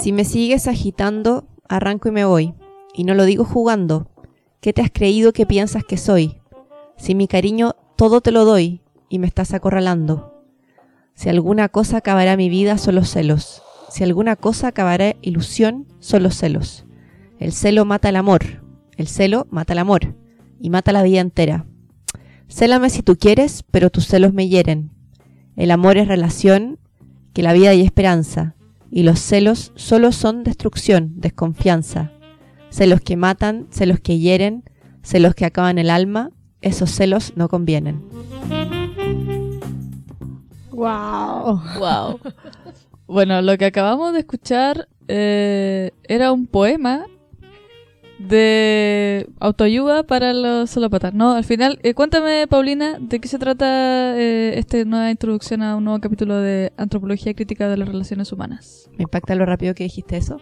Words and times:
Si 0.00 0.12
me 0.12 0.24
sigues 0.24 0.68
agitando, 0.68 1.48
arranco 1.68 2.08
y 2.08 2.12
me 2.12 2.24
voy. 2.24 2.54
Y 2.94 3.02
no 3.02 3.14
lo 3.14 3.24
digo 3.24 3.44
jugando. 3.44 4.08
¿Qué 4.60 4.72
te 4.72 4.80
has 4.80 4.92
creído 4.92 5.32
que 5.32 5.44
piensas 5.44 5.82
que 5.82 5.96
soy? 5.96 6.40
Si 6.96 7.16
mi 7.16 7.26
cariño 7.26 7.74
todo 7.96 8.20
te 8.20 8.30
lo 8.30 8.44
doy 8.44 8.80
y 9.08 9.18
me 9.18 9.26
estás 9.26 9.54
acorralando. 9.54 10.44
Si 11.14 11.28
alguna 11.28 11.68
cosa 11.68 11.96
acabará 11.96 12.36
mi 12.36 12.48
vida, 12.48 12.78
son 12.78 12.94
los 12.94 13.10
celos. 13.10 13.60
Si 13.90 14.04
alguna 14.04 14.36
cosa 14.36 14.68
acabará 14.68 15.16
ilusión, 15.20 15.88
son 15.98 16.22
los 16.22 16.36
celos. 16.36 16.86
El 17.40 17.52
celo 17.52 17.84
mata 17.84 18.08
el 18.10 18.16
amor. 18.16 18.62
El 18.96 19.08
celo 19.08 19.48
mata 19.50 19.72
el 19.72 19.80
amor. 19.80 20.14
Y 20.60 20.70
mata 20.70 20.92
la 20.92 21.02
vida 21.02 21.20
entera. 21.20 21.66
Célame 22.46 22.90
si 22.90 23.02
tú 23.02 23.16
quieres, 23.16 23.64
pero 23.68 23.90
tus 23.90 24.06
celos 24.06 24.32
me 24.32 24.48
hieren. 24.48 24.92
El 25.56 25.72
amor 25.72 25.96
es 25.96 26.06
relación, 26.06 26.78
que 27.32 27.42
la 27.42 27.52
vida 27.52 27.70
hay 27.70 27.80
esperanza. 27.80 28.54
Y 28.90 29.02
los 29.02 29.18
celos 29.20 29.72
solo 29.76 30.12
son 30.12 30.44
destrucción, 30.44 31.12
desconfianza. 31.16 32.12
Celos 32.70 33.00
que 33.00 33.16
matan, 33.16 33.66
celos 33.70 34.00
que 34.00 34.18
hieren, 34.18 34.64
celos 35.02 35.34
que 35.34 35.44
acaban 35.44 35.78
el 35.78 35.90
alma, 35.90 36.30
esos 36.60 36.90
celos 36.90 37.32
no 37.36 37.48
convienen. 37.48 38.02
Wow. 40.70 41.60
Wow. 41.78 42.20
Bueno, 43.08 43.40
lo 43.40 43.56
que 43.56 43.64
acabamos 43.64 44.12
de 44.12 44.18
escuchar 44.18 44.86
eh, 45.08 45.92
era 46.04 46.30
un 46.30 46.46
poema 46.46 47.06
de 48.18 49.28
autoayuda 49.38 50.02
para 50.02 50.32
los 50.32 50.70
solópatas. 50.70 51.14
No, 51.14 51.32
al 51.32 51.44
final, 51.44 51.78
eh, 51.82 51.94
cuéntame, 51.94 52.46
Paulina, 52.48 52.98
de 53.00 53.20
qué 53.20 53.28
se 53.28 53.38
trata 53.38 54.18
eh, 54.18 54.58
esta 54.58 54.84
nueva 54.84 55.10
introducción 55.10 55.62
a 55.62 55.76
un 55.76 55.84
nuevo 55.84 56.00
capítulo 56.00 56.36
de 56.36 56.72
Antropología 56.76 57.34
Crítica 57.34 57.68
de 57.68 57.76
las 57.76 57.88
Relaciones 57.88 58.32
Humanas. 58.32 58.90
Me 58.96 59.04
impacta 59.04 59.34
lo 59.34 59.46
rápido 59.46 59.74
que 59.74 59.84
dijiste 59.84 60.16
eso. 60.16 60.40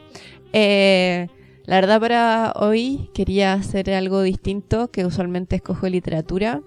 Eh, 0.53 1.28
la 1.64 1.77
verdad 1.77 2.01
para 2.01 2.53
hoy 2.56 3.11
quería 3.12 3.53
hacer 3.53 3.91
algo 3.91 4.23
distinto, 4.23 4.91
que 4.91 5.05
usualmente 5.05 5.56
escojo 5.56 5.89
literatura. 5.89 6.62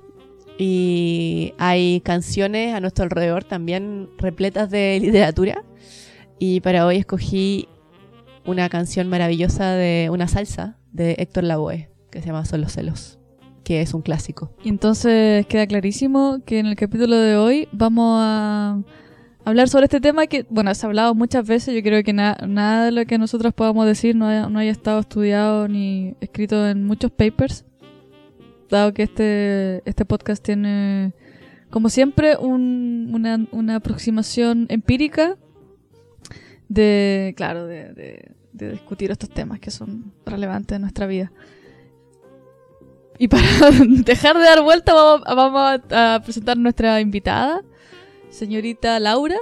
Y 0.62 1.54
hay 1.58 2.02
canciones 2.02 2.76
a 2.76 2.82
nuestro 2.82 3.06
alrededor 3.06 3.46
también 3.46 4.10
repletas 4.18 4.70
de 4.70 5.00
literatura. 5.02 5.64
Y 6.38 6.60
para 6.62 6.86
hoy 6.86 6.98
escogí 6.98 7.68
una 8.46 8.70
canción 8.70 9.08
maravillosa 9.10 9.74
de 9.74 10.10
una 10.12 10.28
salsa 10.28 10.79
de 10.92 11.16
Héctor 11.20 11.44
Lavoe, 11.44 11.90
que 12.12 12.22
se 12.22 12.28
llama 12.28 12.46
Son 12.46 12.62
los 12.62 12.72
celos, 12.74 13.20
que 13.64 13.82
es 13.82 13.94
un 13.94 14.02
clásico. 14.02 14.52
Y 14.64 14.70
entonces 14.70 15.46
queda 15.48 15.68
clarísimo 15.68 16.40
que 16.46 16.60
en 16.60 16.66
el 16.66 16.76
capítulo 16.76 17.16
de 17.16 17.38
hoy 17.38 17.68
vamos 17.72 18.18
a 18.22 18.82
hablar 19.46 19.70
sobre 19.70 19.86
este 19.86 20.02
tema 20.02 20.28
que, 20.28 20.46
bueno, 20.50 20.74
se 20.76 20.86
ha 20.86 20.88
hablado 20.90 21.16
muchas 21.16 21.48
veces. 21.48 21.74
Yo 21.76 21.82
creo 21.84 22.04
que 22.04 22.14
na- 22.14 22.38
nada 22.48 22.86
de 22.86 22.92
lo 22.92 23.06
que 23.06 23.18
nosotros 23.18 23.54
podamos 23.54 23.86
decir 23.86 24.16
no 24.16 24.28
haya, 24.28 24.48
no 24.50 24.60
haya 24.60 24.72
estado 24.72 25.00
estudiado 25.00 25.68
ni 25.68 26.16
escrito 26.22 26.68
en 26.68 26.86
muchos 26.86 27.12
papers. 27.12 27.66
Dado 28.70 28.94
que 28.94 29.04
este, 29.04 29.82
este 29.90 30.06
podcast 30.06 30.44
tiene, 30.44 31.14
como 31.72 31.90
siempre, 31.90 32.38
un- 32.38 33.10
una, 33.14 33.46
una 33.52 33.76
aproximación 33.78 34.68
empírica 34.70 35.38
de, 36.68 37.34
claro, 37.36 37.66
de- 37.66 38.32
de 38.52 38.72
discutir 38.72 39.12
estos 39.12 39.30
temas 39.30 39.60
que 39.60 39.72
son 39.72 40.12
relevantes 40.26 40.76
en 40.76 40.82
nuestra 40.82 41.08
vida. 41.08 41.32
Y 43.18 43.28
para 43.28 43.44
dejar 43.88 44.38
de 44.38 44.44
dar 44.44 44.62
vuelta, 44.62 44.94
vamos, 44.94 45.82
a, 45.92 46.16
a 46.16 46.22
presentar 46.22 46.58
nuestra 46.58 47.02
invitada, 47.02 47.62
señorita 48.30 49.00
Laura. 49.00 49.38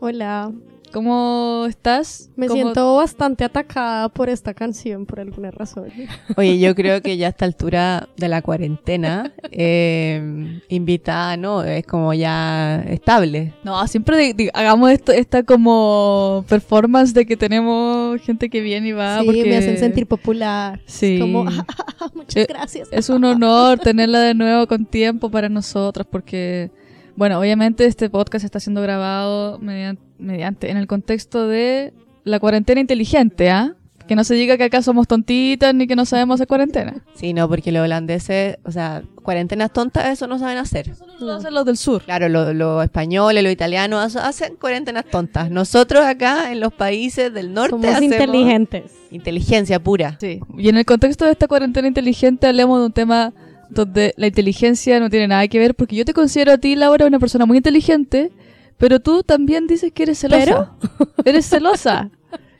Hola. 0.00 0.52
¿Cómo 0.92 1.66
estás? 1.68 2.30
Me 2.36 2.46
¿Cómo- 2.46 2.60
siento 2.62 2.96
bastante 2.96 3.44
atacada 3.44 4.08
por 4.08 4.28
esta 4.28 4.54
canción 4.54 5.06
por 5.06 5.20
alguna 5.20 5.50
razón. 5.50 5.86
Oye, 6.36 6.58
yo 6.58 6.74
creo 6.74 7.02
que 7.02 7.16
ya 7.16 7.26
a 7.26 7.30
esta 7.30 7.44
altura 7.44 8.08
de 8.16 8.28
la 8.28 8.42
cuarentena, 8.42 9.32
eh, 9.50 10.60
invitada, 10.68 11.36
¿no? 11.36 11.62
Es 11.62 11.86
como 11.86 12.14
ya 12.14 12.82
estable. 12.88 13.54
No, 13.64 13.86
siempre 13.86 14.16
di- 14.18 14.32
di- 14.32 14.50
hagamos 14.54 14.90
esto, 14.90 15.12
esta 15.12 15.42
como 15.42 16.44
performance 16.48 17.12
de 17.14 17.26
que 17.26 17.36
tenemos 17.36 18.20
gente 18.22 18.48
que 18.48 18.60
viene 18.60 18.88
y 18.88 18.92
va. 18.92 19.20
sí, 19.20 19.26
porque 19.26 19.44
me 19.44 19.56
hacen 19.56 19.78
sentir 19.78 20.06
popular. 20.06 20.80
Sí. 20.86 21.14
Es 21.14 21.20
como, 21.20 21.44
muchas 22.14 22.36
Eh, 22.36 22.46
gracias. 22.48 22.88
Es 22.90 23.08
un 23.10 23.24
honor 23.24 23.78
tenerla 23.78 24.20
de 24.20 24.34
nuevo 24.34 24.66
con 24.66 24.86
tiempo 24.86 25.30
para 25.30 25.48
nosotras 25.48 26.06
porque, 26.10 26.70
bueno, 27.16 27.38
obviamente 27.38 27.84
este 27.84 28.08
podcast 28.10 28.44
está 28.44 28.60
siendo 28.60 28.80
grabado 28.82 29.58
mediante, 29.58 30.02
mediante 30.18 30.70
en 30.70 30.76
el 30.76 30.86
contexto 30.86 31.46
de 31.48 31.92
la 32.24 32.38
cuarentena 32.40 32.80
inteligente, 32.80 33.50
¿ah? 33.50 33.74
Que 34.06 34.16
no 34.16 34.24
se 34.24 34.34
diga 34.34 34.56
que 34.56 34.64
acá 34.64 34.80
somos 34.80 35.06
tontitas 35.06 35.74
ni 35.74 35.86
que 35.86 35.94
no 35.94 36.06
sabemos 36.06 36.36
hacer 36.36 36.46
cuarentena. 36.46 37.04
Sí, 37.14 37.34
no, 37.34 37.46
porque 37.46 37.72
los 37.72 37.82
holandeses, 37.84 38.56
o 38.64 38.70
sea, 38.72 39.02
cuarentenas 39.22 39.70
tontas, 39.70 40.06
eso 40.08 40.26
no 40.26 40.38
saben 40.38 40.56
hacer. 40.56 40.88
Eso 40.88 41.04
lo 41.20 41.34
hacen 41.34 41.52
los 41.52 41.66
del 41.66 41.76
sur. 41.76 42.02
Claro, 42.04 42.30
los 42.30 42.54
lo 42.54 42.82
españoles, 42.82 43.42
los 43.42 43.52
italianos 43.52 44.16
ha- 44.16 44.26
hacen 44.28 44.56
cuarentenas 44.56 45.04
tontas. 45.04 45.50
Nosotros 45.50 46.06
acá 46.06 46.50
en 46.52 46.60
los 46.60 46.72
países 46.72 47.34
del 47.34 47.52
norte 47.52 47.70
Somos 47.72 47.86
hacemos 47.86 48.14
inteligentes. 48.14 48.92
inteligencia 49.10 49.78
pura. 49.78 50.16
Sí. 50.18 50.40
Y 50.56 50.70
en 50.70 50.78
el 50.78 50.86
contexto 50.86 51.26
de 51.26 51.32
esta 51.32 51.46
cuarentena 51.46 51.86
inteligente 51.86 52.46
hablemos 52.46 52.80
de 52.80 52.86
un 52.86 52.92
tema 52.92 53.34
donde 53.68 54.14
la 54.16 54.26
inteligencia 54.28 54.98
no 55.00 55.10
tiene 55.10 55.28
nada 55.28 55.46
que 55.48 55.58
ver 55.58 55.74
porque 55.74 55.96
yo 55.96 56.06
te 56.06 56.14
considero 56.14 56.52
a 56.52 56.56
ti, 56.58 56.76
Laura, 56.76 57.04
una 57.04 57.18
persona 57.18 57.44
muy 57.44 57.58
inteligente, 57.58 58.32
pero 58.78 59.00
tú 59.00 59.22
también 59.22 59.66
dices 59.66 59.92
que 59.92 60.04
eres 60.04 60.18
celosa. 60.20 60.72
Eres 61.24 61.46
celosa. 61.46 62.10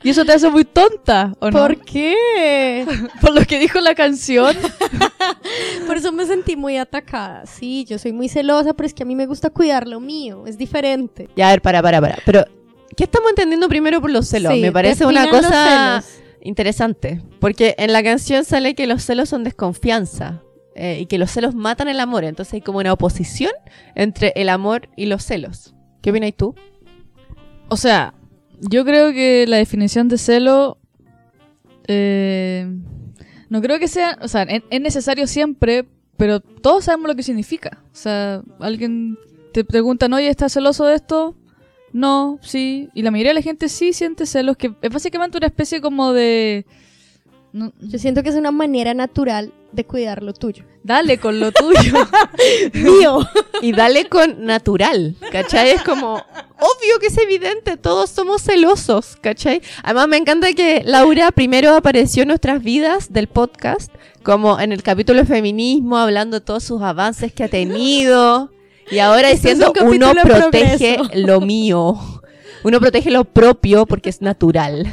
Y 0.01 0.11
eso 0.11 0.23
te 0.23 0.31
hace 0.31 0.49
muy 0.49 0.63
tonta, 0.63 1.33
¿o 1.39 1.51
no? 1.51 1.59
¿Por 1.59 1.81
qué? 1.83 2.85
Por 3.21 3.33
lo 3.35 3.41
que 3.45 3.59
dijo 3.59 3.81
la 3.81 3.95
canción. 3.95 4.55
Por 5.87 5.97
eso 5.97 6.11
me 6.11 6.25
sentí 6.25 6.55
muy 6.55 6.77
atacada. 6.77 7.45
Sí, 7.45 7.85
yo 7.87 7.97
soy 7.99 8.13
muy 8.13 8.29
celosa, 8.29 8.73
pero 8.73 8.87
es 8.87 8.93
que 8.93 9.03
a 9.03 9.05
mí 9.05 9.15
me 9.15 9.25
gusta 9.25 9.49
cuidar 9.49 9.87
lo 9.87 9.99
mío. 9.99 10.45
Es 10.47 10.57
diferente. 10.57 11.29
Ya, 11.35 11.47
a 11.49 11.51
ver, 11.51 11.61
para, 11.61 11.81
para, 11.81 11.99
para. 11.99 12.17
Pero, 12.25 12.45
¿qué 12.95 13.03
estamos 13.05 13.29
entendiendo 13.31 13.67
primero 13.67 13.99
por 13.99 14.09
los 14.11 14.27
celos? 14.27 14.53
Sí, 14.53 14.61
Me 14.61 14.71
parece 14.71 15.05
una 15.05 15.29
cosa 15.29 16.01
celos. 16.01 16.21
interesante. 16.41 17.21
Porque 17.41 17.75
en 17.77 17.91
la 17.91 18.01
canción 18.03 18.45
sale 18.45 18.75
que 18.75 18.87
los 18.87 19.03
celos 19.03 19.27
son 19.29 19.43
desconfianza. 19.43 20.41
eh, 20.75 20.99
y 21.01 21.07
que 21.07 21.17
los 21.17 21.29
celos 21.31 21.55
matan 21.55 21.89
el 21.89 21.99
amor. 21.99 22.23
Entonces 22.23 22.53
hay 22.53 22.61
como 22.61 22.79
una 22.79 22.93
oposición 22.93 23.51
entre 23.95 24.31
el 24.37 24.47
amor 24.47 24.87
y 24.95 25.07
los 25.07 25.25
celos. 25.25 25.73
¿Qué 26.01 26.11
opinas 26.11 26.33
tú? 26.35 26.55
O 27.69 27.77
sea, 27.77 28.13
yo 28.59 28.83
creo 28.85 29.11
que 29.11 29.45
la 29.47 29.57
definición 29.57 30.07
de 30.07 30.17
celo. 30.17 30.77
eh, 31.87 32.67
no 33.49 33.61
creo 33.61 33.79
que 33.79 33.87
sea. 33.87 34.17
O 34.21 34.27
sea, 34.27 34.43
es, 34.43 34.63
es 34.69 34.81
necesario 34.81 35.27
siempre, 35.27 35.85
pero 36.17 36.39
todos 36.39 36.85
sabemos 36.85 37.09
lo 37.09 37.15
que 37.15 37.23
significa. 37.23 37.83
O 37.91 37.95
sea, 37.95 38.41
alguien 38.59 39.17
te 39.53 39.63
pregunta, 39.63 40.07
oye, 40.13 40.27
¿estás 40.29 40.53
celoso 40.53 40.85
de 40.85 40.95
esto? 40.95 41.35
No, 41.91 42.37
sí. 42.41 42.89
Y 42.93 43.01
la 43.01 43.11
mayoría 43.11 43.31
de 43.31 43.35
la 43.35 43.41
gente 43.41 43.67
sí 43.69 43.93
siente 43.93 44.25
celos, 44.25 44.57
que 44.57 44.73
es 44.81 44.93
básicamente 44.93 45.37
una 45.37 45.47
especie 45.47 45.81
como 45.81 46.13
de. 46.13 46.65
No- 47.53 47.73
Yo 47.79 47.99
siento 47.99 48.23
que 48.23 48.29
es 48.29 48.35
una 48.35 48.51
manera 48.51 48.93
natural 48.93 49.51
de 49.71 49.85
cuidar 49.85 50.23
lo 50.23 50.33
tuyo. 50.33 50.63
dale 50.83 51.19
con 51.19 51.39
lo 51.39 51.51
tuyo. 51.51 51.93
Mío. 52.73 53.19
Y 53.61 53.73
dale 53.73 54.07
con 54.07 54.45
natural, 54.45 55.17
¿cachai? 55.33 55.71
Es 55.71 55.81
como, 55.83 56.13
obvio 56.15 56.99
que 57.01 57.07
es 57.07 57.17
evidente, 57.17 57.75
todos 57.75 58.09
somos 58.09 58.41
celosos, 58.41 59.17
¿cachai? 59.19 59.61
Además 59.83 60.07
me 60.07 60.15
encanta 60.15 60.53
que 60.53 60.81
Laura 60.85 61.31
primero 61.33 61.75
apareció 61.75 62.21
en 62.21 62.29
nuestras 62.29 62.63
vidas 62.63 63.11
del 63.11 63.27
podcast, 63.27 63.93
como 64.23 64.57
en 64.61 64.71
el 64.71 64.81
capítulo 64.81 65.19
de 65.19 65.25
feminismo, 65.25 65.97
hablando 65.97 66.39
de 66.39 66.45
todos 66.45 66.63
sus 66.63 66.81
avances 66.81 67.33
que 67.33 67.43
ha 67.43 67.47
tenido, 67.49 68.49
y 68.89 68.99
ahora 68.99 69.29
es 69.29 69.41
diciendo, 69.41 69.73
un 69.81 69.95
uno 69.95 70.13
protege 70.23 70.95
progreso". 70.95 71.19
lo 71.27 71.41
mío, 71.41 71.97
uno 72.63 72.79
protege 72.79 73.11
lo 73.11 73.25
propio 73.25 73.85
porque 73.85 74.09
es 74.09 74.21
natural. 74.21 74.87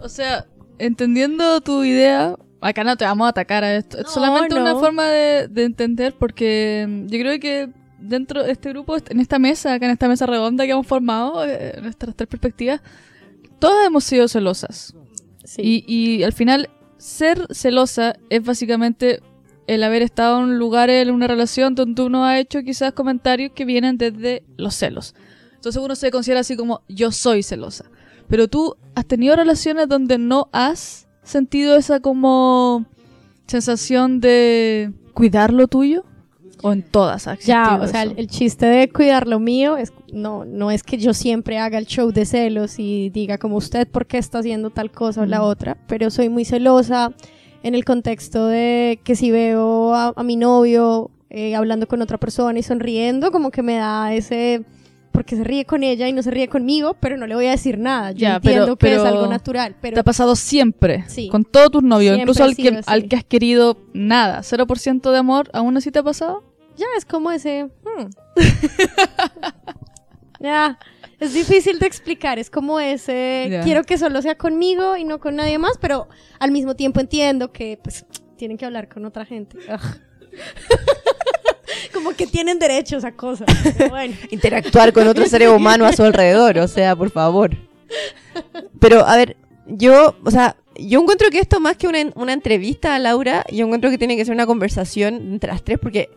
O 0.00 0.08
sea, 0.08 0.46
entendiendo 0.78 1.60
tu 1.60 1.84
idea, 1.84 2.36
acá 2.60 2.84
no 2.84 2.96
te 2.96 3.04
vamos 3.04 3.26
a 3.26 3.30
atacar 3.30 3.64
a 3.64 3.76
esto. 3.76 3.98
Es 3.98 4.10
solamente 4.10 4.54
no. 4.54 4.62
una 4.62 4.74
forma 4.74 5.06
de, 5.06 5.48
de 5.48 5.64
entender 5.64 6.14
porque 6.18 6.86
mm, 6.88 7.06
yo 7.06 7.18
creo 7.18 7.40
que 7.40 7.70
dentro 7.98 8.42
de 8.42 8.52
este 8.52 8.70
grupo, 8.70 8.96
en 8.96 9.20
esta 9.20 9.38
mesa, 9.38 9.74
acá 9.74 9.86
en 9.86 9.92
esta 9.92 10.08
mesa 10.08 10.26
redonda 10.26 10.64
que 10.64 10.72
hemos 10.72 10.86
formado, 10.86 11.44
eh, 11.44 11.78
nuestras 11.82 12.14
tres 12.14 12.28
perspectivas, 12.28 12.80
todas 13.58 13.86
hemos 13.86 14.04
sido 14.04 14.28
celosas. 14.28 14.94
Sí. 15.44 15.84
Y, 15.86 15.92
y 15.92 16.22
al 16.24 16.32
final, 16.32 16.70
ser 16.98 17.46
celosa 17.50 18.16
es 18.30 18.42
básicamente 18.42 19.20
el 19.66 19.82
haber 19.82 20.02
estado 20.02 20.40
en 20.40 20.58
lugares, 20.58 21.06
en 21.06 21.14
una 21.14 21.26
relación 21.26 21.74
donde 21.74 22.02
uno 22.02 22.24
ha 22.24 22.38
hecho 22.38 22.62
quizás 22.62 22.92
comentarios 22.92 23.52
que 23.52 23.64
vienen 23.64 23.98
desde 23.98 24.44
los 24.56 24.74
celos. 24.74 25.14
Entonces 25.54 25.82
uno 25.82 25.96
se 25.96 26.10
considera 26.10 26.40
así 26.40 26.56
como 26.56 26.82
yo 26.88 27.10
soy 27.10 27.42
celosa. 27.42 27.86
Pero 28.28 28.48
tú 28.48 28.76
has 28.94 29.06
tenido 29.06 29.36
relaciones 29.36 29.88
donde 29.88 30.18
no 30.18 30.48
has 30.52 31.06
sentido 31.22 31.76
esa 31.76 32.00
como 32.00 32.86
sensación 33.46 34.20
de 34.20 34.92
cuidar 35.14 35.52
lo 35.52 35.68
tuyo. 35.68 36.04
O 36.62 36.72
en 36.72 36.82
todas 36.82 37.28
Ya, 37.44 37.78
o 37.80 37.86
sea, 37.86 38.02
el, 38.04 38.14
el 38.16 38.28
chiste 38.28 38.64
de 38.64 38.88
cuidar 38.88 39.28
lo 39.28 39.38
mío 39.38 39.76
es 39.76 39.92
no, 40.10 40.46
no 40.46 40.70
es 40.70 40.82
que 40.82 40.96
yo 40.96 41.12
siempre 41.12 41.58
haga 41.58 41.76
el 41.76 41.84
show 41.86 42.12
de 42.12 42.24
celos 42.24 42.78
y 42.78 43.10
diga 43.10 43.36
como 43.36 43.56
usted 43.56 43.86
por 43.86 44.06
qué 44.06 44.16
está 44.16 44.38
haciendo 44.38 44.70
tal 44.70 44.90
cosa 44.90 45.20
o 45.22 45.26
la 45.26 45.40
Mm. 45.40 45.44
otra, 45.44 45.76
pero 45.86 46.10
soy 46.10 46.30
muy 46.30 46.46
celosa 46.46 47.12
en 47.62 47.74
el 47.74 47.84
contexto 47.84 48.46
de 48.46 48.98
que 49.04 49.16
si 49.16 49.30
veo 49.30 49.94
a, 49.94 50.14
a 50.16 50.22
mi 50.22 50.36
novio 50.36 51.10
eh, 51.28 51.54
hablando 51.54 51.86
con 51.86 52.00
otra 52.00 52.16
persona 52.16 52.58
y 52.58 52.62
sonriendo, 52.62 53.30
como 53.30 53.50
que 53.50 53.62
me 53.62 53.76
da 53.76 54.14
ese 54.14 54.64
porque 55.16 55.34
se 55.34 55.44
ríe 55.44 55.64
con 55.64 55.82
ella 55.82 56.06
y 56.08 56.12
no 56.12 56.22
se 56.22 56.30
ríe 56.30 56.46
conmigo, 56.46 56.92
pero 57.00 57.16
no 57.16 57.26
le 57.26 57.34
voy 57.34 57.46
a 57.46 57.52
decir 57.52 57.78
nada. 57.78 58.12
Yo 58.12 58.18
Ya, 58.18 58.38
pero- 58.38 58.50
entiendo 58.52 58.76
que 58.76 58.86
es 58.92 58.98
pero 58.98 59.08
algo 59.08 59.26
natural, 59.28 59.72
Te 59.72 59.78
pero 59.80 60.00
ha 60.02 60.04
pasado 60.04 60.36
siempre, 60.36 61.04
Sí. 61.08 61.30
con 61.30 61.42
todos 61.42 61.70
tus 61.70 61.82
novios, 61.82 62.16
Siempre 62.16 62.32
incluso 62.32 62.44
al 62.44 62.54
que, 62.54 62.80
al 62.84 63.08
que 63.08 63.16
has 63.16 63.24
querido 63.24 63.78
nada, 63.94 64.42
0% 64.42 65.10
de 65.12 65.16
amor, 65.18 65.48
¿aún 65.54 65.74
así 65.74 65.90
te 65.90 66.00
ha 66.00 66.02
pasado? 66.02 66.44
ya 66.76 66.84
es 66.98 67.06
como 67.06 67.30
ese... 67.30 67.64
hmm. 67.64 68.10
ya, 70.40 70.78
es 71.18 71.32
difícil 71.32 71.78
de 71.78 71.86
explicar, 71.86 72.38
es 72.38 72.50
como 72.50 72.78
ese... 72.78 73.48
Ya. 73.50 73.62
Quiero 73.62 73.84
que 73.84 73.96
solo 73.96 74.20
sea 74.20 74.36
conmigo 74.36 74.98
y 74.98 75.04
no 75.04 75.18
con 75.18 75.36
nadie 75.36 75.56
más, 75.56 75.78
pero 75.80 76.08
al 76.38 76.52
mismo 76.52 76.76
tiempo 76.76 77.00
entiendo 77.00 77.52
que 77.52 77.78
pues 77.82 78.04
tienen 78.36 78.58
que 78.58 78.66
hablar 78.66 78.90
con 78.90 79.06
otra 79.06 79.24
gente. 79.24 79.56
Como 81.92 82.12
que 82.12 82.26
tienen 82.26 82.58
derechos 82.58 83.04
a 83.04 83.12
cosas. 83.12 83.46
pero 83.76 83.90
bueno. 83.90 84.14
interactuar 84.30 84.92
con 84.92 85.06
otro 85.08 85.26
ser 85.26 85.48
humano 85.48 85.84
a 85.86 85.92
su 85.92 86.02
alrededor, 86.02 86.58
o 86.58 86.68
sea, 86.68 86.94
por 86.96 87.10
favor. 87.10 87.56
Pero, 88.80 89.06
a 89.06 89.16
ver, 89.16 89.36
yo, 89.66 90.16
o 90.24 90.30
sea, 90.30 90.56
yo 90.78 91.00
encuentro 91.00 91.30
que 91.30 91.38
esto 91.38 91.60
más 91.60 91.76
que 91.76 91.88
una, 91.88 91.98
una 92.14 92.32
entrevista 92.32 92.94
a 92.94 92.98
Laura, 92.98 93.44
yo 93.50 93.64
encuentro 93.66 93.90
que 93.90 93.98
tiene 93.98 94.16
que 94.16 94.24
ser 94.24 94.34
una 94.34 94.46
conversación 94.46 95.14
entre 95.32 95.50
las 95.50 95.62
tres, 95.64 95.78
porque 95.80 96.10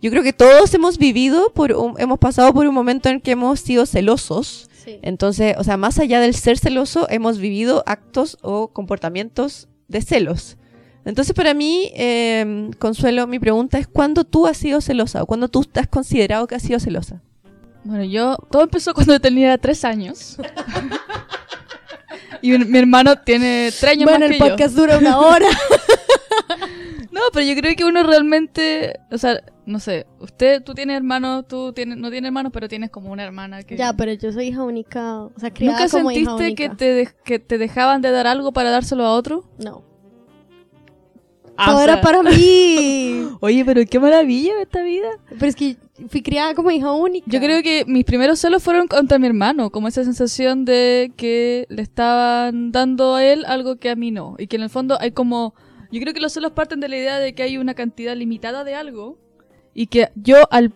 yo 0.00 0.10
creo 0.10 0.22
que 0.22 0.32
todos 0.32 0.72
hemos 0.74 0.98
vivido, 0.98 1.52
por 1.54 1.72
un- 1.72 1.98
hemos 1.98 2.18
pasado 2.18 2.52
por 2.52 2.66
un 2.66 2.74
momento 2.74 3.08
en 3.08 3.20
que 3.20 3.32
hemos 3.32 3.60
sido 3.60 3.86
celosos. 3.86 4.68
Sí. 4.84 4.98
Entonces, 5.02 5.56
o 5.58 5.64
sea, 5.64 5.76
más 5.76 5.98
allá 5.98 6.20
del 6.20 6.34
ser 6.34 6.58
celoso, 6.58 7.08
hemos 7.10 7.38
vivido 7.38 7.82
actos 7.86 8.38
o 8.42 8.68
comportamientos 8.68 9.68
de 9.88 10.02
celos. 10.02 10.56
Entonces, 11.06 11.34
para 11.34 11.54
mí, 11.54 11.90
eh, 11.94 12.70
Consuelo, 12.78 13.26
mi 13.26 13.38
pregunta 13.38 13.78
es, 13.78 13.86
¿cuándo 13.86 14.24
tú 14.24 14.46
has 14.46 14.56
sido 14.58 14.80
celosa 14.82 15.22
o 15.22 15.26
cuándo 15.26 15.48
tú 15.48 15.64
has 15.74 15.86
considerado 15.86 16.46
que 16.46 16.56
has 16.56 16.62
sido 16.62 16.78
celosa? 16.80 17.22
Bueno, 17.84 18.04
yo, 18.04 18.36
todo 18.50 18.62
empezó 18.62 18.92
cuando 18.92 19.18
tenía 19.20 19.56
tres 19.56 19.84
años. 19.84 20.36
y 22.42 22.50
mi, 22.50 22.58
mi 22.64 22.78
hermano 22.78 23.16
tiene 23.16 23.70
tres 23.78 23.92
años 23.92 24.04
Bueno, 24.04 24.26
más 24.26 24.30
el 24.30 24.32
que 24.32 24.38
yo. 24.38 24.50
podcast 24.50 24.74
dura 24.76 24.98
una 24.98 25.18
hora. 25.18 25.46
No, 27.12 27.22
pero 27.32 27.46
yo 27.46 27.54
creo 27.58 27.74
que 27.74 27.84
uno 27.86 28.02
realmente, 28.02 29.00
o 29.10 29.16
sea, 29.16 29.40
no 29.64 29.80
sé, 29.80 30.06
usted, 30.20 30.62
tú 30.62 30.74
tienes 30.74 30.98
hermanos, 30.98 31.46
tú 31.48 31.72
tienes, 31.72 31.96
no 31.96 32.10
tienes 32.10 32.28
hermanos, 32.28 32.52
pero 32.52 32.68
tienes 32.68 32.90
como 32.90 33.10
una 33.10 33.24
hermana 33.24 33.62
que... 33.62 33.74
ya, 33.74 33.94
pero 33.94 34.12
yo 34.12 34.32
soy 34.32 34.48
hija 34.48 34.62
única, 34.62 35.22
o 35.22 35.32
sea, 35.38 35.50
criada 35.50 35.78
¿Nunca 35.78 35.90
como 35.90 36.10
hija 36.10 36.36
sentiste 36.36 36.54
que 36.54 36.64
única. 36.64 36.76
te, 36.76 36.84
de- 36.92 37.08
que 37.24 37.38
te 37.38 37.56
dejaban 37.56 38.02
de 38.02 38.10
dar 38.10 38.26
algo 38.26 38.52
para 38.52 38.70
dárselo 38.70 39.06
a 39.06 39.12
otro? 39.14 39.48
No. 39.58 39.82
Ah, 41.56 41.66
Todo 41.70 41.78
o 41.78 41.80
era 41.82 41.92
sea- 41.94 42.02
para 42.02 42.22
mí. 42.22 43.26
Oye, 43.40 43.64
pero 43.64 43.82
qué 43.88 43.98
maravilla 43.98 44.52
esta 44.62 44.82
vida. 44.82 45.08
Pero 45.30 45.46
es 45.46 45.56
que 45.56 45.76
fui 46.08 46.22
criada 46.22 46.54
como 46.54 46.70
hija 46.70 46.92
única. 46.92 47.26
Yo 47.30 47.40
creo 47.40 47.62
que 47.62 47.84
mis 47.86 48.04
primeros 48.04 48.38
celos 48.40 48.62
fueron 48.62 48.86
contra 48.88 49.18
mi 49.18 49.26
hermano, 49.26 49.70
como 49.70 49.88
esa 49.88 50.04
sensación 50.04 50.64
de 50.64 51.12
que 51.16 51.66
le 51.68 51.82
estaban 51.82 52.72
dando 52.72 53.14
a 53.14 53.24
él 53.24 53.44
algo 53.46 53.76
que 53.76 53.90
a 53.90 53.96
mí 53.96 54.10
no. 54.10 54.34
Y 54.38 54.46
que 54.46 54.56
en 54.56 54.62
el 54.62 54.70
fondo 54.70 54.98
hay 55.00 55.12
como... 55.12 55.54
Yo 55.92 56.00
creo 56.00 56.12
que 56.12 56.20
los 56.20 56.32
celos 56.32 56.52
parten 56.52 56.80
de 56.80 56.88
la 56.88 56.96
idea 56.96 57.18
de 57.18 57.34
que 57.34 57.42
hay 57.42 57.58
una 57.58 57.74
cantidad 57.74 58.14
limitada 58.16 58.64
de 58.64 58.74
algo 58.74 59.18
y 59.72 59.86
que 59.86 60.08
yo 60.16 60.36
al... 60.50 60.72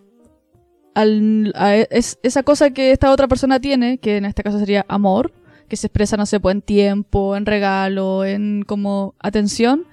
al 0.94 1.52
a 1.56 1.76
es- 1.76 2.18
esa 2.22 2.42
cosa 2.42 2.70
que 2.70 2.92
esta 2.92 3.10
otra 3.10 3.28
persona 3.28 3.60
tiene, 3.60 3.98
que 3.98 4.16
en 4.16 4.24
este 4.24 4.42
caso 4.42 4.58
sería 4.58 4.84
amor, 4.88 5.32
que 5.68 5.76
se 5.76 5.86
expresa, 5.86 6.16
no 6.16 6.26
sé, 6.26 6.40
pues 6.40 6.54
en 6.54 6.62
tiempo, 6.62 7.36
en 7.36 7.46
regalo, 7.46 8.24
en 8.24 8.62
como 8.66 9.14
atención, 9.20 9.84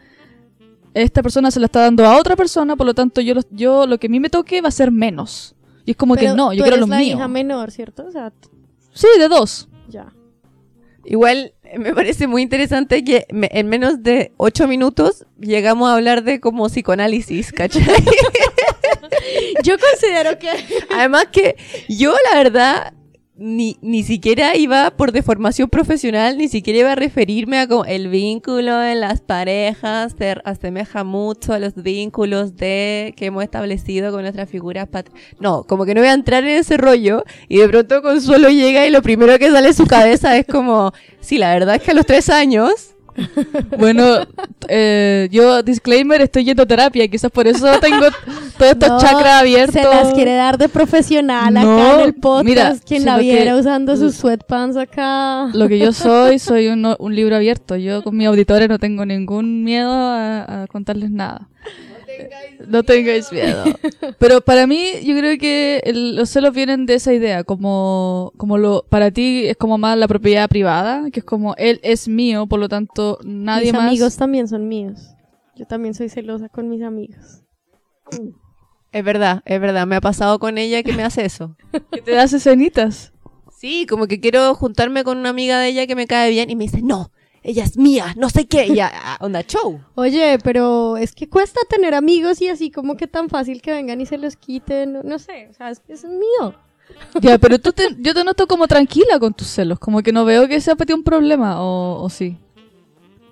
esta 1.01 1.21
persona 1.21 1.51
se 1.51 1.59
la 1.59 1.65
está 1.67 1.81
dando 1.81 2.05
a 2.05 2.17
otra 2.17 2.35
persona, 2.35 2.75
por 2.75 2.85
lo 2.85 2.94
tanto 2.94 3.21
yo, 3.21 3.33
lo- 3.35 3.41
yo 3.51 3.85
lo 3.88 3.97
que 3.99 4.07
a 4.07 4.09
mí 4.09 4.19
me 4.19 4.29
toque 4.29 4.61
va 4.61 4.69
a 4.69 4.71
ser 4.71 4.91
menos. 4.91 5.55
Y 5.85 5.91
es 5.91 5.97
como 5.97 6.15
Pero 6.15 6.31
que 6.31 6.38
no, 6.38 6.51
yo 6.53 6.57
tú 6.59 6.63
quiero 6.63 6.75
eres 6.77 6.79
lo 6.81 6.88
la 6.88 6.97
mío. 6.99 7.15
hija 7.15 7.27
menor, 7.27 7.71
¿cierto? 7.71 8.05
O 8.07 8.11
sea, 8.11 8.31
t- 8.31 8.49
Sí, 8.94 9.07
de 9.19 9.27
dos. 9.27 9.69
ya. 9.89 10.13
Igual 11.05 11.53
eh, 11.63 11.79
me 11.79 11.94
parece 11.94 12.27
muy 12.27 12.41
interesante 12.41 13.03
que 13.03 13.25
me- 13.31 13.49
en 13.53 13.67
menos 13.69 14.03
de 14.03 14.33
ocho 14.38 14.67
minutos 14.67 15.25
llegamos 15.39 15.89
a 15.89 15.94
hablar 15.95 16.23
de 16.23 16.39
como 16.41 16.67
psicoanálisis, 16.67 17.53
¿cachai? 17.53 17.83
Yo 19.63 19.75
considero 19.79 20.38
que 20.39 20.49
Además 20.95 21.25
que 21.31 21.55
yo 21.89 22.13
la 22.31 22.38
verdad 22.44 22.94
ni, 23.37 23.77
ni 23.81 24.03
siquiera 24.03 24.55
iba 24.55 24.91
por 24.91 25.11
deformación 25.11 25.69
profesional, 25.69 26.37
ni 26.37 26.47
siquiera 26.47 26.79
iba 26.79 26.91
a 26.93 26.95
referirme 26.95 27.59
a 27.59 27.67
como 27.67 27.85
el 27.85 28.07
vínculo 28.07 28.83
en 28.83 28.99
las 28.99 29.21
parejas 29.21 30.15
se 30.17 30.35
asemeja 30.43 31.03
mucho 31.03 31.53
a 31.53 31.59
los 31.59 31.75
vínculos 31.75 32.55
de 32.55 33.13
que 33.15 33.27
hemos 33.27 33.43
establecido 33.43 34.11
con 34.11 34.21
nuestras 34.21 34.49
figuras 34.49 34.87
No, 35.39 35.63
como 35.63 35.85
que 35.85 35.93
no 35.93 36.01
voy 36.01 36.09
a 36.09 36.13
entrar 36.13 36.43
en 36.43 36.57
ese 36.57 36.77
rollo 36.77 37.23
y 37.47 37.57
de 37.57 37.69
pronto 37.69 38.01
Consuelo 38.01 38.49
llega 38.49 38.85
y 38.85 38.89
lo 38.89 39.01
primero 39.01 39.37
que 39.37 39.51
sale 39.51 39.67
de 39.67 39.73
su 39.73 39.85
cabeza 39.85 40.37
es 40.37 40.45
como, 40.45 40.91
sí, 41.19 41.37
la 41.37 41.53
verdad 41.53 41.75
es 41.75 41.83
que 41.83 41.91
a 41.91 41.93
los 41.93 42.05
tres 42.05 42.29
años 42.29 42.96
Bueno, 43.77 44.03
eh, 44.67 45.27
yo, 45.31 45.63
disclaimer, 45.63 46.21
estoy 46.21 46.45
yendo 46.45 46.63
a 46.63 46.65
terapia, 46.65 47.07
quizás 47.07 47.31
por 47.31 47.47
eso 47.47 47.67
tengo 47.79 48.05
todos 48.57 48.71
estos 48.71 48.89
No, 48.89 48.99
chakras 48.99 49.41
abiertos. 49.41 49.73
se 49.75 49.83
las 49.83 50.13
quiere 50.13 50.33
dar 50.35 50.57
de 50.57 50.69
profesional 50.69 51.53
No, 51.53 51.59
acá 51.61 51.93
en 51.95 52.05
el 52.05 52.13
podcast. 52.15 52.45
mira, 52.45 52.75
Quien 52.85 53.05
la 53.05 53.15
siento 53.17 53.29
que- 53.31 53.35
viera 53.43 53.55
usando 53.55 53.95
sus 53.97 54.15
sweatpants 54.15 54.77
acá. 54.77 55.49
Lo 55.53 55.67
que 55.67 55.79
yo 55.79 55.91
soy, 55.93 56.39
soy 56.39 56.67
un, 56.67 56.95
un 56.99 57.15
libro 57.15 57.35
abierto. 57.35 57.75
Yo 57.75 58.03
con 58.03 58.15
mis 58.15 58.27
auditores 58.27 58.69
no 58.69 58.79
tengo 58.79 59.05
ningún 59.05 59.63
miedo 59.63 59.91
a, 59.91 60.63
a 60.63 60.67
contarles 60.67 61.11
nada. 61.11 61.47
No 62.67 62.83
tengáis 62.83 63.31
miedo. 63.31 63.65
Pero 64.19 64.41
para 64.41 64.65
mí, 64.67 64.83
yo 65.03 65.15
creo 65.17 65.37
que 65.37 65.81
el- 65.85 66.15
los 66.15 66.29
celos 66.29 66.53
vienen 66.53 66.85
de 66.85 66.95
esa 66.95 67.13
idea, 67.13 67.43
como, 67.43 68.33
como 68.37 68.57
lo, 68.57 68.83
para 68.89 69.11
ti 69.11 69.45
es 69.47 69.57
como 69.57 69.77
más 69.77 69.97
la 69.97 70.07
propiedad 70.07 70.49
privada, 70.49 71.09
que 71.11 71.19
es 71.19 71.25
como 71.25 71.53
él 71.57 71.79
es 71.83 72.07
mío, 72.07 72.47
por 72.47 72.59
lo 72.59 72.67
tanto 72.67 73.19
nadie 73.23 73.65
mis 73.71 73.73
más. 73.73 73.87
amigos 73.89 74.17
también 74.17 74.47
son 74.47 74.67
míos. 74.67 75.13
Yo 75.55 75.65
también 75.65 75.93
soy 75.93 76.09
celosa 76.09 76.49
con 76.49 76.67
mis 76.69 76.81
amigos. 76.83 77.43
es 78.91 79.03
verdad, 79.03 79.41
es 79.45 79.59
verdad, 79.61 79.85
me 79.85 79.95
ha 79.95 80.01
pasado 80.01 80.39
con 80.39 80.57
ella 80.57 80.81
que 80.83 80.93
me 80.93 81.03
hace 81.03 81.25
eso. 81.25 81.55
que 81.91 82.01
te 82.01 82.11
das 82.11 82.33
escenitas. 82.33 83.13
Sí, 83.55 83.85
como 83.87 84.07
que 84.07 84.19
quiero 84.19 84.53
juntarme 84.55 85.03
con 85.03 85.18
una 85.18 85.30
amiga 85.30 85.59
de 85.59 85.69
ella 85.69 85.87
que 85.87 85.95
me 85.95 86.06
cae 86.07 86.30
bien 86.30 86.49
y 86.49 86.56
me 86.56 86.65
dice, 86.65 86.81
no, 86.83 87.11
ella 87.47 87.63
es 87.63 87.77
mía, 87.77 88.13
no 88.18 88.30
sé 88.30 88.45
qué, 88.45 88.68
y 88.68 88.75
ya, 88.75 88.92
onda 89.21 89.42
show. 89.42 89.80
Oye, 89.95 90.37
pero 90.44 90.97
es 90.97 91.13
que 91.16 91.30
cuesta 91.30 91.61
tener 91.69 91.95
amigos 91.95 92.42
y 92.42 92.49
así 92.49 92.69
como 92.71 92.97
que 92.97 93.07
tan 93.07 93.30
fácil 93.30 93.61
que 93.61 93.71
vengan 93.71 94.01
y 94.01 94.06
se 94.06 94.18
los 94.18 94.35
quiten. 94.35 94.92
No, 94.94 95.04
no 95.04 95.18
sé, 95.18 95.47
o 95.49 95.54
sea, 95.54 95.69
es, 95.71 95.81
es 95.87 96.04
mío. 96.04 96.54
Ya, 97.21 97.37
pero 97.37 97.59
tú 97.59 97.73
te, 97.73 97.83
yo 97.99 98.13
te 98.13 98.23
noto 98.23 98.47
como 98.47 98.66
tranquila 98.68 99.19
con 99.19 99.33
tus 99.33 99.47
celos, 99.47 99.77
como 99.80 100.01
que 100.01 100.11
no 100.13 100.23
veo 100.25 100.47
que 100.47 100.59
sea 100.61 100.75
para 100.75 100.85
ti 100.87 100.94
un 100.94 101.04
problema, 101.04 101.61
o, 101.61 102.01
o 102.04 102.09
sí. 102.09 102.37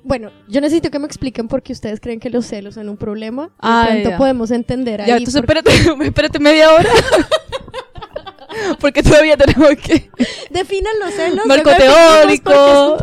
Bueno, 0.03 0.29
yo 0.47 0.61
necesito 0.61 0.91
que 0.91 0.99
me 0.99 1.07
expliquen 1.07 1.47
por 1.47 1.63
qué 1.63 1.73
ustedes 1.73 1.99
creen 1.99 2.19
que 2.19 2.29
los 2.29 2.45
celos 2.45 2.75
son 2.75 2.89
un 2.89 2.97
problema. 2.97 3.49
Ah, 3.59 3.87
pronto 3.89 4.09
ya. 4.11 4.17
podemos 4.17 4.51
entender 4.51 5.01
ahí. 5.01 5.07
Ya, 5.07 5.17
entonces 5.17 5.41
por- 5.41 5.57
espérate, 5.57 6.03
espérate 6.05 6.39
media 6.39 6.71
hora. 6.73 6.89
Porque 8.79 9.03
todavía 9.03 9.37
tenemos 9.37 9.69
que... 9.75 10.09
Definan 10.49 10.93
los 10.99 11.13
celos. 11.13 11.45
Marco 11.45 11.69
teórico. 11.77 12.97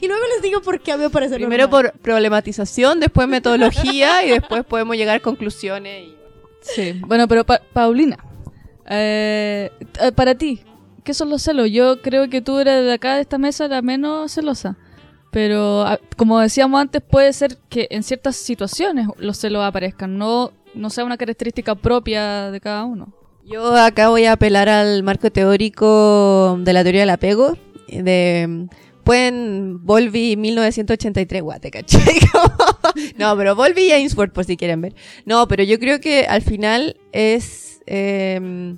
y 0.00 0.06
luego 0.08 0.22
les 0.34 0.42
digo 0.42 0.60
por 0.62 0.80
qué 0.80 0.92
a 0.92 0.96
mí 0.96 1.04
me 1.04 1.10
parece 1.10 1.34
Primero 1.36 1.64
normal. 1.68 1.90
por 1.92 2.00
problematización, 2.00 3.00
después 3.00 3.28
metodología 3.28 4.24
y 4.24 4.30
después 4.30 4.64
podemos 4.64 4.96
llegar 4.96 5.16
a 5.16 5.20
conclusiones. 5.20 6.04
y- 6.08 6.14
Sí, 6.60 7.00
bueno, 7.06 7.28
pero 7.28 7.44
Pa- 7.44 7.62
Paulina, 7.72 8.18
eh, 8.88 9.70
eh, 10.00 10.12
para 10.12 10.34
ti, 10.34 10.60
¿qué 11.04 11.14
son 11.14 11.30
los 11.30 11.42
celos? 11.42 11.70
Yo 11.70 12.02
creo 12.02 12.28
que 12.28 12.40
tú 12.42 12.58
eres 12.58 12.84
de 12.84 12.92
acá, 12.92 13.14
de 13.14 13.22
esta 13.22 13.38
mesa, 13.38 13.68
la 13.68 13.80
menos 13.82 14.32
celosa. 14.32 14.76
Pero, 15.30 15.82
ah, 15.82 15.98
como 16.16 16.40
decíamos 16.40 16.80
antes, 16.80 17.00
puede 17.02 17.32
ser 17.32 17.58
que 17.68 17.86
en 17.90 18.02
ciertas 18.02 18.34
situaciones 18.36 19.06
los 19.18 19.36
celos 19.38 19.62
aparezcan, 19.62 20.16
no, 20.18 20.52
no 20.74 20.90
sea 20.90 21.04
una 21.04 21.16
característica 21.18 21.74
propia 21.74 22.50
de 22.50 22.60
cada 22.60 22.84
uno. 22.84 23.12
Yo 23.50 23.74
acá 23.76 24.08
voy 24.08 24.24
a 24.26 24.32
apelar 24.32 24.68
al 24.68 25.02
marco 25.02 25.30
teórico 25.30 26.58
de 26.60 26.72
la 26.72 26.82
teoría 26.82 27.00
del 27.02 27.10
apego. 27.10 27.56
De, 27.88 28.66
pueden 29.04 29.84
Volvi 29.84 30.36
1983, 30.36 31.42
guate, 31.42 31.70
¿cachai? 31.70 32.02
no, 33.16 33.34
pero 33.36 33.56
Volvi 33.56 33.84
y 33.86 33.92
Ainsworth 33.92 34.32
por 34.32 34.44
si 34.44 34.56
quieren 34.58 34.82
ver. 34.82 34.94
No, 35.24 35.48
pero 35.48 35.62
yo 35.62 35.78
creo 35.78 36.00
que 36.00 36.26
al 36.26 36.42
final 36.42 36.96
es... 37.12 37.80
eh, 37.86 38.76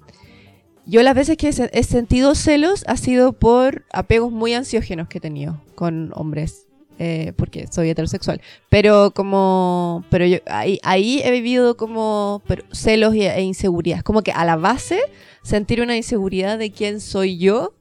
yo 0.87 1.03
las 1.03 1.15
veces 1.15 1.37
que 1.37 1.49
he, 1.49 1.53
se- 1.53 1.71
he 1.73 1.83
sentido 1.83 2.35
celos 2.35 2.85
ha 2.87 2.97
sido 2.97 3.33
por 3.33 3.85
apegos 3.93 4.31
muy 4.33 4.55
ansiógenos 4.55 5.09
que 5.09 5.19
he 5.19 5.21
tenido 5.21 5.61
con 5.75 6.13
hombres. 6.15 6.67
Eh, 7.03 7.33
porque 7.35 7.67
soy 7.71 7.89
heterosexual. 7.89 8.43
Pero 8.69 9.13
como, 9.13 10.05
pero 10.11 10.27
yo 10.27 10.37
ahí, 10.47 11.23
he 11.25 11.31
vivido 11.31 11.77
como 11.79 12.43
celos 12.73 13.15
e 13.15 13.41
inseguridades. 13.41 14.05
Como 14.05 14.21
que 14.23 14.33
a 14.33 14.45
la 14.45 14.57
base 14.57 15.01
sentir 15.43 15.81
una 15.81 15.97
inseguridad 15.97 16.59
de 16.59 16.71
quién 16.71 17.01
soy 17.01 17.39
yo 17.39 17.73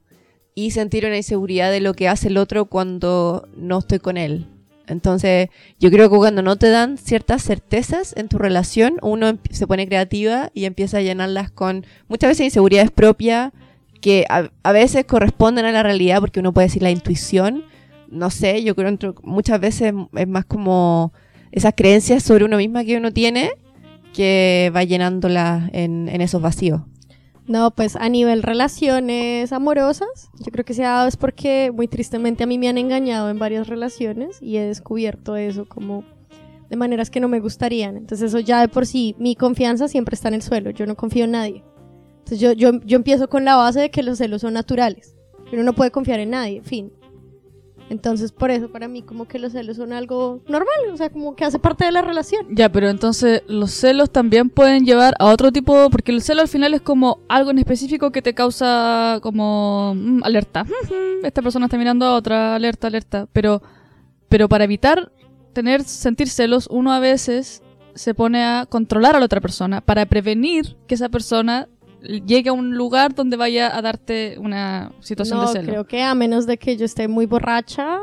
y 0.54 0.70
sentir 0.70 1.04
una 1.04 1.18
inseguridad 1.18 1.70
de 1.70 1.80
lo 1.80 1.92
que 1.92 2.08
hace 2.08 2.28
el 2.28 2.38
otro 2.38 2.64
cuando 2.64 3.46
no 3.56 3.80
estoy 3.80 3.98
con 3.98 4.16
él. 4.16 4.46
Entonces, 4.86 5.50
yo 5.78 5.90
creo 5.90 6.10
que 6.10 6.16
cuando 6.16 6.40
no 6.40 6.56
te 6.56 6.70
dan 6.70 6.96
ciertas 6.96 7.44
certezas 7.44 8.14
en 8.16 8.28
tu 8.28 8.38
relación, 8.38 8.96
uno 9.02 9.28
emp- 9.28 9.52
se 9.52 9.66
pone 9.66 9.86
creativa 9.86 10.50
y 10.54 10.64
empieza 10.64 10.96
a 10.96 11.02
llenarlas 11.02 11.50
con 11.50 11.84
muchas 12.08 12.30
veces 12.30 12.46
inseguridades 12.46 12.90
propias 12.90 13.52
que 14.00 14.24
a 14.28 14.72
veces 14.72 15.04
corresponden 15.04 15.66
a 15.66 15.72
la 15.72 15.82
realidad 15.82 16.20
porque 16.20 16.40
uno 16.40 16.52
puede 16.54 16.68
decir 16.68 16.82
la 16.82 16.90
intuición. 16.90 17.64
No 18.10 18.30
sé, 18.30 18.62
yo 18.62 18.74
creo 18.74 18.98
que 18.98 19.12
muchas 19.22 19.60
veces 19.60 19.94
es 20.14 20.28
más 20.28 20.44
como 20.44 21.12
esas 21.52 21.74
creencias 21.76 22.22
sobre 22.22 22.44
uno 22.44 22.56
misma 22.56 22.84
que 22.84 22.96
uno 22.96 23.12
tiene 23.12 23.52
que 24.12 24.72
va 24.74 24.82
llenándolas 24.84 25.70
en, 25.72 26.08
en 26.08 26.20
esos 26.20 26.42
vacíos. 26.42 26.82
No, 27.46 27.72
pues 27.72 27.96
a 27.96 28.08
nivel 28.08 28.42
relaciones 28.42 29.52
amorosas, 29.52 30.30
yo 30.38 30.52
creo 30.52 30.64
que 30.64 30.74
se 30.74 30.84
ha 30.84 30.90
dado 30.90 31.08
es 31.08 31.16
porque 31.16 31.72
muy 31.74 31.88
tristemente 31.88 32.44
a 32.44 32.46
mí 32.46 32.58
me 32.58 32.68
han 32.68 32.78
engañado 32.78 33.28
en 33.28 33.40
varias 33.40 33.66
relaciones 33.66 34.40
y 34.40 34.56
he 34.56 34.64
descubierto 34.64 35.34
eso 35.34 35.66
como 35.66 36.04
de 36.68 36.76
maneras 36.76 37.10
que 37.10 37.18
no 37.18 37.26
me 37.26 37.40
gustarían. 37.40 37.96
Entonces 37.96 38.28
eso 38.28 38.38
ya 38.38 38.60
de 38.60 38.68
por 38.68 38.86
sí, 38.86 39.16
mi 39.18 39.34
confianza 39.34 39.88
siempre 39.88 40.14
está 40.14 40.28
en 40.28 40.34
el 40.34 40.42
suelo, 40.42 40.70
yo 40.70 40.86
no 40.86 40.94
confío 40.94 41.24
en 41.24 41.32
nadie. 41.32 41.64
Entonces 42.18 42.38
yo, 42.38 42.52
yo, 42.52 42.80
yo 42.84 42.96
empiezo 42.96 43.28
con 43.28 43.44
la 43.44 43.56
base 43.56 43.80
de 43.80 43.90
que 43.90 44.04
los 44.04 44.18
celos 44.18 44.42
son 44.42 44.54
naturales, 44.54 45.16
uno 45.52 45.64
no 45.64 45.72
puede 45.72 45.90
confiar 45.90 46.20
en 46.20 46.30
nadie, 46.30 46.62
fin. 46.62 46.92
Entonces 47.90 48.30
por 48.30 48.52
eso 48.52 48.70
para 48.70 48.86
mí 48.86 49.02
como 49.02 49.26
que 49.26 49.40
los 49.40 49.52
celos 49.52 49.76
son 49.76 49.92
algo 49.92 50.40
normal, 50.46 50.92
o 50.92 50.96
sea, 50.96 51.10
como 51.10 51.34
que 51.34 51.44
hace 51.44 51.58
parte 51.58 51.84
de 51.84 51.90
la 51.90 52.02
relación. 52.02 52.46
Ya, 52.48 52.70
pero 52.70 52.88
entonces 52.88 53.42
los 53.48 53.72
celos 53.72 54.10
también 54.10 54.48
pueden 54.48 54.86
llevar 54.86 55.14
a 55.18 55.26
otro 55.26 55.50
tipo, 55.50 55.90
porque 55.90 56.12
el 56.12 56.22
celo 56.22 56.40
al 56.40 56.46
final 56.46 56.72
es 56.72 56.82
como 56.82 57.18
algo 57.28 57.50
en 57.50 57.58
específico 57.58 58.12
que 58.12 58.22
te 58.22 58.32
causa 58.32 59.18
como 59.22 59.94
mm, 59.96 60.22
alerta. 60.22 60.64
Esta 61.24 61.42
persona 61.42 61.66
está 61.66 61.76
mirando 61.76 62.06
a 62.06 62.14
otra, 62.14 62.54
alerta, 62.54 62.86
alerta. 62.86 63.26
Pero, 63.32 63.60
pero 64.28 64.48
para 64.48 64.62
evitar 64.62 65.10
tener, 65.52 65.82
sentir 65.82 66.28
celos, 66.28 66.68
uno 66.70 66.92
a 66.92 67.00
veces 67.00 67.60
se 67.94 68.14
pone 68.14 68.44
a 68.44 68.66
controlar 68.66 69.16
a 69.16 69.18
la 69.18 69.24
otra 69.24 69.40
persona 69.40 69.80
para 69.80 70.06
prevenir 70.06 70.76
que 70.86 70.94
esa 70.94 71.08
persona 71.08 71.68
llegue 72.02 72.50
a 72.50 72.52
un 72.52 72.76
lugar 72.76 73.14
donde 73.14 73.36
vaya 73.36 73.76
a 73.76 73.82
darte 73.82 74.36
una 74.38 74.92
situación 75.00 75.38
no, 75.38 75.46
de 75.46 75.52
celo. 75.52 75.68
creo 75.68 75.86
que 75.86 76.02
a 76.02 76.14
menos 76.14 76.46
de 76.46 76.58
que 76.58 76.76
yo 76.76 76.84
esté 76.84 77.08
muy 77.08 77.26
borracha, 77.26 77.98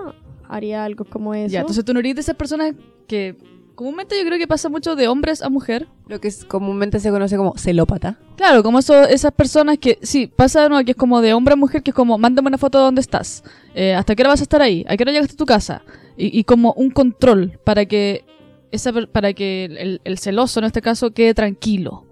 haría 0.47 0.83
algo 0.83 1.05
como 1.05 1.33
eso. 1.33 1.53
Ya, 1.53 1.61
entonces 1.61 1.83
tú 1.83 1.93
no 1.93 1.99
eres 1.99 2.15
de 2.15 2.21
esas 2.21 2.35
personas 2.35 2.73
que 3.07 3.37
comúnmente 3.75 4.17
yo 4.17 4.25
creo 4.25 4.39
que 4.39 4.47
pasa 4.47 4.69
mucho 4.69 4.95
de 4.95 5.07
hombres 5.07 5.41
a 5.41 5.49
mujer. 5.49 5.87
Lo 6.07 6.19
que 6.19 6.27
es, 6.29 6.45
comúnmente 6.45 6.99
se 6.99 7.11
conoce 7.11 7.37
como 7.37 7.55
celópata. 7.57 8.17
Claro, 8.35 8.63
como 8.63 8.79
eso, 8.79 9.03
esas 9.03 9.31
personas 9.31 9.77
que, 9.77 9.99
sí, 10.01 10.27
pasa 10.27 10.65
uno 10.65 10.83
que 10.83 10.91
es 10.91 10.97
como 10.97 11.21
de 11.21 11.33
hombre 11.33 11.53
a 11.53 11.55
mujer, 11.55 11.83
que 11.83 11.91
es 11.91 11.95
como, 11.95 12.17
mándame 12.17 12.47
una 12.47 12.57
foto 12.57 12.79
de 12.79 12.85
dónde 12.85 13.01
estás, 13.01 13.43
eh, 13.75 13.93
hasta 13.93 14.15
qué 14.15 14.23
hora 14.23 14.31
vas 14.31 14.39
a 14.39 14.43
estar 14.43 14.61
ahí, 14.61 14.83
a 14.89 14.97
qué 14.97 15.03
hora 15.03 15.11
llegaste 15.11 15.35
a 15.35 15.37
tu 15.37 15.45
casa, 15.45 15.83
y, 16.17 16.37
y 16.37 16.43
como 16.43 16.73
un 16.73 16.89
control 16.89 17.59
para 17.63 17.85
que 17.85 18.25
esa, 18.71 18.91
para 18.91 19.33
que 19.33 19.65
el, 19.65 20.01
el 20.03 20.17
celoso 20.17 20.59
en 20.59 20.65
este 20.65 20.81
caso 20.81 21.11
quede 21.11 21.33
tranquilo. 21.33 22.06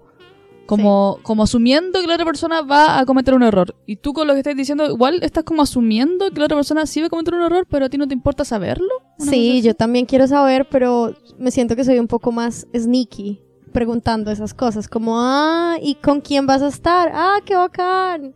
Como, 0.66 1.18
como 1.22 1.44
asumiendo 1.44 2.00
que 2.00 2.06
la 2.06 2.14
otra 2.14 2.26
persona 2.26 2.62
va 2.62 2.98
a 2.98 3.06
cometer 3.06 3.34
un 3.34 3.42
error. 3.42 3.74
Y 3.86 3.96
tú 3.96 4.12
con 4.12 4.26
lo 4.26 4.34
que 4.34 4.40
estás 4.40 4.56
diciendo, 4.56 4.86
igual 4.86 5.22
estás 5.22 5.44
como 5.44 5.62
asumiendo 5.62 6.30
que 6.30 6.38
la 6.40 6.46
otra 6.46 6.56
persona 6.56 6.86
sí 6.86 7.00
va 7.00 7.06
a 7.06 7.10
cometer 7.10 7.34
un 7.34 7.42
error, 7.42 7.66
pero 7.70 7.86
a 7.86 7.88
ti 7.88 7.98
no 7.98 8.08
te 8.08 8.14
importa 8.14 8.44
saberlo. 8.44 8.88
Sí, 9.18 9.62
yo 9.62 9.74
también 9.74 10.06
quiero 10.06 10.26
saber, 10.26 10.68
pero 10.68 11.14
me 11.38 11.50
siento 11.50 11.76
que 11.76 11.84
soy 11.84 11.98
un 11.98 12.08
poco 12.08 12.32
más 12.32 12.66
sneaky 12.76 13.40
preguntando 13.72 14.30
esas 14.30 14.54
cosas, 14.54 14.88
como, 14.88 15.20
ah, 15.20 15.76
¿y 15.82 15.96
con 15.96 16.22
quién 16.22 16.46
vas 16.46 16.62
a 16.62 16.68
estar? 16.68 17.10
Ah, 17.12 17.40
qué 17.44 17.54
bacán. 17.54 18.34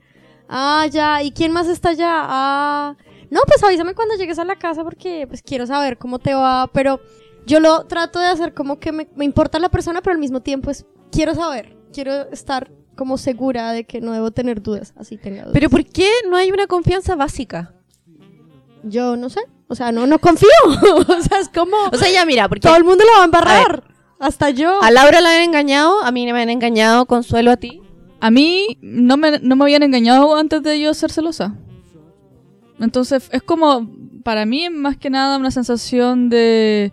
Ah, 0.49 0.87
ya, 0.90 1.22
¿y 1.22 1.30
quién 1.30 1.50
más 1.50 1.66
está 1.66 1.90
allá? 1.90 2.10
Ah, 2.10 2.96
no, 3.30 3.40
pues 3.46 3.62
avísame 3.62 3.94
cuando 3.94 4.16
llegues 4.16 4.38
a 4.38 4.44
la 4.44 4.56
casa 4.56 4.84
porque 4.84 5.26
pues 5.26 5.40
quiero 5.40 5.66
saber 5.66 5.96
cómo 5.96 6.18
te 6.18 6.34
va, 6.34 6.68
pero 6.72 7.00
yo 7.46 7.58
lo 7.60 7.87
trato 7.87 8.18
de 8.18 8.26
hacer 8.26 8.52
como 8.52 8.78
que 8.78 8.92
me, 8.92 9.08
me 9.14 9.25
importa 9.25 9.58
la 9.58 9.70
persona, 9.70 10.02
pero 10.02 10.12
al 10.12 10.20
mismo 10.20 10.42
tiempo 10.42 10.70
es, 10.70 10.84
quiero 11.10 11.34
saber, 11.34 11.76
quiero 11.92 12.30
estar 12.30 12.70
como 12.97 13.18
segura 13.18 13.73
de 13.73 13.85
que 13.85 14.00
no 14.00 14.12
debo 14.12 14.30
tener 14.30 14.62
dudas, 14.62 14.92
así 14.97 15.16
tenga 15.16 15.42
dudas. 15.42 15.52
Pero 15.54 15.70
¿por 15.70 15.85
qué 15.85 16.09
no 16.28 16.37
hay 16.37 16.50
una 16.50 16.66
confianza 16.66 17.16
básica? 17.16 17.75
yo 18.82 19.16
no 19.16 19.28
sé, 19.28 19.40
o 19.68 19.75
sea, 19.75 19.92
no, 19.92 20.06
no 20.06 20.18
confío, 20.20 20.49
o 20.66 21.23
sea, 21.23 21.40
es 21.40 21.49
como... 21.49 21.76
O 21.92 21.97
sea, 21.97 22.11
ya 22.11 22.25
mira, 22.25 22.49
porque 22.49 22.62
Todo 22.62 22.76
el 22.76 22.85
mundo 22.85 23.04
lo 23.04 23.12
va 23.12 23.23
a 23.23 23.25
embarrar. 23.25 23.85
Hasta 24.18 24.50
yo. 24.50 24.82
a 24.82 24.90
Laura 24.90 25.20
la 25.20 25.35
han 25.37 25.44
engañado, 25.44 26.02
a 26.02 26.12
mí 26.12 26.30
me 26.30 26.42
han 26.42 26.50
engañado, 26.50 27.06
Consuelo 27.06 27.50
a 27.50 27.56
ti. 27.56 27.80
A 28.20 28.30
mí 28.30 28.78
no 28.82 29.16
me, 29.16 29.38
no 29.38 29.56
me 29.56 29.64
habían 29.64 29.82
engañado 29.82 30.37
antes 30.37 30.62
de 30.62 30.78
yo 30.78 30.92
ser 30.92 31.11
celosa. 31.11 31.56
Entonces 32.78 33.30
es 33.32 33.42
como, 33.42 33.90
para 34.23 34.44
mí 34.44 34.68
más 34.68 34.99
que 34.99 35.09
nada 35.09 35.38
una 35.38 35.50
sensación 35.50 36.28
de, 36.28 36.92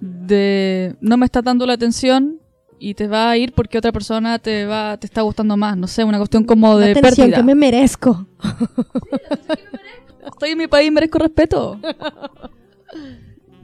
de 0.00 0.96
no 1.02 1.18
me 1.18 1.26
está 1.26 1.42
dando 1.42 1.66
la 1.66 1.74
atención 1.74 2.37
y 2.78 2.94
te 2.94 3.06
va 3.06 3.30
a 3.30 3.36
ir 3.36 3.52
porque 3.52 3.78
otra 3.78 3.92
persona 3.92 4.38
te 4.38 4.66
va 4.66 4.96
te 4.96 5.06
está 5.06 5.22
gustando 5.22 5.56
más. 5.56 5.76
No 5.76 5.86
sé, 5.86 6.04
una 6.04 6.18
cuestión 6.18 6.44
como 6.44 6.76
de 6.76 6.92
atención 6.92 7.14
pérdida. 7.14 7.36
que 7.36 7.42
me 7.42 7.54
merezco. 7.54 8.26
Estoy 10.26 10.50
en 10.50 10.58
mi 10.58 10.66
país, 10.66 10.92
merezco 10.92 11.18
respeto. 11.18 11.80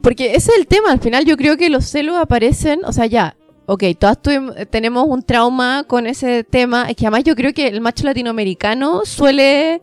Porque 0.01 0.35
ese 0.35 0.51
es 0.51 0.57
el 0.59 0.67
tema, 0.67 0.91
al 0.91 0.99
final 0.99 1.25
yo 1.25 1.35
creo 1.35 1.57
que 1.57 1.69
los 1.69 1.85
celos 1.85 2.15
aparecen, 2.17 2.81
o 2.85 2.91
sea, 2.91 3.07
ya, 3.07 3.35
ok, 3.65 3.83
todas 3.97 4.19
tenemos 4.69 5.07
un 5.07 5.23
trauma 5.23 5.83
con 5.87 6.05
ese 6.05 6.43
tema, 6.43 6.89
es 6.89 6.95
que 6.95 7.05
además 7.05 7.23
yo 7.23 7.35
creo 7.35 7.53
que 7.53 7.67
el 7.67 7.81
macho 7.81 8.05
latinoamericano 8.05 9.03
suele, 9.05 9.81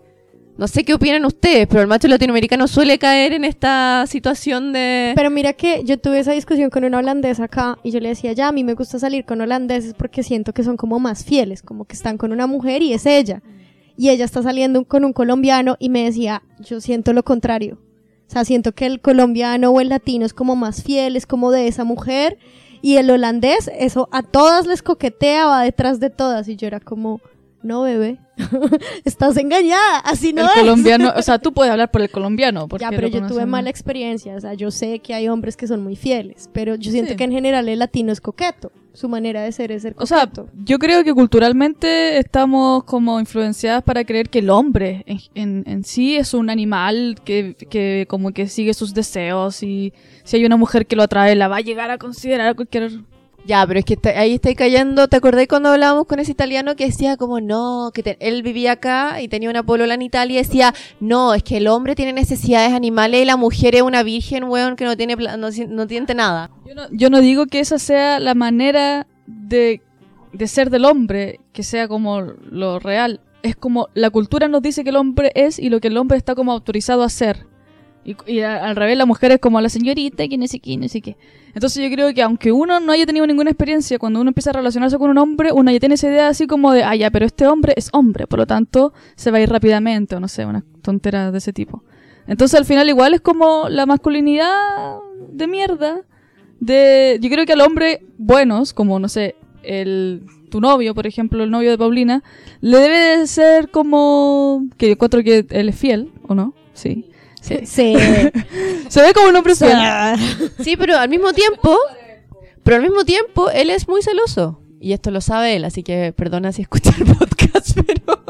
no 0.56 0.68
sé 0.68 0.84
qué 0.84 0.94
opinan 0.94 1.24
ustedes, 1.24 1.66
pero 1.66 1.80
el 1.80 1.86
macho 1.86 2.08
latinoamericano 2.08 2.68
suele 2.68 2.98
caer 2.98 3.32
en 3.32 3.44
esta 3.44 4.04
situación 4.06 4.72
de... 4.72 5.12
Pero 5.16 5.30
mira 5.30 5.54
que 5.54 5.82
yo 5.84 5.98
tuve 5.98 6.18
esa 6.18 6.32
discusión 6.32 6.68
con 6.70 6.84
una 6.84 6.98
holandesa 6.98 7.44
acá 7.44 7.78
y 7.82 7.90
yo 7.90 8.00
le 8.00 8.10
decía, 8.10 8.32
ya, 8.32 8.48
a 8.48 8.52
mí 8.52 8.62
me 8.62 8.74
gusta 8.74 8.98
salir 8.98 9.24
con 9.24 9.40
holandeses 9.40 9.94
porque 9.94 10.22
siento 10.22 10.52
que 10.52 10.62
son 10.62 10.76
como 10.76 11.00
más 11.00 11.24
fieles, 11.24 11.62
como 11.62 11.86
que 11.86 11.94
están 11.94 12.18
con 12.18 12.32
una 12.32 12.46
mujer 12.46 12.82
y 12.82 12.92
es 12.92 13.06
ella. 13.06 13.42
Y 13.96 14.10
ella 14.10 14.24
está 14.24 14.42
saliendo 14.42 14.84
con 14.84 15.04
un 15.04 15.12
colombiano 15.12 15.76
y 15.78 15.88
me 15.88 16.04
decía, 16.04 16.42
yo 16.60 16.80
siento 16.80 17.12
lo 17.12 17.22
contrario. 17.22 17.78
O 18.28 18.30
sea, 18.32 18.44
siento 18.44 18.72
que 18.72 18.86
el 18.86 19.00
colombiano 19.00 19.70
o 19.70 19.80
el 19.80 19.90
latino 19.90 20.24
es 20.24 20.32
como 20.32 20.56
más 20.56 20.82
fiel, 20.82 21.16
es 21.16 21.26
como 21.26 21.50
de 21.50 21.68
esa 21.68 21.84
mujer. 21.84 22.38
Y 22.80 22.96
el 22.96 23.10
holandés, 23.10 23.70
eso 23.78 24.08
a 24.10 24.22
todas 24.22 24.66
les 24.66 24.82
coquetea, 24.82 25.46
va 25.46 25.62
detrás 25.62 26.00
de 26.00 26.10
todas. 26.10 26.48
Y 26.48 26.56
yo 26.56 26.66
era 26.66 26.80
como, 26.80 27.20
no, 27.62 27.82
bebé, 27.82 28.18
estás 29.04 29.36
engañada, 29.36 29.98
así 30.04 30.32
no 30.32 30.42
el 30.42 30.48
es. 30.48 30.54
colombiano, 30.54 31.12
o 31.16 31.22
sea, 31.22 31.38
tú 31.40 31.52
puedes 31.52 31.70
hablar 31.70 31.90
por 31.90 32.02
el 32.02 32.10
colombiano. 32.10 32.68
porque 32.68 32.84
Ya, 32.84 32.90
pero 32.90 33.08
yo 33.08 33.26
tuve 33.26 33.46
mala 33.46 33.70
experiencia. 33.70 34.34
O 34.36 34.40
sea, 34.40 34.54
yo 34.54 34.70
sé 34.70 34.98
que 35.00 35.14
hay 35.14 35.28
hombres 35.28 35.56
que 35.56 35.66
son 35.66 35.82
muy 35.82 35.96
fieles, 35.96 36.48
pero 36.52 36.74
yo 36.76 36.90
siento 36.90 37.12
Sí. 37.12 37.16
que 37.16 37.24
en 37.24 37.32
general 37.32 37.68
el 37.68 37.78
latino 37.78 38.12
es 38.12 38.20
coqueto. 38.20 38.70
Su 38.94 39.08
manera 39.08 39.40
de 39.42 39.50
ser 39.52 39.72
es 39.72 39.82
ser 39.82 39.94
O 39.96 40.04
sea, 40.04 40.26
coqueto. 40.26 40.48
yo 40.66 40.78
creo 40.78 41.02
que 41.02 41.14
culturalmente 41.14 42.18
estamos 42.18 42.84
como 42.84 43.18
influenciadas 43.20 43.82
para 43.82 44.04
creer 44.04 44.28
que 44.28 44.40
el 44.40 44.50
hombre 44.50 45.02
en, 45.06 45.18
en- 45.34 45.64
en 45.66 45.84
sí 45.84 46.16
es 46.16 46.34
un 46.34 46.50
animal 46.50 47.16
que, 47.24 47.56
que 47.70 48.06
como 48.08 48.32
que 48.32 48.48
sigue 48.48 48.74
sus 48.74 48.92
deseos 48.92 49.62
y 49.62 49.94
si 50.24 50.36
hay 50.36 50.44
una 50.44 50.58
mujer 50.58 50.86
que 50.86 50.94
lo 50.96 51.02
atrae 51.04 51.34
la 51.36 51.48
va 51.48 51.56
a 51.56 51.60
llegar 51.62 51.90
a 51.90 51.96
considerar 51.98 52.54
cualquier... 52.54 52.90
Ya, 53.44 53.66
pero 53.66 53.80
es 53.80 53.84
que 53.84 53.94
está- 53.94 54.10
ahí 54.10 54.34
estáis 54.34 54.56
cayendo. 54.56 55.08
¿Te 55.08 55.16
acordás 55.16 55.46
cuando 55.48 55.70
hablábamos 55.70 56.06
con 56.06 56.20
ese 56.20 56.30
italiano 56.30 56.76
que 56.76 56.86
decía 56.86 57.16
como 57.16 57.40
no, 57.40 57.90
que 57.92 58.02
te- 58.04 58.16
él 58.20 58.42
vivía 58.42 58.72
acá 58.72 59.20
y 59.20 59.26
tenía 59.28 59.50
una 59.50 59.64
polola 59.64 59.94
en 59.94 60.02
Italia 60.02 60.34
y 60.40 60.42
decía, 60.44 60.72
no, 61.00 61.34
es 61.34 61.42
que 61.42 61.56
el 61.56 61.66
hombre 61.66 61.96
tiene 61.96 62.12
necesidades 62.12 62.72
animales 62.72 63.20
y 63.22 63.24
la 63.24 63.36
mujer 63.36 63.74
es 63.74 63.82
una 63.82 64.04
virgen, 64.04 64.44
weón, 64.44 64.76
que 64.76 64.84
no 64.84 64.96
tiene, 64.96 65.16
no, 65.16 65.48
no 65.68 65.86
tiene 65.88 66.14
nada. 66.14 66.50
Yo 66.66 66.74
no, 66.74 66.82
yo 66.92 67.10
no 67.10 67.20
digo 67.20 67.46
que 67.46 67.58
esa 67.58 67.78
sea 67.80 68.20
la 68.20 68.34
manera 68.34 69.08
de, 69.26 69.82
de 70.32 70.46
ser 70.46 70.70
del 70.70 70.84
hombre, 70.84 71.40
que 71.52 71.64
sea 71.64 71.88
como 71.88 72.20
lo 72.20 72.78
real. 72.78 73.20
Es 73.42 73.56
como 73.56 73.88
la 73.94 74.10
cultura 74.10 74.46
nos 74.46 74.62
dice 74.62 74.84
que 74.84 74.90
el 74.90 74.96
hombre 74.96 75.32
es 75.34 75.58
y 75.58 75.68
lo 75.68 75.80
que 75.80 75.88
el 75.88 75.96
hombre 75.96 76.16
está 76.16 76.36
como 76.36 76.52
autorizado 76.52 77.02
a 77.02 77.06
hacer. 77.06 77.46
Y, 78.04 78.16
y 78.26 78.40
a- 78.40 78.64
al 78.64 78.74
revés, 78.76 78.96
la 78.98 79.06
mujer 79.06 79.32
es 79.32 79.38
como 79.38 79.60
la 79.60 79.68
señorita, 79.68 80.26
que 80.26 80.36
no 80.36 80.46
sé 80.46 80.58
qué, 80.58 80.76
no 80.76 80.88
sé 80.88 81.00
qué. 81.00 81.16
Entonces 81.54 81.82
yo 81.82 81.94
creo 81.94 82.12
que 82.14 82.22
aunque 82.22 82.50
uno 82.50 82.80
no 82.80 82.92
haya 82.92 83.06
tenido 83.06 83.26
ninguna 83.26 83.50
experiencia, 83.50 83.98
cuando 83.98 84.20
uno 84.20 84.30
empieza 84.30 84.50
a 84.50 84.54
relacionarse 84.54 84.98
con 84.98 85.10
un 85.10 85.18
hombre, 85.18 85.52
uno 85.52 85.70
ya 85.70 85.78
tiene 85.78 85.94
esa 85.96 86.08
idea 86.08 86.28
así 86.28 86.46
como 86.46 86.72
de, 86.72 86.82
ah, 86.82 86.96
ya, 86.96 87.10
pero 87.10 87.26
este 87.26 87.46
hombre 87.46 87.74
es 87.76 87.90
hombre, 87.92 88.26
por 88.26 88.38
lo 88.38 88.46
tanto 88.46 88.92
se 89.14 89.30
va 89.30 89.38
a 89.38 89.40
ir 89.42 89.50
rápidamente, 89.50 90.16
o 90.16 90.20
no 90.20 90.28
sé, 90.28 90.46
una 90.46 90.64
tontera 90.82 91.30
de 91.30 91.38
ese 91.38 91.52
tipo. 91.52 91.84
Entonces 92.26 92.58
al 92.58 92.64
final 92.64 92.88
igual 92.88 93.14
es 93.14 93.20
como 93.20 93.68
la 93.68 93.84
masculinidad 93.86 94.98
de 95.30 95.46
mierda 95.46 96.00
de 96.60 97.18
yo 97.20 97.28
creo 97.30 97.44
que 97.46 97.52
al 97.52 97.60
hombre 97.60 98.02
buenos 98.18 98.72
como 98.72 98.98
no 98.98 99.08
sé 99.08 99.34
el 99.62 100.22
tu 100.50 100.60
novio 100.60 100.94
por 100.94 101.06
ejemplo 101.06 101.42
el 101.42 101.50
novio 101.50 101.70
de 101.70 101.78
Paulina 101.78 102.22
le 102.60 102.78
debe 102.78 102.98
de 103.18 103.26
ser 103.26 103.70
como 103.70 104.66
que 104.76 104.92
encuentro 104.92 105.22
que 105.24 105.46
él 105.50 105.68
es 105.68 105.76
fiel 105.76 106.12
o 106.28 106.34
no 106.34 106.54
sí 106.74 107.06
Sí. 107.42 107.94
Se 108.88 109.02
ve 109.02 109.12
como 109.14 109.28
un 109.28 109.36
hombre 109.36 109.54
fiel. 109.54 109.76
Sí, 110.62 110.76
pero 110.76 110.96
al 110.96 111.08
mismo 111.08 111.32
tiempo, 111.32 111.76
pero 112.62 112.76
al 112.76 112.82
mismo 112.82 113.04
tiempo, 113.04 113.50
él 113.50 113.70
es 113.70 113.88
muy 113.88 114.02
celoso. 114.02 114.60
Y 114.80 114.92
esto 114.92 115.10
lo 115.10 115.20
sabe 115.20 115.54
él, 115.56 115.64
así 115.64 115.82
que 115.82 116.12
perdona 116.12 116.52
si 116.52 116.62
escucha 116.62 116.92
el 116.98 117.04
podcast, 117.04 117.78
pero... 117.86 118.22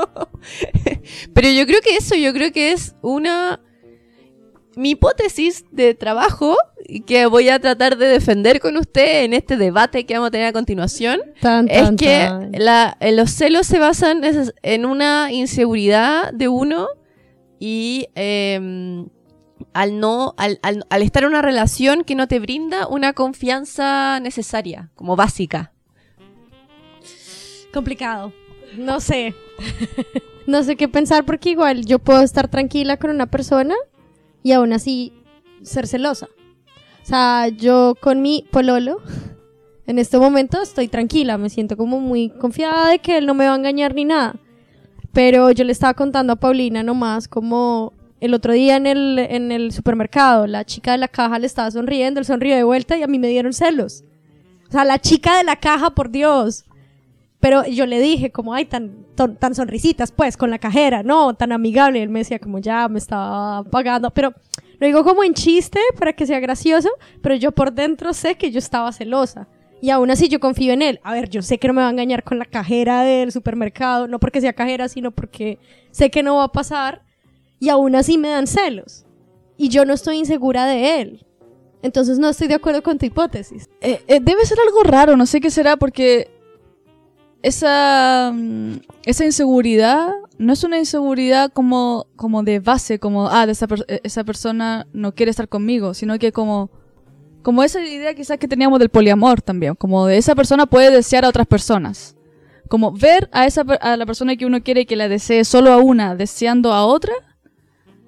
pero 1.34 1.48
yo 1.50 1.66
creo 1.66 1.80
que 1.80 1.96
eso, 1.96 2.14
yo 2.14 2.32
creo 2.32 2.52
que 2.52 2.72
es 2.72 2.94
una... 3.02 3.60
Mi 4.74 4.90
hipótesis 4.92 5.66
de 5.70 5.92
trabajo 5.94 6.56
que 7.06 7.26
voy 7.26 7.50
a 7.50 7.58
tratar 7.58 7.98
de 7.98 8.06
defender 8.06 8.58
con 8.58 8.78
usted 8.78 9.24
en 9.24 9.34
este 9.34 9.58
debate 9.58 10.06
que 10.06 10.14
vamos 10.14 10.28
a 10.28 10.30
tener 10.30 10.46
a 10.46 10.52
continuación 10.54 11.20
Tan, 11.42 11.68
es 11.68 11.82
tan, 11.84 11.96
que 11.96 12.24
tan. 12.26 12.52
la- 12.52 12.96
los 13.12 13.30
celos 13.32 13.66
se 13.66 13.78
basan 13.78 14.22
en 14.62 14.86
una 14.86 15.30
inseguridad 15.30 16.32
de 16.32 16.48
uno 16.48 16.88
y 17.64 18.08
eh, 18.16 19.04
al 19.72 20.00
no 20.00 20.34
al, 20.36 20.58
al- 20.62 20.84
al 20.90 21.02
estar 21.02 21.22
en 21.22 21.28
una 21.28 21.42
relación 21.42 22.02
que 22.02 22.16
no 22.16 22.26
te 22.26 22.40
brinda 22.40 22.88
una 22.88 23.12
confianza 23.12 24.18
necesaria 24.18 24.90
como 24.96 25.14
básica 25.14 25.72
Complicado. 27.72 28.32
No 28.76 29.00
sé. 29.00 29.34
no 30.46 30.62
sé 30.62 30.76
qué 30.76 30.88
pensar 30.88 31.24
porque 31.24 31.50
igual 31.50 31.84
yo 31.86 31.98
puedo 31.98 32.22
estar 32.22 32.48
tranquila 32.48 32.96
con 32.96 33.10
una 33.10 33.26
persona 33.30 33.74
y 34.42 34.52
aún 34.52 34.72
así 34.72 35.12
ser 35.62 35.86
celosa. 35.86 36.28
O 37.02 37.06
sea, 37.06 37.48
yo 37.48 37.94
con 38.00 38.20
mi 38.22 38.44
pololo, 38.50 38.98
en 39.86 39.98
este 39.98 40.18
momento 40.18 40.60
estoy 40.62 40.88
tranquila, 40.88 41.38
me 41.38 41.48
siento 41.50 41.76
como 41.76 41.98
muy 42.00 42.28
confiada 42.30 42.88
de 42.90 42.98
que 42.98 43.18
él 43.18 43.26
no 43.26 43.34
me 43.34 43.46
va 43.46 43.52
a 43.54 43.56
engañar 43.56 43.94
ni 43.94 44.04
nada. 44.04 44.36
Pero 45.12 45.50
yo 45.50 45.64
le 45.64 45.72
estaba 45.72 45.94
contando 45.94 46.32
a 46.32 46.36
Paulina 46.36 46.82
nomás 46.82 47.28
como 47.28 47.92
el 48.20 48.34
otro 48.34 48.52
día 48.52 48.76
en 48.76 48.86
el, 48.86 49.18
en 49.18 49.52
el 49.52 49.72
supermercado, 49.72 50.46
la 50.46 50.64
chica 50.64 50.92
de 50.92 50.98
la 50.98 51.08
caja 51.08 51.38
le 51.38 51.46
estaba 51.46 51.70
sonriendo, 51.70 52.20
él 52.20 52.26
sonrió 52.26 52.54
de 52.54 52.62
vuelta 52.62 52.96
y 52.96 53.02
a 53.02 53.08
mí 53.08 53.18
me 53.18 53.28
dieron 53.28 53.52
celos. 53.52 54.04
O 54.68 54.72
sea, 54.72 54.84
la 54.84 54.98
chica 54.98 55.36
de 55.36 55.44
la 55.44 55.56
caja, 55.56 55.90
por 55.90 56.08
Dios. 56.08 56.64
Pero 57.40 57.66
yo 57.66 57.84
le 57.84 57.98
dije 57.98 58.30
como, 58.30 58.54
ay, 58.54 58.64
tan, 58.64 59.04
tan 59.16 59.54
sonrisitas, 59.54 60.12
pues, 60.12 60.36
con 60.36 60.50
la 60.50 60.58
cajera, 60.58 61.02
no, 61.02 61.34
tan 61.34 61.52
amigable. 61.52 61.98
Y 61.98 62.02
él 62.02 62.08
me 62.08 62.20
decía 62.20 62.38
como, 62.38 62.58
ya, 62.58 62.88
me 62.88 62.98
estaba 62.98 63.64
pagando. 63.64 64.10
Pero 64.12 64.32
lo 64.78 64.86
digo 64.86 65.04
como 65.04 65.24
en 65.24 65.34
chiste, 65.34 65.78
para 65.98 66.12
que 66.12 66.24
sea 66.24 66.40
gracioso, 66.40 66.88
pero 67.20 67.34
yo 67.34 67.52
por 67.52 67.72
dentro 67.72 68.14
sé 68.14 68.36
que 68.36 68.50
yo 68.50 68.60
estaba 68.60 68.92
celosa. 68.92 69.46
Y 69.82 69.90
aún 69.90 70.12
así 70.12 70.28
yo 70.28 70.38
confío 70.38 70.72
en 70.72 70.80
él. 70.80 71.00
A 71.02 71.12
ver, 71.12 71.28
yo 71.28 71.42
sé 71.42 71.58
que 71.58 71.66
no 71.66 71.74
me 71.74 71.82
va 71.82 71.88
a 71.88 71.90
engañar 71.90 72.22
con 72.22 72.38
la 72.38 72.44
cajera 72.44 73.02
del 73.02 73.32
supermercado, 73.32 74.06
no 74.06 74.20
porque 74.20 74.40
sea 74.40 74.52
cajera, 74.52 74.88
sino 74.88 75.10
porque 75.10 75.58
sé 75.90 76.08
que 76.08 76.22
no 76.22 76.36
va 76.36 76.44
a 76.44 76.52
pasar. 76.52 77.02
Y 77.58 77.68
aún 77.68 77.96
así 77.96 78.16
me 78.16 78.28
dan 78.28 78.46
celos. 78.46 79.04
Y 79.56 79.70
yo 79.70 79.84
no 79.84 79.92
estoy 79.92 80.18
insegura 80.18 80.66
de 80.66 81.00
él. 81.00 81.26
Entonces 81.82 82.20
no 82.20 82.28
estoy 82.28 82.46
de 82.46 82.54
acuerdo 82.54 82.84
con 82.84 82.96
tu 82.96 83.06
hipótesis. 83.06 83.68
Eh, 83.80 84.00
eh, 84.06 84.20
debe 84.22 84.46
ser 84.46 84.58
algo 84.64 84.84
raro, 84.84 85.16
no 85.16 85.26
sé 85.26 85.40
qué 85.40 85.50
será, 85.50 85.76
porque 85.76 86.30
esa, 87.42 88.30
mm, 88.32 88.74
esa 89.04 89.24
inseguridad 89.24 90.12
no 90.38 90.52
es 90.52 90.62
una 90.62 90.78
inseguridad 90.78 91.52
como, 91.52 92.06
como 92.14 92.44
de 92.44 92.60
base, 92.60 93.00
como, 93.00 93.28
ah, 93.28 93.46
de 93.46 93.52
esa, 93.52 93.66
eh, 93.88 93.98
esa 94.04 94.22
persona 94.22 94.86
no 94.92 95.12
quiere 95.16 95.30
estar 95.30 95.48
conmigo, 95.48 95.92
sino 95.92 96.16
que 96.20 96.30
como, 96.30 96.70
como 97.42 97.62
esa 97.62 97.80
idea 97.84 98.14
quizás 98.14 98.38
que 98.38 98.48
teníamos 98.48 98.78
del 98.78 98.88
poliamor 98.88 99.40
también, 99.42 99.74
como 99.74 100.06
de 100.06 100.16
esa 100.18 100.34
persona 100.34 100.66
puede 100.66 100.90
desear 100.90 101.24
a 101.24 101.28
otras 101.28 101.46
personas. 101.46 102.16
Como 102.68 102.92
ver 102.92 103.28
a, 103.32 103.46
esa, 103.46 103.62
a 103.80 103.96
la 103.96 104.06
persona 104.06 104.36
que 104.36 104.46
uno 104.46 104.62
quiere 104.62 104.86
que 104.86 104.96
la 104.96 105.08
desee 105.08 105.44
solo 105.44 105.72
a 105.72 105.76
una, 105.78 106.14
deseando 106.14 106.72
a 106.72 106.86
otra, 106.86 107.12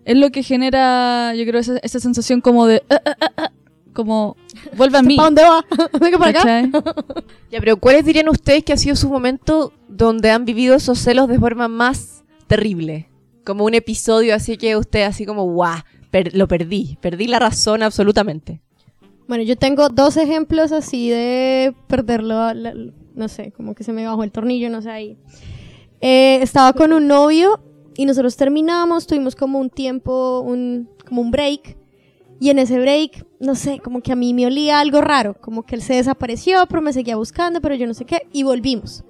es 0.05 0.17
lo 0.17 0.31
que 0.31 0.43
genera, 0.43 1.35
yo 1.35 1.45
creo, 1.47 1.61
esa, 1.61 1.79
esa 1.79 2.01
sensación 2.01 2.41
como 2.41 2.67
de, 2.67 2.83
"Ah, 2.91 3.01
ah, 3.07 3.17
ah, 3.21 3.33
ah", 3.37 3.53
como, 3.93 4.37
vuelve 4.77 4.99
a 4.99 5.03
mí. 5.09 5.17
¿Para 5.17 5.27
dónde 5.27 5.43
va? 5.43 5.65
Venga 6.01 6.19
para 6.19 6.41
acá. 6.41 6.63
ya 7.51 7.61
pero 7.61 7.77
cuáles 7.79 8.05
dirían 8.05 8.29
ustedes 8.29 8.65
que 8.65 8.73
ha 8.73 8.77
sido 8.77 8.97
su 8.97 9.09
momento 9.09 9.73
donde 9.89 10.31
han 10.31 10.45
vivido 10.45 10.75
esos 10.75 10.99
celos 10.99 11.29
de 11.29 11.39
forma 11.39 11.69
más 11.69 12.23
terrible 12.47 13.09
como 13.45 13.65
un 13.65 13.75
episodio 13.75 14.35
así 14.35 14.57
que 14.57 14.77
usted 14.77 15.03
así 15.03 15.25
como 15.27 15.45
guau 15.45 15.79
per- 16.11 16.35
lo 16.35 16.49
perdí 16.49 16.99
perdí 17.01 17.27
la 17.29 17.39
razón 17.39 17.83
absolutamente 17.83 18.61
Bueno, 19.27 19.43
yo 19.45 19.57
tengo 19.57 19.89
dos 19.89 20.17
ejemplos 20.17 20.73
así 20.73 21.09
de 21.09 21.75
perderlo, 21.87 22.53
la- 22.53 22.75
no 23.15 23.29
sé, 23.29 23.53
como 23.53 23.75
que 23.75 23.85
se 23.85 23.93
me 23.93 24.05
bajó 24.07 24.23
el 24.25 24.33
tornillo, 24.33 24.69
no 24.71 24.83
sé 24.83 24.91
ahí. 24.91 25.17
Eh, 26.01 26.41
estaba 26.43 26.73
con 26.75 26.93
un 26.93 27.07
novio 27.07 27.61
y 27.97 28.05
nosotros 28.05 28.37
terminamos, 28.37 29.07
tuvimos 29.07 29.35
como 29.35 29.59
un 29.59 29.71
tiempo, 29.71 30.41
un, 30.41 30.91
como 31.09 31.23
un 31.23 31.31
break. 31.31 31.77
Y 32.41 32.51
en 32.51 32.59
ese 32.59 32.79
break, 32.79 33.25
no 33.41 33.55
sé, 33.55 33.79
como 33.79 34.03
que 34.03 34.13
a 34.13 34.17
mí 34.17 34.35
me 34.35 34.45
olía 34.47 34.81
algo 34.81 35.01
raro, 35.01 35.35
como 35.41 35.63
que 35.63 35.77
él 35.77 35.83
se 35.83 35.95
desapareció, 35.95 36.67
pero 36.69 36.83
me 36.83 36.93
seguía 36.93 37.17
buscando, 37.17 37.61
pero 37.61 37.77
yo 37.77 37.87
no 37.87 37.95
sé 37.95 38.05
qué, 38.05 38.27
y 38.33 38.43
volvimos. 38.43 39.05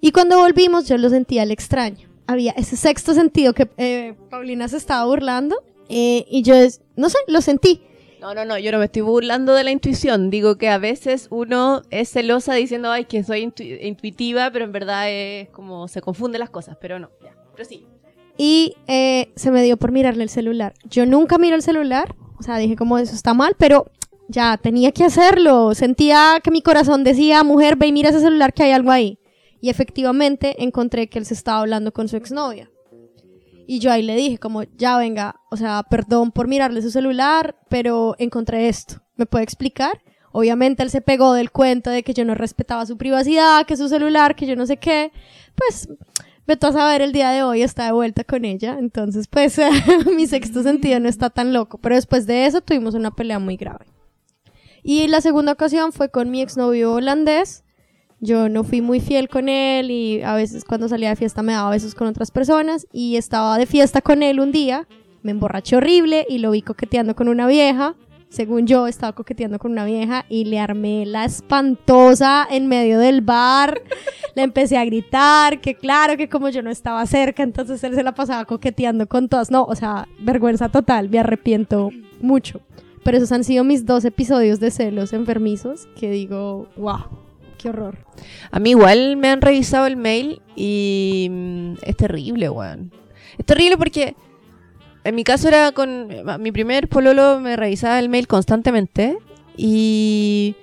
Y 0.00 0.10
cuando 0.12 0.38
volvimos 0.38 0.88
yo 0.88 0.98
lo 0.98 1.08
sentía 1.08 1.42
al 1.42 1.50
extraño. 1.52 2.08
Había 2.26 2.52
ese 2.52 2.76
sexto 2.76 3.14
sentido 3.14 3.54
que 3.54 3.68
eh, 3.76 4.14
Paulina 4.28 4.68
se 4.68 4.76
estaba 4.76 5.06
burlando, 5.06 5.56
eh, 5.88 6.26
y 6.28 6.42
yo, 6.42 6.54
no 6.96 7.08
sé, 7.08 7.18
lo 7.28 7.40
sentí. 7.40 7.80
No, 8.20 8.34
no, 8.34 8.44
no, 8.44 8.58
yo 8.58 8.70
no 8.70 8.78
me 8.78 8.84
estoy 8.84 9.02
burlando 9.02 9.54
de 9.54 9.64
la 9.64 9.70
intuición. 9.70 10.28
Digo 10.30 10.56
que 10.58 10.68
a 10.68 10.76
veces 10.78 11.28
uno 11.30 11.82
es 11.90 12.10
celosa 12.10 12.52
diciendo, 12.54 12.90
ay, 12.90 13.06
que 13.06 13.24
soy 13.24 13.40
intu- 13.46 13.78
intuitiva, 13.82 14.50
pero 14.52 14.66
en 14.66 14.72
verdad 14.72 15.10
es 15.10 15.48
como 15.50 15.88
se 15.88 16.02
confunden 16.02 16.40
las 16.40 16.50
cosas, 16.50 16.76
pero 16.80 16.98
no, 16.98 17.10
ya. 17.22 17.34
Pero 17.56 17.68
sí. 17.68 17.86
y 18.36 18.76
eh, 18.86 19.32
se 19.36 19.50
me 19.50 19.62
dio 19.62 19.76
por 19.78 19.90
mirarle 19.92 20.22
el 20.22 20.28
celular. 20.28 20.74
Yo 20.84 21.06
nunca 21.06 21.38
miro 21.38 21.56
el 21.56 21.62
celular, 21.62 22.14
o 22.38 22.42
sea, 22.42 22.58
dije 22.58 22.76
como 22.76 22.98
eso 22.98 23.14
está 23.14 23.32
mal, 23.34 23.54
pero 23.58 23.86
ya 24.28 24.56
tenía 24.58 24.92
que 24.92 25.04
hacerlo. 25.04 25.74
Sentía 25.74 26.40
que 26.44 26.50
mi 26.50 26.62
corazón 26.62 27.04
decía, 27.04 27.42
mujer, 27.42 27.76
ve 27.76 27.86
y 27.88 27.92
mira 27.92 28.10
ese 28.10 28.20
celular 28.20 28.52
que 28.52 28.62
hay 28.64 28.72
algo 28.72 28.90
ahí. 28.90 29.18
Y 29.62 29.68
efectivamente 29.70 30.62
encontré 30.62 31.08
que 31.08 31.18
él 31.18 31.26
se 31.26 31.34
estaba 31.34 31.60
hablando 31.60 31.92
con 31.92 32.08
su 32.08 32.16
exnovia. 32.16 32.70
Y 33.70 33.78
yo 33.78 33.92
ahí 33.92 34.02
le 34.02 34.16
dije 34.16 34.36
como, 34.38 34.64
ya 34.64 34.98
venga, 34.98 35.36
o 35.48 35.56
sea, 35.56 35.84
perdón 35.88 36.32
por 36.32 36.48
mirarle 36.48 36.82
su 36.82 36.90
celular, 36.90 37.54
pero 37.68 38.16
encontré 38.18 38.68
esto. 38.68 38.96
¿Me 39.14 39.26
puede 39.26 39.44
explicar? 39.44 40.02
Obviamente 40.32 40.82
él 40.82 40.90
se 40.90 41.00
pegó 41.00 41.34
del 41.34 41.52
cuento 41.52 41.88
de 41.88 42.02
que 42.02 42.12
yo 42.12 42.24
no 42.24 42.34
respetaba 42.34 42.84
su 42.84 42.96
privacidad, 42.96 43.64
que 43.66 43.76
su 43.76 43.88
celular, 43.88 44.34
que 44.34 44.46
yo 44.46 44.56
no 44.56 44.66
sé 44.66 44.78
qué. 44.78 45.12
Pues 45.54 45.88
Vete 46.48 46.66
a 46.66 46.72
saber, 46.72 47.00
el 47.00 47.12
día 47.12 47.30
de 47.30 47.44
hoy 47.44 47.62
está 47.62 47.84
de 47.84 47.92
vuelta 47.92 48.24
con 48.24 48.44
ella. 48.44 48.76
Entonces, 48.76 49.28
pues, 49.28 49.56
mi 50.16 50.26
sexto 50.26 50.64
sentido 50.64 50.98
no 50.98 51.08
está 51.08 51.30
tan 51.30 51.52
loco. 51.52 51.78
Pero 51.78 51.94
después 51.94 52.26
de 52.26 52.46
eso 52.46 52.62
tuvimos 52.62 52.96
una 52.96 53.12
pelea 53.12 53.38
muy 53.38 53.56
grave. 53.56 53.86
Y 54.82 55.06
la 55.06 55.20
segunda 55.20 55.52
ocasión 55.52 55.92
fue 55.92 56.10
con 56.10 56.28
mi 56.32 56.42
exnovio 56.42 56.94
holandés. 56.94 57.62
Yo 58.20 58.50
no 58.50 58.64
fui 58.64 58.82
muy 58.82 59.00
fiel 59.00 59.28
con 59.28 59.48
él 59.48 59.90
y 59.90 60.22
a 60.22 60.34
veces 60.34 60.64
cuando 60.64 60.88
salía 60.88 61.08
de 61.08 61.16
fiesta 61.16 61.42
me 61.42 61.54
daba 61.54 61.70
besos 61.70 61.94
con 61.94 62.06
otras 62.06 62.30
personas. 62.30 62.86
Y 62.92 63.16
estaba 63.16 63.56
de 63.56 63.66
fiesta 63.66 64.02
con 64.02 64.22
él 64.22 64.40
un 64.40 64.52
día. 64.52 64.86
Me 65.22 65.30
emborraché 65.30 65.76
horrible 65.76 66.26
y 66.28 66.38
lo 66.38 66.50
vi 66.50 66.62
coqueteando 66.62 67.14
con 67.14 67.28
una 67.28 67.46
vieja. 67.46 67.96
Según 68.28 68.66
yo, 68.66 68.86
estaba 68.86 69.12
coqueteando 69.12 69.58
con 69.58 69.72
una 69.72 69.84
vieja 69.84 70.24
y 70.28 70.44
le 70.44 70.60
armé 70.60 71.04
la 71.04 71.24
espantosa 71.24 72.46
en 72.48 72.68
medio 72.68 72.98
del 72.98 73.22
bar. 73.22 73.80
Le 74.36 74.42
empecé 74.42 74.76
a 74.76 74.84
gritar 74.84 75.60
que 75.60 75.74
claro 75.74 76.16
que 76.16 76.28
como 76.28 76.48
yo 76.50 76.62
no 76.62 76.70
estaba 76.70 77.04
cerca, 77.06 77.42
entonces 77.42 77.82
él 77.82 77.94
se 77.94 78.04
la 78.04 78.14
pasaba 78.14 78.44
coqueteando 78.44 79.08
con 79.08 79.28
todas. 79.28 79.50
No, 79.50 79.64
o 79.64 79.74
sea, 79.74 80.06
vergüenza 80.20 80.68
total, 80.68 81.08
me 81.08 81.18
arrepiento 81.18 81.90
mucho. 82.20 82.60
Pero 83.02 83.16
esos 83.16 83.32
han 83.32 83.44
sido 83.44 83.64
mis 83.64 83.86
dos 83.86 84.04
episodios 84.04 84.60
de 84.60 84.70
celos 84.70 85.12
enfermizos 85.12 85.88
que 85.98 86.10
digo, 86.10 86.68
wow, 86.76 87.06
qué 87.60 87.68
horror. 87.68 87.98
A 88.50 88.58
mí 88.58 88.70
igual 88.70 89.16
me 89.16 89.28
han 89.28 89.40
revisado 89.40 89.86
el 89.86 89.96
mail 89.96 90.40
y 90.56 91.28
mm, 91.30 91.74
es 91.82 91.96
terrible, 91.96 92.48
weón. 92.48 92.90
Es 93.38 93.44
terrible 93.44 93.76
porque 93.76 94.14
en 95.04 95.14
mi 95.14 95.24
caso 95.24 95.48
era 95.48 95.72
con 95.72 96.08
mi 96.40 96.52
primer 96.52 96.88
pololo 96.88 97.40
me 97.40 97.56
revisaba 97.56 97.98
el 97.98 98.08
mail 98.08 98.26
constantemente 98.26 99.18
y, 99.56 100.56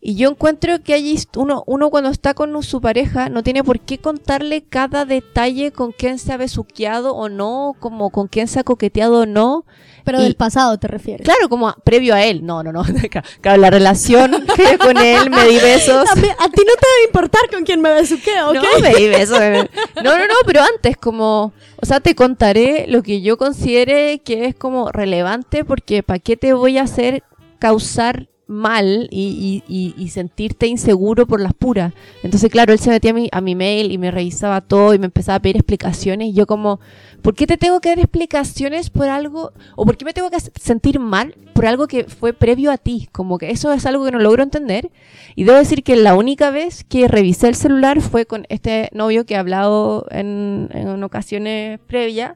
y 0.00 0.14
yo 0.14 0.30
encuentro 0.30 0.80
que 0.82 0.94
allí 0.94 1.18
uno, 1.36 1.64
uno 1.66 1.90
cuando 1.90 2.10
está 2.10 2.32
con 2.34 2.62
su 2.62 2.80
pareja 2.80 3.28
no 3.28 3.42
tiene 3.42 3.64
por 3.64 3.80
qué 3.80 3.98
contarle 3.98 4.62
cada 4.62 5.04
detalle 5.04 5.72
con 5.72 5.90
quién 5.92 6.18
se 6.20 6.32
ha 6.32 6.36
besuqueado 6.36 7.14
o 7.16 7.28
no, 7.28 7.74
como 7.80 8.10
con 8.10 8.28
quién 8.28 8.46
se 8.46 8.60
ha 8.60 8.64
coqueteado 8.64 9.22
o 9.22 9.26
no. 9.26 9.64
Pero 10.04 10.20
Y- 10.20 10.22
del 10.22 10.36
pasado 10.36 10.78
te 10.78 10.86
refieres. 10.86 11.24
Claro, 11.24 11.48
como 11.48 11.68
a- 11.68 11.76
previo 11.84 12.14
a 12.14 12.24
él. 12.24 12.46
No, 12.46 12.62
no, 12.62 12.72
no. 12.72 12.82
Claro, 13.40 13.60
la 13.60 13.70
relación 13.70 14.30
que 14.56 14.78
con 14.78 14.96
él 14.96 15.30
me 15.30 15.46
di 15.48 15.56
besos. 15.58 16.08
A 16.08 16.14
ti 16.14 16.20
no 16.22 16.28
te 16.38 16.86
debe 16.88 17.04
importar 17.06 17.42
con 17.52 17.64
quién 17.64 17.80
me 17.80 17.92
besuqueo, 17.92 18.50
¿ok? 18.50 18.54
No, 18.54 18.62
me 18.80 18.94
di 18.94 19.08
besos. 19.08 19.38
No, 19.40 20.16
no, 20.16 20.26
no, 20.26 20.34
pero 20.46 20.62
antes 20.62 20.96
como, 20.96 21.52
o 21.82 21.86
sea, 21.86 21.98
te 22.00 22.14
contaré 22.14 22.86
lo 22.88 23.02
que 23.02 23.20
yo 23.20 23.36
considere 23.36 24.20
que 24.20 24.44
es 24.46 24.54
como 24.54 24.90
relevante 24.92 25.64
porque 25.64 26.02
¿para 26.04 26.20
qué 26.20 26.36
te 26.36 26.52
voy 26.54 26.78
a 26.78 26.82
hacer 26.84 27.24
causar 27.58 28.28
mal 28.48 29.08
y, 29.12 30.08
sentirte 30.10 30.66
inseguro 30.66 31.26
por 31.26 31.40
las 31.40 31.52
puras. 31.52 31.92
Entonces, 32.22 32.50
claro, 32.50 32.72
él 32.72 32.78
se 32.78 32.90
metía 32.90 33.10
a 33.10 33.14
mi, 33.14 33.28
a 33.30 33.40
mi 33.40 33.54
mail 33.54 33.92
y 33.92 33.98
me 33.98 34.10
revisaba 34.10 34.62
todo 34.62 34.94
y 34.94 34.98
me 34.98 35.04
empezaba 35.04 35.36
a 35.36 35.42
pedir 35.42 35.56
explicaciones. 35.56 36.28
Y 36.28 36.32
yo 36.32 36.46
como, 36.46 36.80
¿por 37.22 37.34
qué 37.34 37.46
te 37.46 37.58
tengo 37.58 37.80
que 37.80 37.90
dar 37.90 37.98
explicaciones 37.98 38.88
por 38.88 39.08
algo? 39.08 39.52
¿O 39.76 39.84
por 39.84 39.98
qué 39.98 40.06
me 40.06 40.14
tengo 40.14 40.30
que 40.30 40.40
sentir 40.40 40.98
mal 40.98 41.36
por 41.52 41.66
algo 41.66 41.86
que 41.86 42.04
fue 42.04 42.32
previo 42.32 42.72
a 42.72 42.78
ti? 42.78 43.08
Como 43.12 43.36
que 43.36 43.50
eso 43.50 43.70
es 43.72 43.84
algo 43.84 44.06
que 44.06 44.12
no 44.12 44.18
logro 44.18 44.42
entender. 44.42 44.90
Y 45.36 45.44
debo 45.44 45.58
decir 45.58 45.84
que 45.84 45.96
la 45.96 46.14
única 46.14 46.50
vez 46.50 46.84
que 46.84 47.06
revisé 47.06 47.48
el 47.48 47.54
celular 47.54 48.00
fue 48.00 48.24
con 48.24 48.46
este 48.48 48.88
novio 48.92 49.26
que 49.26 49.34
he 49.34 49.36
hablado 49.36 50.06
en, 50.10 50.70
en 50.72 51.04
ocasiones 51.04 51.80
previas, 51.86 52.34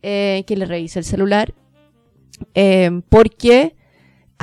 eh, 0.00 0.44
que 0.46 0.56
le 0.56 0.64
revisé 0.64 0.98
el 0.98 1.04
celular. 1.04 1.52
eh, 2.54 3.02
porque 3.10 3.76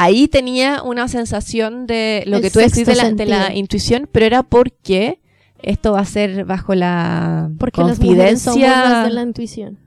ahí 0.01 0.27
tenía 0.27 0.81
una 0.83 1.07
sensación 1.07 1.85
de 1.87 2.23
lo 2.25 2.37
El 2.37 2.43
que 2.43 2.49
tú 2.51 2.59
decís 2.59 2.85
de 2.85 2.95
la, 2.95 3.49
de 3.49 3.55
intuición, 3.55 4.07
pero 4.11 4.25
era 4.25 4.43
porque 4.43 5.19
esto 5.61 5.91
va 5.91 5.99
a 5.99 6.05
ser 6.05 6.45
bajo 6.45 6.73
la 6.73 7.49
Porque 7.59 7.81
las 7.81 7.97
confidencia. 7.99 8.83
más 8.83 9.03
de 9.05 9.11
la 9.11 9.21
intuición. 9.23 9.77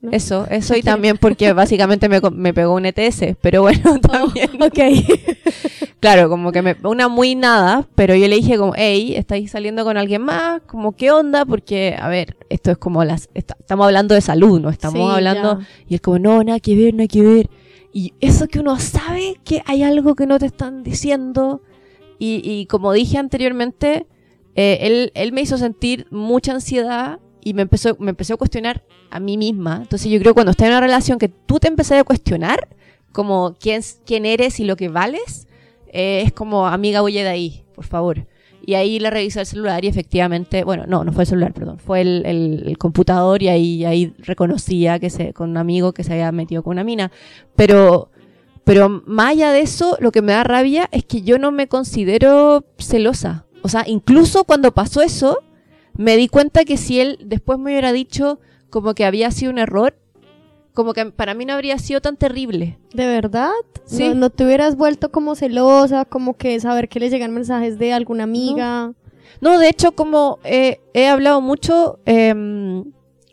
¿no? 0.00 0.10
Eso, 0.12 0.46
eso 0.50 0.74
y 0.76 0.82
también 0.82 1.18
porque 1.18 1.52
básicamente 1.62 2.08
me, 2.08 2.20
me 2.32 2.54
pegó 2.54 2.74
un 2.74 2.86
ETS, 2.86 3.36
pero 3.40 3.62
bueno, 3.62 4.00
también. 4.00 4.50
Oh, 4.60 4.66
ok. 4.66 4.78
Claro, 6.00 6.30
como 6.30 6.50
que 6.50 6.62
me, 6.62 6.76
una 6.84 7.08
muy 7.08 7.34
nada, 7.34 7.86
pero 7.94 8.14
yo 8.14 8.26
le 8.26 8.36
dije 8.36 8.56
como, 8.56 8.72
hey, 8.74 9.12
estáis 9.16 9.50
saliendo 9.50 9.84
con 9.84 9.98
alguien 9.98 10.22
más, 10.22 10.62
como, 10.62 10.92
¿qué 10.92 11.10
onda? 11.10 11.44
Porque, 11.44 11.94
a 12.00 12.08
ver, 12.08 12.38
esto 12.48 12.70
es 12.70 12.78
como 12.78 13.04
las, 13.04 13.28
esta- 13.34 13.54
estamos 13.60 13.84
hablando 13.84 14.14
de 14.14 14.22
salud, 14.22 14.60
no 14.62 14.70
estamos 14.70 14.98
Sí, 15.10 15.14
hablando, 15.16 15.60
ya. 15.60 15.66
y 15.88 15.94
él 15.94 16.00
como, 16.00 16.18
no, 16.18 16.42
nada 16.42 16.58
que 16.58 16.74
ver, 16.74 16.94
nada 16.94 17.06
que 17.06 17.20
ver. 17.20 17.50
Y 17.92 18.14
eso 18.20 18.46
que 18.46 18.60
uno 18.60 18.78
sabe 18.78 19.40
que 19.44 19.62
hay 19.66 19.82
algo 19.82 20.14
que 20.14 20.26
no 20.26 20.38
te 20.38 20.46
están 20.46 20.82
diciendo, 20.82 21.62
y, 22.18 22.42
y 22.44 22.66
como 22.66 22.92
dije 22.92 23.18
anteriormente, 23.18 24.06
eh, 24.54 24.78
él, 24.82 25.12
él 25.14 25.32
me 25.32 25.40
hizo 25.40 25.58
sentir 25.58 26.06
mucha 26.10 26.52
ansiedad 26.52 27.18
y 27.42 27.54
me 27.54 27.62
empezó, 27.62 27.96
me 27.98 28.10
empezó 28.10 28.34
a 28.34 28.36
cuestionar 28.36 28.84
a 29.10 29.20
mí 29.20 29.36
misma. 29.36 29.78
Entonces 29.82 30.10
yo 30.10 30.18
creo 30.18 30.32
que 30.32 30.34
cuando 30.34 30.52
estás 30.52 30.66
en 30.66 30.72
una 30.72 30.80
relación 30.80 31.18
que 31.18 31.28
tú 31.28 31.58
te 31.58 31.68
empezás 31.68 31.98
a 31.98 32.04
cuestionar, 32.04 32.68
como 33.12 33.56
quién, 33.58 33.82
quién 34.04 34.26
eres 34.26 34.60
y 34.60 34.64
lo 34.64 34.76
que 34.76 34.88
vales, 34.88 35.48
eh, 35.92 36.22
es 36.24 36.32
como, 36.32 36.66
amiga, 36.66 37.02
huye 37.02 37.22
de 37.22 37.28
ahí, 37.28 37.64
por 37.74 37.84
favor. 37.84 38.26
Y 38.64 38.74
ahí 38.74 38.98
le 38.98 39.10
revisé 39.10 39.40
el 39.40 39.46
celular 39.46 39.84
y 39.84 39.88
efectivamente, 39.88 40.64
bueno, 40.64 40.84
no, 40.86 41.02
no 41.04 41.12
fue 41.12 41.22
el 41.24 41.28
celular, 41.28 41.52
perdón, 41.52 41.78
fue 41.78 42.00
el, 42.02 42.22
el- 42.26 42.64
el 42.68 42.78
computador 42.78 43.42
y 43.42 43.48
ahí, 43.48 43.84
ahí 43.84 44.12
reconocía 44.18 44.98
que 44.98 45.10
se, 45.10 45.32
con 45.32 45.50
un 45.50 45.56
amigo 45.56 45.92
que 45.92 46.04
se 46.04 46.12
había 46.12 46.30
metido 46.32 46.62
con 46.62 46.72
una 46.72 46.84
mina. 46.84 47.10
Pero, 47.56 48.10
pero 48.64 49.02
más 49.06 49.30
allá 49.30 49.50
de 49.52 49.60
eso, 49.60 49.96
lo 50.00 50.12
que 50.12 50.22
me 50.22 50.32
da 50.32 50.44
rabia 50.44 50.88
es 50.92 51.04
que 51.04 51.22
yo 51.22 51.38
no 51.38 51.52
me 51.52 51.68
considero 51.68 52.64
celosa. 52.78 53.46
O 53.62 53.68
sea, 53.68 53.84
incluso 53.86 54.44
cuando 54.44 54.72
pasó 54.72 55.02
eso, 55.02 55.38
me 55.96 56.16
di 56.16 56.28
cuenta 56.28 56.64
que 56.64 56.76
si 56.76 57.00
él 57.00 57.18
después 57.24 57.58
me 57.58 57.72
hubiera 57.72 57.92
dicho 57.92 58.38
como 58.70 58.94
que 58.94 59.04
había 59.04 59.30
sido 59.32 59.50
un 59.52 59.58
error, 59.58 59.96
como 60.80 60.94
que 60.94 61.04
para 61.04 61.34
mí 61.34 61.44
no 61.44 61.52
habría 61.52 61.76
sido 61.76 62.00
tan 62.00 62.16
terrible. 62.16 62.78
¿De 62.94 63.06
verdad? 63.06 63.50
Sí. 63.84 64.08
¿No, 64.08 64.14
no 64.14 64.30
te 64.30 64.46
hubieras 64.46 64.76
vuelto 64.76 65.10
como 65.10 65.34
celosa, 65.34 66.06
como 66.06 66.38
que 66.38 66.58
saber 66.58 66.88
que 66.88 67.00
le 67.00 67.10
llegan 67.10 67.34
mensajes 67.34 67.78
de 67.78 67.92
alguna 67.92 68.24
amiga? 68.24 68.94
No, 69.42 69.58
de 69.58 69.68
hecho, 69.68 69.92
como 69.92 70.38
eh, 70.42 70.80
he 70.94 71.06
hablado 71.06 71.42
mucho, 71.42 71.98
em, 72.06 72.84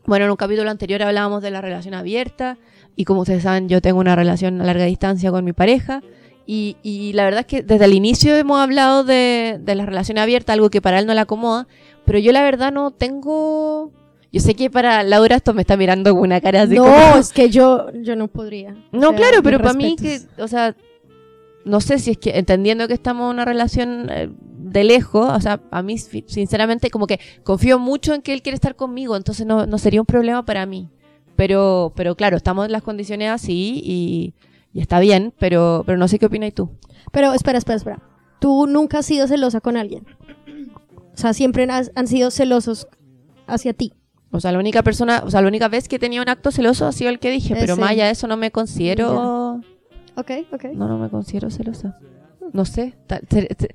bueno, 0.05 0.25
en 0.25 0.31
un 0.31 0.36
capítulo 0.36 0.69
anterior 0.69 1.01
hablábamos 1.03 1.41
de 1.41 1.51
la 1.51 1.62
relación 1.62 1.93
abierta 1.93 2.57
y 2.97 3.05
como 3.05 3.21
ustedes 3.21 3.43
saben, 3.43 3.69
yo 3.69 3.81
tengo 3.81 4.01
una 4.01 4.17
relación 4.17 4.60
a 4.60 4.65
larga 4.65 4.83
distancia 4.83 5.31
con 5.31 5.45
mi 5.45 5.53
pareja 5.53 6.01
y, 6.45 6.75
y 6.83 7.13
la 7.13 7.23
verdad 7.23 7.41
es 7.41 7.45
que 7.45 7.63
desde 7.63 7.86
el 7.86 7.93
inicio 7.93 8.36
hemos 8.36 8.60
hablado 8.60 9.05
de, 9.05 9.57
de 9.62 9.75
la 9.75 9.86
relación 9.86 10.17
abierta, 10.17 10.51
algo 10.51 10.69
que 10.69 10.81
para 10.81 10.99
él 10.99 11.05
no 11.05 11.13
le 11.13 11.21
acomoda, 11.21 11.65
pero 12.03 12.19
yo 12.19 12.33
la 12.33 12.43
verdad 12.43 12.73
no 12.73 12.91
tengo... 12.91 13.93
Yo 14.32 14.42
sé 14.42 14.56
que 14.56 14.70
para 14.70 15.04
Laura 15.04 15.38
esto 15.38 15.54
me 15.54 15.62
está 15.62 15.78
mirando 15.78 16.13
con 16.13 16.24
una 16.24 16.42
cara 16.42 16.63
así 16.63 16.76
no, 16.76 16.84
como- 16.84 17.18
es 17.18 17.32
que 17.32 17.50
yo, 17.50 17.88
yo 17.94 18.16
no 18.16 18.28
podría. 18.28 18.72
No, 18.92 19.10
O 19.10 19.12
sea, 19.12 19.18
claro, 19.18 19.44
pero 19.44 19.58
para 19.60 19.74
mí 19.74 19.96
que, 19.96 20.20
o 20.42 20.48
sea, 20.48 20.76
no 21.66 21.82
sé 21.82 22.00
si 22.00 22.12
es 22.12 22.18
que 22.18 22.38
entendiendo 22.38 22.88
que 22.88 22.94
estamos 22.94 23.26
en 23.30 23.36
una 23.36 23.46
relación 23.46 24.10
eh, 24.10 24.30
de 24.60 24.84
lejos, 24.84 25.30
o 25.32 25.40
sea, 25.42 25.62
a 25.72 25.82
mí 25.82 25.98
sinceramente 25.98 26.90
como 26.90 27.08
que 27.08 27.20
confío 27.44 27.80
mucho 27.80 28.13
en 28.13 28.22
que 28.22 28.34
él 28.34 28.42
quiere 28.42 28.56
estar 28.56 28.76
conmigo, 28.76 29.16
entonces 29.16 29.46
no, 29.46 29.66
no 29.66 29.78
sería 29.78 30.02
un 30.02 30.06
problema 30.06 30.44
para 30.46 30.66
mí. 30.66 30.90
Pero, 31.36 31.94
pero 31.96 32.16
claro, 32.16 32.36
estamos 32.38 32.66
en 32.66 32.72
las 32.72 32.82
condiciones 32.84 33.30
así 33.30 33.82
y, 33.84 34.34
y 34.74 34.82
está 34.82 35.00
bien, 35.00 35.34
pero, 35.40 35.84
pero 35.86 35.98
no 35.98 36.08
sé 36.08 36.20
qué 36.20 36.26
opinas 36.26 36.54
tú. 36.54 36.70
Pero 37.12 37.34
espera, 37.34 37.60
espera, 37.60 37.78
espera. 37.78 38.02
Tú 38.40 38.66
nunca 38.68 39.00
has 39.00 39.06
sido 39.06 39.28
celosa 39.28 39.62
con 39.62 39.78
alguien. 39.78 40.06
O 41.13 41.18
sea, 41.18 41.34
siempre 41.34 41.63
has- 41.70 41.92
han 41.96 42.08
sido 42.08 42.32
celosos 42.32 42.88
hacia 43.46 43.74
ti. 43.74 43.94
O 44.38 44.39
sea, 44.39 44.52
la 44.52 44.60
única 44.60 44.84
persona, 44.84 45.23
o 45.26 45.30
sea, 45.32 45.41
la 45.41 45.47
única 45.47 45.67
vez 45.67 45.88
que 45.88 45.97
he 45.97 46.00
tenido 46.00 46.23
un 46.23 46.30
acto 46.30 46.52
celoso 46.52 46.86
ha 46.86 46.91
sido 46.91 47.10
el 47.10 47.19
que 47.19 47.30
dije, 47.32 47.56
pero 47.60 47.73
Ese. 47.73 47.82
más 47.82 47.91
allá 47.91 48.06
de 48.06 48.12
eso 48.12 48.28
no 48.28 48.38
me 48.38 48.52
considero, 48.52 49.62
Ok, 50.15 50.32
ok. 50.52 50.63
no, 50.73 50.88
no 50.88 50.97
me 50.97 51.10
considero 51.10 51.50
celosa. 51.50 51.97
No 52.54 52.63
sé, 52.65 52.93
ta- 53.08 53.19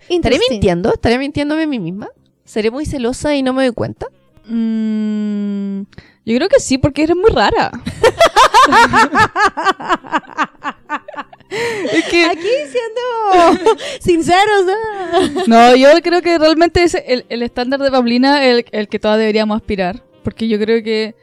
¿estaré 0.09 0.39
mintiendo? 0.49 0.93
¿Estaré 0.95 1.19
mintiéndome 1.19 1.65
a 1.65 1.67
mí 1.67 1.79
misma? 1.79 2.09
¿Seré 2.45 2.71
muy 2.71 2.87
celosa 2.87 3.35
y 3.37 3.43
no 3.43 3.53
me 3.53 3.65
doy 3.65 3.75
cuenta? 3.75 4.07
Mm, 4.49 5.83
yo 6.25 6.37
creo 6.37 6.49
que 6.49 6.59
sí, 6.59 6.79
porque 6.79 7.03
eres 7.05 7.17
muy 7.17 7.31
rara. 7.31 7.71
es 11.93 12.05
que, 12.07 12.25
Aquí 12.25 12.49
siendo 12.71 13.75
sinceros. 14.01 14.65
¿no? 14.67 15.45
no, 15.47 15.77
yo 15.77 15.89
creo 16.03 16.23
que 16.23 16.39
realmente 16.39 16.83
es 16.83 16.95
el, 16.95 17.27
el 17.29 17.43
estándar 17.43 17.81
de 17.81 17.91
Paulina 17.91 18.45
el, 18.45 18.65
el 18.73 18.89
que 18.89 18.99
todas 18.99 19.19
deberíamos 19.19 19.57
aspirar. 19.57 20.03
Porque 20.23 20.49
yo 20.49 20.59
creo 20.59 20.83
que 20.83 21.15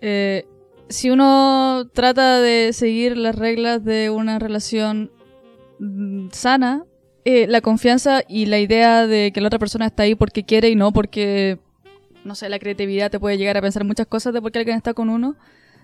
eh, 0.00 0.46
si 0.88 1.10
uno 1.10 1.88
trata 1.92 2.40
de 2.40 2.72
seguir 2.72 3.16
las 3.16 3.34
reglas 3.34 3.84
de 3.84 4.10
una 4.10 4.38
relación 4.38 5.10
mm, 5.78 6.28
sana, 6.32 6.84
eh, 7.24 7.46
la 7.48 7.60
confianza 7.60 8.22
y 8.28 8.46
la 8.46 8.60
idea 8.60 9.06
de 9.06 9.32
que 9.32 9.40
la 9.40 9.48
otra 9.48 9.58
persona 9.58 9.86
está 9.86 10.04
ahí 10.04 10.14
porque 10.14 10.44
quiere 10.44 10.68
y 10.68 10.76
no 10.76 10.92
porque, 10.92 11.58
no 12.24 12.36
sé, 12.36 12.48
la 12.48 12.58
creatividad 12.58 13.10
te 13.10 13.18
puede 13.18 13.36
llegar 13.36 13.56
a 13.56 13.62
pensar 13.62 13.84
muchas 13.84 14.06
cosas 14.06 14.32
de 14.32 14.40
por 14.40 14.52
qué 14.52 14.60
alguien 14.60 14.76
está 14.76 14.94
con 14.94 15.08
uno. 15.08 15.34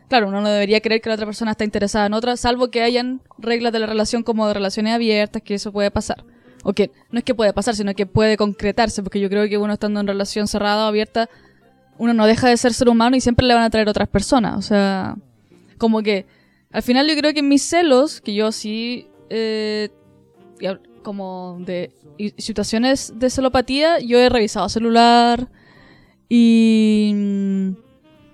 Claro, 0.08 0.28
uno 0.28 0.40
no 0.40 0.48
debería 0.48 0.80
creer 0.80 1.00
que 1.00 1.08
la 1.08 1.14
otra 1.14 1.26
persona 1.26 1.52
está 1.52 1.64
interesada 1.64 2.06
en 2.06 2.14
otra, 2.14 2.36
salvo 2.36 2.70
que 2.70 2.82
hayan 2.82 3.22
reglas 3.38 3.72
de 3.72 3.78
la 3.80 3.86
relación 3.86 4.22
como 4.22 4.46
de 4.46 4.54
relaciones 4.54 4.94
abiertas, 4.94 5.42
que 5.42 5.54
eso 5.54 5.72
puede 5.72 5.90
pasar. 5.90 6.24
O 6.64 6.74
que 6.74 6.92
no 7.10 7.18
es 7.18 7.24
que 7.24 7.34
puede 7.34 7.52
pasar, 7.52 7.74
sino 7.74 7.92
que 7.94 8.06
puede 8.06 8.36
concretarse, 8.36 9.02
porque 9.02 9.18
yo 9.18 9.28
creo 9.28 9.48
que 9.48 9.58
uno 9.58 9.72
estando 9.72 9.98
en 9.98 10.06
relación 10.06 10.46
cerrada 10.46 10.84
o 10.84 10.88
abierta, 10.88 11.28
uno 12.02 12.12
no 12.14 12.26
deja 12.26 12.48
de 12.48 12.56
ser 12.56 12.72
ser 12.74 12.88
humano 12.88 13.14
y 13.16 13.20
siempre 13.20 13.46
le 13.46 13.54
van 13.54 13.62
a 13.62 13.70
traer 13.70 13.88
otras 13.88 14.08
personas. 14.08 14.56
O 14.58 14.62
sea, 14.62 15.16
como 15.78 16.02
que 16.02 16.26
al 16.72 16.82
final 16.82 17.06
yo 17.08 17.14
creo 17.16 17.32
que 17.32 17.42
mis 17.42 17.62
celos, 17.62 18.20
que 18.20 18.34
yo 18.34 18.50
sí, 18.50 19.06
eh, 19.30 19.88
como 21.04 21.58
de 21.60 21.92
situaciones 22.38 23.12
de 23.16 23.30
celopatía, 23.30 24.00
yo 24.00 24.18
he 24.18 24.28
revisado 24.28 24.68
celular 24.68 25.48
y... 26.28 27.12
mm, 27.14 27.68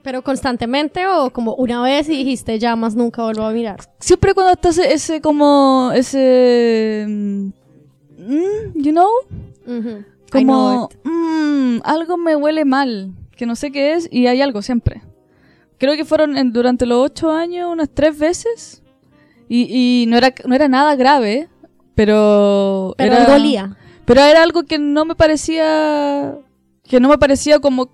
Pero 0.03 0.23
constantemente 0.23 1.07
o 1.07 1.31
como 1.31 1.55
una 1.55 1.83
vez 1.83 2.09
y 2.09 2.17
dijiste 2.17 2.59
ya 2.59 2.75
más 2.75 2.95
nunca 2.95 3.23
vuelvo 3.23 3.45
a 3.45 3.53
mirar. 3.53 3.81
siempre 4.01 4.33
cuando 4.33 4.53
estás 4.53 4.79
ese 4.79 5.21
como 5.21 5.91
ese 5.95 7.05
mm, 7.07 7.47
mm, 8.19 8.83
you 8.83 8.93
know 8.93 9.11
como 10.33 10.89
mm, 11.05 11.81
algo 11.85 12.17
me 12.17 12.35
huele 12.37 12.65
mal 12.65 13.13
que 13.39 13.47
no 13.47 13.57
sé 13.57 13.71
qué 13.73 13.95
es 13.95 14.09
y 14.13 14.27
hay 14.27 14.43
algo 14.43 14.61
siempre 14.61 15.01
creo 15.79 15.97
que 15.97 16.05
fueron 16.05 16.37
en- 16.37 16.53
durante 16.53 16.85
los 16.85 16.99
ocho 17.03 17.31
años 17.33 17.71
unas 17.73 17.89
tres 17.89 18.19
veces 18.19 18.83
y, 19.49 20.03
y 20.03 20.07
no 20.07 20.17
era 20.19 20.35
no 20.45 20.55
era 20.55 20.69
nada 20.69 20.95
grave 20.97 21.49
pero 21.95 22.95
Pero 22.99 23.13
era 23.15 23.25
dolía. 23.25 23.77
pero 24.05 24.21
era 24.23 24.43
algo 24.43 24.65
que 24.65 24.79
no 24.79 25.05
me 25.05 25.15
parecía 25.15 26.37
que 26.85 27.01
no 27.01 27.09
me 27.09 27.19
parecía 27.19 27.59
como 27.61 27.91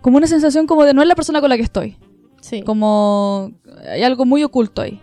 como 0.00 0.16
una 0.16 0.26
sensación 0.26 0.66
como 0.66 0.84
de 0.84 0.94
no 0.94 1.02
es 1.02 1.08
la 1.08 1.14
persona 1.14 1.40
con 1.40 1.50
la 1.50 1.56
que 1.56 1.62
estoy 1.62 1.96
Sí. 2.40 2.62
como 2.62 3.52
hay 3.90 4.02
algo 4.02 4.24
muy 4.26 4.44
oculto 4.44 4.82
ahí 4.82 5.00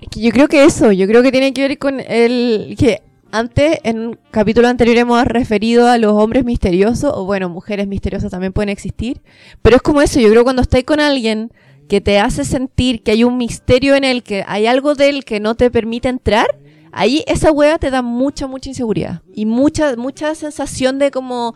Es 0.00 0.08
que 0.08 0.20
yo 0.20 0.30
creo 0.30 0.48
que 0.48 0.64
eso, 0.64 0.92
yo 0.92 1.06
creo 1.06 1.22
que 1.22 1.30
tiene 1.32 1.52
que 1.52 1.68
ver 1.68 1.78
con 1.78 2.00
el 2.00 2.74
que 2.78 3.02
antes, 3.30 3.78
en 3.84 3.98
un 3.98 4.18
capítulo 4.30 4.68
anterior 4.68 4.96
hemos 4.96 5.24
referido 5.24 5.88
a 5.88 5.98
los 5.98 6.12
hombres 6.12 6.44
misteriosos, 6.44 7.12
o 7.14 7.24
bueno, 7.24 7.48
mujeres 7.48 7.86
misteriosas 7.86 8.30
también 8.30 8.52
pueden 8.52 8.68
existir, 8.68 9.20
pero 9.62 9.76
es 9.76 9.82
como 9.82 10.00
eso, 10.00 10.20
yo 10.20 10.30
creo 10.30 10.44
cuando 10.44 10.62
estás 10.62 10.84
con 10.84 11.00
alguien 11.00 11.52
que 11.88 12.00
te 12.00 12.18
hace 12.18 12.44
sentir 12.44 13.02
que 13.02 13.12
hay 13.12 13.24
un 13.24 13.36
misterio 13.36 13.94
en 13.94 14.04
él, 14.04 14.22
que 14.22 14.44
hay 14.46 14.66
algo 14.66 14.94
de 14.94 15.08
él 15.08 15.24
que 15.24 15.40
no 15.40 15.54
te 15.54 15.70
permite 15.70 16.08
entrar, 16.08 16.46
ahí 16.92 17.24
esa 17.26 17.50
hueá 17.50 17.78
te 17.78 17.90
da 17.90 18.02
mucha, 18.02 18.46
mucha 18.46 18.68
inseguridad 18.68 19.22
y 19.34 19.46
mucha, 19.46 19.96
mucha 19.96 20.34
sensación 20.34 20.98
de 20.98 21.10
como 21.10 21.54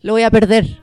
lo 0.00 0.12
voy 0.12 0.22
a 0.22 0.30
perder. 0.30 0.80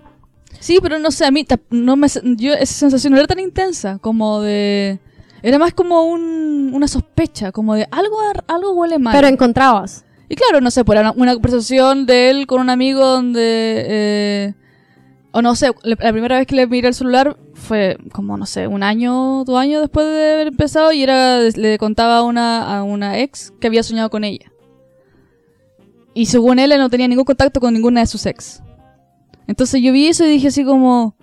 Sí, 0.60 0.80
pero 0.82 1.00
no 1.00 1.12
sé, 1.12 1.26
a 1.26 1.32
mí 1.32 1.46
no 1.70 1.96
me, 1.96 2.08
yo 2.38 2.54
esa 2.54 2.74
sensación 2.74 3.14
no 3.14 3.20
era 3.20 3.28
tan 3.28 3.40
intensa 3.40 4.00
como 4.00 4.42
de... 4.42 5.00
Era 5.46 5.60
más 5.60 5.76
como 5.76 6.06
un, 6.06 6.72
una 6.74 6.88
sospecha, 6.88 7.52
como 7.52 7.76
de 7.76 7.88
algo, 7.92 8.18
algo 8.48 8.72
huele 8.74 8.98
mal. 8.98 9.14
Pero 9.16 9.28
encontrabas. 9.28 10.04
Y 10.28 10.36
claro, 10.36 10.60
no 10.60 10.72
sé, 10.72 10.84
por 10.84 10.98
una, 10.98 11.12
una 11.12 11.34
conversación 11.36 12.08
de 12.08 12.32
él 12.32 12.48
con 12.48 12.62
un 12.62 12.72
amigo 12.72 13.06
donde... 13.06 13.86
eh, 13.88 14.54
o 15.34 15.44
no 15.44 15.54
sé, 15.54 15.70
la, 15.84 15.98
primera 15.98 16.40
vez 16.40 16.48
que 16.48 16.56
le 16.56 16.66
miré 16.66 16.88
el 16.88 16.96
celular 16.96 17.38
fue 17.54 17.96
como, 18.12 18.38
no 18.38 18.48
sé, 18.48 18.66
un 18.66 18.82
año, 18.82 19.44
dos 19.44 19.60
años 19.60 19.82
después 19.82 20.08
de 20.08 20.34
haber 20.34 20.48
empezado 20.48 20.92
y 20.92 21.04
era 21.04 21.40
le 21.42 21.78
contaba 21.78 22.18
a 22.18 22.24
una, 22.24 22.80
a 22.80 22.82
una 22.82 23.20
ex 23.20 23.54
que 23.60 23.68
había 23.68 23.84
soñado 23.84 24.10
con 24.10 24.24
ella. 24.24 24.52
Y 26.16 26.26
según 26.26 26.58
él, 26.58 26.72
él 26.72 26.80
no 26.80 26.90
tenía 26.90 27.08
ningún 27.08 27.26
contacto 27.26 27.60
con 27.60 27.72
ninguna 27.72 28.00
de 28.00 28.08
sus 28.08 28.26
ex. 28.26 28.64
Entonces 29.46 29.80
yo 29.80 29.92
vi 29.92 30.08
eso 30.08 30.26
y 30.26 30.30
dije 30.30 30.48
así 30.48 30.66
como... 30.66 31.16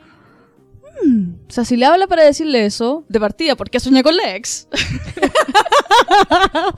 "Hmm, 1.04 1.34
o 1.48 1.52
sea, 1.52 1.64
si 1.64 1.76
le 1.76 1.84
habla 1.86 2.06
para 2.06 2.22
decirle 2.24 2.64
eso, 2.66 3.04
de 3.08 3.18
partida, 3.20 3.56
¿por 3.56 3.70
qué 3.70 3.80
soñé 3.80 4.02
con 4.02 4.16
la 4.16 4.36
ex? 4.36 4.68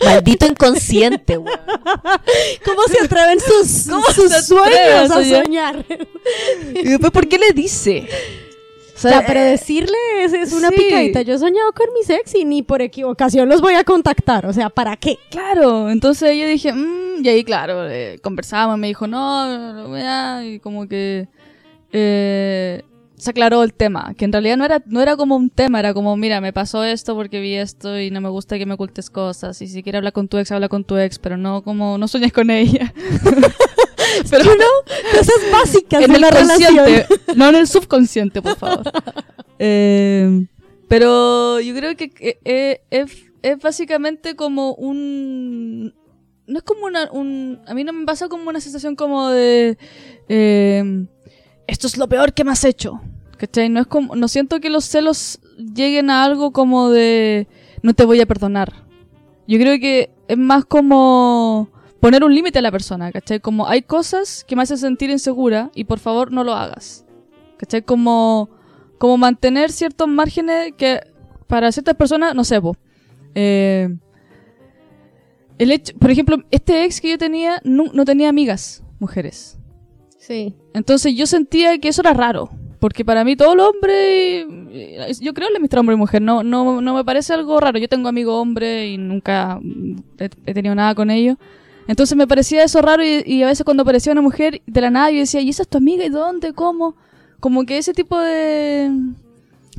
Maldito 0.05 0.47
inconsciente, 0.47 1.39
weón. 1.39 1.59
¿Cómo 2.65 2.83
se 2.89 3.05
atreven 3.05 3.39
sus, 3.41 3.87
¿Cómo 3.89 4.07
sus 4.13 4.31
se 4.31 4.43
sueños 4.43 5.11
a 5.11 5.23
soñar? 5.23 5.45
soñar? 5.45 5.87
Y 6.75 6.83
después, 6.89 7.13
¿por 7.13 7.29
qué 7.29 7.39
le 7.39 7.53
dice? 7.53 8.09
O 8.95 8.99
sea, 8.99 9.21
Ya, 9.21 9.27
pero 9.27 9.41
eh, 9.41 9.45
decirle 9.45 9.97
es, 10.21 10.33
es 10.33 10.53
una 10.53 10.69
sí. 10.71 10.77
picadita. 10.77 11.23
Yo 11.23 11.35
he 11.35 11.39
soñado 11.39 11.73
con 11.73 11.87
mis 11.99 12.09
ex 12.11 12.35
y 12.37 12.45
ni 12.45 12.63
por 12.63 12.81
equivocación 12.81 13.49
los 13.49 13.61
voy 13.61 13.75
a 13.75 13.83
contactar. 13.85 14.47
O 14.47 14.53
sea, 14.53 14.71
¿para 14.71 14.97
qué? 14.97 15.19
Claro, 15.31 15.91
entonces 15.91 16.37
yo 16.39 16.47
dije, 16.47 16.73
"Mm", 16.73 17.25
y 17.25 17.29
ahí 17.29 17.45
claro, 17.45 17.89
eh, 17.91 18.19
conversamos, 18.23 18.79
me 18.79 18.87
dijo, 18.87 19.07
no, 19.07 19.47
no, 19.59 19.89
no, 19.89 19.99
ya", 19.99 20.45
y 20.45 20.61
como 20.61 20.87
que 20.89 21.27
eh, 21.93 22.83
se 23.25 23.31
aclaró 23.31 23.63
el 23.63 23.73
tema, 23.73 24.15
que 24.17 24.27
en 24.27 24.33
realidad 24.33 24.59
no 24.59 24.65
era, 24.67 24.83
no 24.85 25.01
era 25.01 25.17
como 25.17 25.35
un 25.35 25.49
tema, 25.49 25.81
era 25.81 25.95
como, 25.95 26.15
mira, 26.17 26.43
me 26.43 26.53
pasó 26.53 26.85
esto 26.85 27.15
porque 27.15 27.41
vi 27.41 27.55
esto 27.55 27.99
y 27.99 28.11
no 28.11 28.21
me 28.21 28.29
gusta 28.29 28.59
que 28.59 28.67
me 28.67 28.75
ocultes 28.75 29.09
cosas, 29.09 29.61
y 29.63 29.67
si 29.67 29.83
quieres 29.83 30.01
hablar 30.01 30.13
con 30.13 30.29
tu 30.29 30.37
ex, 30.37 30.53
habla 30.53 30.69
con 30.69 30.85
tu 30.85 30.99
ex, 30.99 31.19
pero 31.19 31.39
no 31.39 31.63
como, 31.63 31.97
no 31.97 32.07
sueñes 32.07 32.33
con 32.35 32.51
ella. 32.51 32.93
pero 34.31 34.45
Cosas 34.45 35.35
básicas 35.51 36.05
en 36.05 36.11
de 36.11 36.17
el 36.17 36.21
la 36.21 36.31
relación. 36.31 36.77
consciente, 36.77 37.07
no 37.35 37.49
en 37.49 37.55
el 37.55 37.67
subconsciente, 37.67 38.43
por 38.43 38.57
favor. 38.57 38.83
Eh, 39.61 40.47
pero 40.89 41.61
yo 41.61 41.77
creo 41.77 41.97
que 41.97 42.11
eh, 42.19 42.39
eh, 42.45 42.81
es, 42.91 43.25
es 43.41 43.59
básicamente 43.61 44.35
como 44.35 44.75
un... 44.75 45.95
No 46.49 46.59
es 46.59 46.65
como 46.65 46.87
una... 46.87 47.09
Un, 47.13 47.61
a 47.65 47.73
mí 47.73 47.85
no 47.85 47.93
me 47.93 48.05
pasa 48.05 48.29
como 48.29 48.51
una 48.51 48.61
sensación 48.61 48.97
como 48.97 49.29
de... 49.31 49.79
eh, 50.29 51.07
esto 51.67 51.87
es 51.87 51.97
lo 51.97 52.09
peor 52.09 52.35
que 52.35 52.45
me 52.45 52.51
has 52.51 52.65
hecho. 52.65 53.01
¿Cachai? 53.37 53.69
No, 53.69 53.81
es 53.81 53.87
como, 53.87 54.17
no 54.17 54.29
siento 54.29 54.61
que 54.61 54.71
los 54.71 54.85
celos 54.85 55.41
lleguen 55.57 56.11
a 56.11 56.25
algo 56.25 56.53
como 56.53 56.91
de... 56.91 57.49
No 57.83 57.95
te 57.95 58.05
voy 58.05 58.21
a 58.21 58.27
perdonar. 58.27 58.73
Yo 59.47 59.59
creo 59.59 59.79
que 59.79 60.11
es 60.29 60.39
más 60.39 60.65
como 60.65 61.69
poner 62.01 62.25
un 62.25 62.35
límite 62.35 62.59
a 62.59 62.63
la 62.63 62.71
persona, 62.71 63.13
¿cachai? 63.13 63.41
Como 63.41 63.67
hay 63.67 63.83
cosas 63.83 64.45
que 64.45 64.57
me 64.57 64.63
hacen 64.63 64.79
sentir 64.79 65.11
insegura 65.11 65.71
y 65.75 65.85
por 65.85 65.99
favor 65.99 66.33
no 66.33 66.45
lo 66.45 66.55
hagas. 66.55 67.05
¿Cachai? 67.59 67.83
Como, 67.83 68.51
como 68.99 69.17
mantener 69.19 69.71
ciertos 69.71 70.09
márgenes 70.09 70.73
que 70.77 71.01
para 71.47 71.73
ciertas 71.73 71.95
personas, 71.95 72.35
no 72.35 72.45
sé, 72.45 72.61
eh, 73.35 73.89
el 75.59 75.71
hecho, 75.71 75.95
por 75.99 76.11
ejemplo, 76.11 76.39
este 76.51 76.85
ex 76.85 77.01
que 77.01 77.11
yo 77.11 77.19
tenía 77.19 77.61
no, 77.65 77.85
no 77.93 78.05
tenía 78.05 78.29
amigas 78.29 78.83
mujeres. 78.99 79.59
Sí. 80.19 80.57
Entonces 80.73 81.15
yo 81.15 81.27
sentía 81.27 81.79
que 81.79 81.89
eso 81.89 82.01
era 82.01 82.15
raro. 82.15 82.51
Porque 82.85 83.03
para 83.03 83.25
mí 83.25 83.35
todos 83.35 83.57
los 83.57 83.67
hombres, 83.71 84.45
eh, 84.71 85.11
yo 85.19 85.33
creo 85.33 85.49
en 85.49 85.55
la 85.55 85.59
amistad 85.59 85.81
hombre 85.81 85.95
y 85.95 85.99
mujer, 85.99 86.21
no, 86.21 86.43
no, 86.43 86.83
no 86.83 86.95
me 86.95 87.03
parece 87.03 87.33
algo 87.33 87.59
raro. 87.59 87.79
Yo 87.79 87.89
tengo 87.89 88.11
amigos 88.11 88.35
hombres 88.43 88.91
y 88.91 88.99
nunca 88.99 89.59
he, 90.19 90.29
he 90.45 90.53
tenido 90.53 90.75
nada 90.75 90.95
con 90.95 91.09
ellos. 91.11 91.39
Entonces 91.89 92.15
me 92.15 92.27
parecía 92.27 92.63
eso 92.63 92.83
raro 92.83 93.03
y, 93.03 93.23
y 93.25 93.43
a 93.43 93.47
veces 93.47 93.65
cuando 93.65 93.85
aparecía 93.85 94.13
una 94.13 94.21
mujer 94.21 94.61
de 94.67 94.81
la 94.83 94.91
nada 94.91 95.11
yo 95.11 95.17
decía, 95.21 95.41
¿y 95.41 95.49
esa 95.49 95.63
es 95.63 95.69
tu 95.69 95.79
amiga? 95.79 96.05
¿Y 96.05 96.11
dónde? 96.11 96.53
¿Cómo? 96.53 96.95
Como 97.41 97.65
que 97.65 97.79
ese 97.79 97.95
tipo 97.95 98.19
de... 98.21 98.91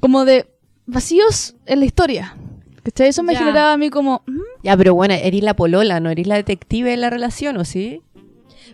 como 0.01 0.25
de 0.25 0.47
vacíos 0.87 1.53
en 1.67 1.81
la 1.81 1.85
historia. 1.85 2.35
¿Cachai? 2.81 3.09
Eso 3.09 3.21
me 3.21 3.33
Ya. 3.33 3.37
generaba 3.39 3.73
a 3.73 3.77
mí 3.77 3.91
como... 3.91 4.23
"Mm, 4.25 4.39
Ya, 4.63 4.75
pero 4.75 4.95
bueno, 4.95 5.13
eres 5.13 5.43
la 5.43 5.55
polola, 5.55 5.99
¿no? 5.99 6.09
Eres 6.09 6.25
la 6.25 6.37
detective 6.37 6.89
de 6.89 6.97
la 6.97 7.11
relación, 7.11 7.55
¿o 7.57 7.65
sí? 7.65 8.01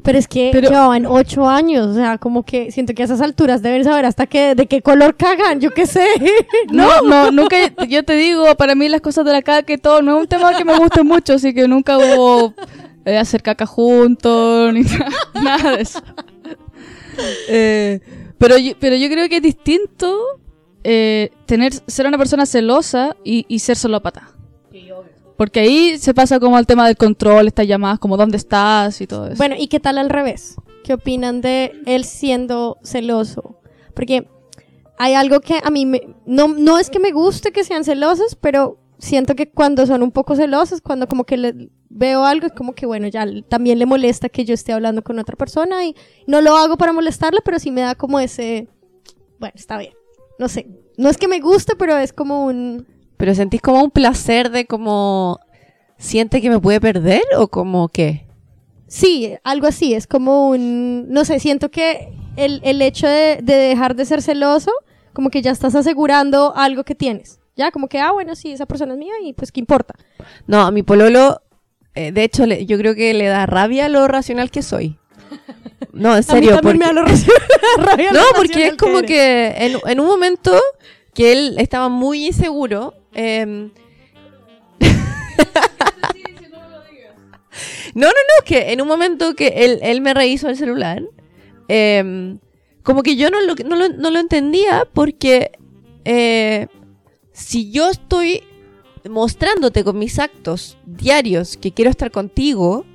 Pero 0.04 0.18
es 0.18 0.28
que 0.28 0.50
Pero- 0.52 0.70
llevaban 0.70 1.06
ocho 1.06 1.48
años, 1.48 1.88
o 1.88 1.94
sea, 1.94 2.18
como 2.18 2.44
que 2.44 2.72
siento 2.72 2.94
que 2.94 3.04
a 3.04 3.06
esas 3.06 3.22
alturas 3.22 3.62
deben 3.62 3.84
saber 3.84 4.06
hasta 4.06 4.26
qué, 4.26 4.56
de 4.56 4.66
qué 4.66 4.82
color 4.82 5.16
cagan, 5.16 5.60
yo 5.60 5.72
qué 5.72 5.86
sé. 5.86 6.06
No, 6.72 7.02
no, 7.02 7.32
nunca, 7.32 7.58
yo 7.88 8.04
te 8.04 8.14
digo, 8.14 8.56
para 8.56 8.74
mí 8.76 8.88
las 8.90 9.02
cosas 9.02 9.26
de 9.26 9.32
la 9.34 9.42
caca 9.42 9.74
y 9.74 9.78
todo, 9.78 10.02
no 10.02 10.16
es 10.18 10.22
un 10.22 10.28
tema 10.28 10.56
que 10.58 10.66
me 10.66 10.78
guste 10.78 11.04
mucho, 11.04 11.34
así 11.34 11.54
que 11.54 11.68
nunca 11.68 11.98
hubo 11.98 12.54
eh, 13.06 13.18
hacer 13.18 13.42
caca 13.44 13.66
juntos, 13.66 14.74
ni 14.74 14.82
nada, 14.82 15.10
nada 15.36 15.72
de 15.76 15.82
eso. 15.82 16.02
Eh, 17.50 18.00
pero, 18.38 18.58
yo, 18.58 18.74
pero 18.80 18.96
yo 18.96 19.10
creo 19.10 19.28
que 19.30 19.38
es 19.38 19.44
distinto 19.44 20.18
eh, 20.84 21.30
tener, 21.46 21.74
ser 21.88 22.08
una 22.08 22.18
persona 22.18 22.46
celosa 22.46 23.16
y, 23.24 23.46
y 23.48 23.60
ser 23.60 23.78
solópata. 23.78 24.32
Porque 25.38 25.62
ahí 25.62 25.98
se 25.98 26.14
pasa 26.14 26.40
como 26.40 26.58
al 26.58 26.68
tema 26.68 26.86
del 26.86 26.98
control, 26.98 27.48
estas 27.48 27.68
llamadas 27.68 28.00
como 28.00 28.18
dónde 28.18 28.38
estás 28.38 29.02
y 29.02 29.08
todo 29.08 29.28
eso. 29.28 29.38
Bueno, 29.38 29.56
¿y 29.58 29.68
qué 29.68 29.80
tal 29.80 29.98
al 29.98 30.10
revés? 30.10 30.56
¿Qué 30.84 30.94
opinan 30.94 31.42
de 31.42 31.74
él 31.86 32.04
siendo 32.06 32.78
celoso? 32.84 33.60
Porque 33.94 34.28
hay 34.98 35.14
algo 35.14 35.40
que 35.42 35.60
a 35.64 35.72
mí 35.72 35.86
me, 35.86 36.16
no, 36.26 36.48
no 36.48 36.78
es 36.78 36.90
que 36.90 37.00
me 37.00 37.12
guste 37.12 37.52
que 37.52 37.64
sean 37.64 37.84
celosos, 37.84 38.36
pero 38.36 38.78
siento 39.00 39.36
que 39.36 39.50
cuando 39.50 39.86
son 39.86 40.04
un 40.04 40.12
poco 40.12 40.36
celosos, 40.36 40.80
cuando 40.82 41.08
como 41.08 41.24
que 41.24 41.38
le 41.38 41.70
veo 41.90 42.24
algo, 42.24 42.48
es 42.48 42.54
como 42.54 42.74
que 42.74 42.86
bueno, 42.86 43.08
ya 43.08 43.26
también 43.50 43.80
le 43.80 43.86
molesta 43.86 44.30
que 44.30 44.46
yo 44.46 44.54
esté 44.54 44.74
hablando 44.74 45.04
con 45.04 45.18
otra 45.20 45.36
persona 45.36 45.84
y 45.86 45.96
no 46.28 46.40
lo 46.42 46.56
hago 46.56 46.78
para 46.78 46.94
molestarla, 46.94 47.42
pero 47.44 47.60
sí 47.60 47.72
me 47.72 47.82
da 47.82 47.96
como 47.96 48.20
ese, 48.20 48.68
bueno, 49.40 49.54
está 49.56 49.78
bien, 49.78 49.94
no 50.38 50.48
sé, 50.48 50.68
no 50.98 51.10
es 51.10 51.18
que 51.18 51.28
me 51.28 51.40
guste, 51.40 51.76
pero 51.76 51.98
es 51.98 52.14
como 52.14 52.46
un, 52.46 52.86
Pero 53.22 53.36
sentís 53.36 53.62
como 53.62 53.84
un 53.84 53.92
placer 53.92 54.50
de 54.50 54.66
como... 54.66 55.40
¿Siente 56.00 56.42
que 56.42 56.50
me 56.50 56.60
puede 56.60 56.82
perder 56.82 57.22
o 57.38 57.48
como 57.50 57.88
qué? 57.88 58.26
Sí, 58.88 59.36
algo 59.44 59.68
así, 59.68 59.94
es 59.94 60.08
como 60.08 60.50
un, 60.50 61.06
no 61.10 61.24
sé, 61.24 61.40
siento 61.40 61.70
que 61.70 62.12
el, 62.36 62.62
el 62.64 62.82
hecho 62.82 63.06
de, 63.08 63.38
de 63.44 63.54
dejar 63.54 63.96
de 63.96 64.06
ser 64.06 64.24
celoso, 64.24 64.72
como 65.14 65.30
que 65.30 65.44
ya 65.44 65.52
estás 65.52 65.76
asegurando 65.76 66.52
algo 66.56 66.84
que 66.84 66.96
tienes. 66.96 67.40
Ya, 67.56 67.70
como 67.70 67.88
que, 67.90 68.00
ah, 68.00 68.12
bueno, 68.12 68.34
sí, 68.34 68.52
esa 68.54 68.66
persona 68.66 68.94
es 68.94 68.98
mía 68.98 69.14
y 69.24 69.34
pues, 69.34 69.52
¿qué 69.52 69.60
importa? 69.60 69.94
No, 70.48 70.62
a 70.62 70.72
mi 70.72 70.82
pololo, 70.82 71.44
eh, 71.94 72.12
de 72.12 72.24
hecho, 72.24 72.48
le- 72.48 72.66
yo 72.66 72.80
creo 72.80 72.96
que 72.96 73.14
le 73.14 73.28
da 73.28 73.46
rabia 73.46 73.88
lo 73.88 74.08
racional 74.08 74.50
que 74.50 74.64
soy. 74.64 74.98
No, 75.94 76.18
en 76.18 76.24
serio. 76.24 76.54
a 76.58 76.62
mí 76.64 76.80
también 76.80 76.80
me 76.80 76.86
da 76.86 77.06
porque- 77.06 77.28
lo 77.78 77.84
rabia 77.86 78.12
No, 78.14 78.20
lo 78.22 78.34
porque 78.36 78.68
es 78.70 78.74
como 78.78 79.04
que 79.04 79.54
en, 79.58 79.78
en 79.86 80.00
un 80.00 80.08
momento 80.08 80.60
que 81.14 81.32
él 81.34 81.56
estaba 81.60 81.88
muy 81.90 82.26
inseguro. 82.26 82.96
Em, 83.14 83.72
no, 87.94 88.08
no, 88.08 88.08
no, 88.08 88.46
que 88.46 88.72
en 88.72 88.82
un 88.82 88.88
momento 88.88 89.36
que 89.36 89.48
él, 89.48 89.80
él 89.82 90.02
me 90.02 90.14
revisó 90.14 90.50
el 90.50 90.58
celular, 90.58 91.04
em, 91.68 92.40
como 92.84 93.04
que 93.04 93.16
yo 93.16 93.30
no 93.30 93.42
lo, 93.42 93.56
no 93.56 93.76
lo, 93.76 93.90
no 93.90 94.10
lo 94.10 94.20
entendía 94.20 94.88
porque 94.92 95.52
eh, 96.06 96.68
si 97.32 97.72
yo 97.72 97.90
estoy 97.90 98.44
mostrándote 99.10 99.84
con 99.84 99.98
mis 99.98 100.20
actos 100.20 100.78
diarios 100.86 101.58
que 101.58 101.72
quiero 101.72 101.90
estar 101.92 102.12
contigo, 102.12 102.86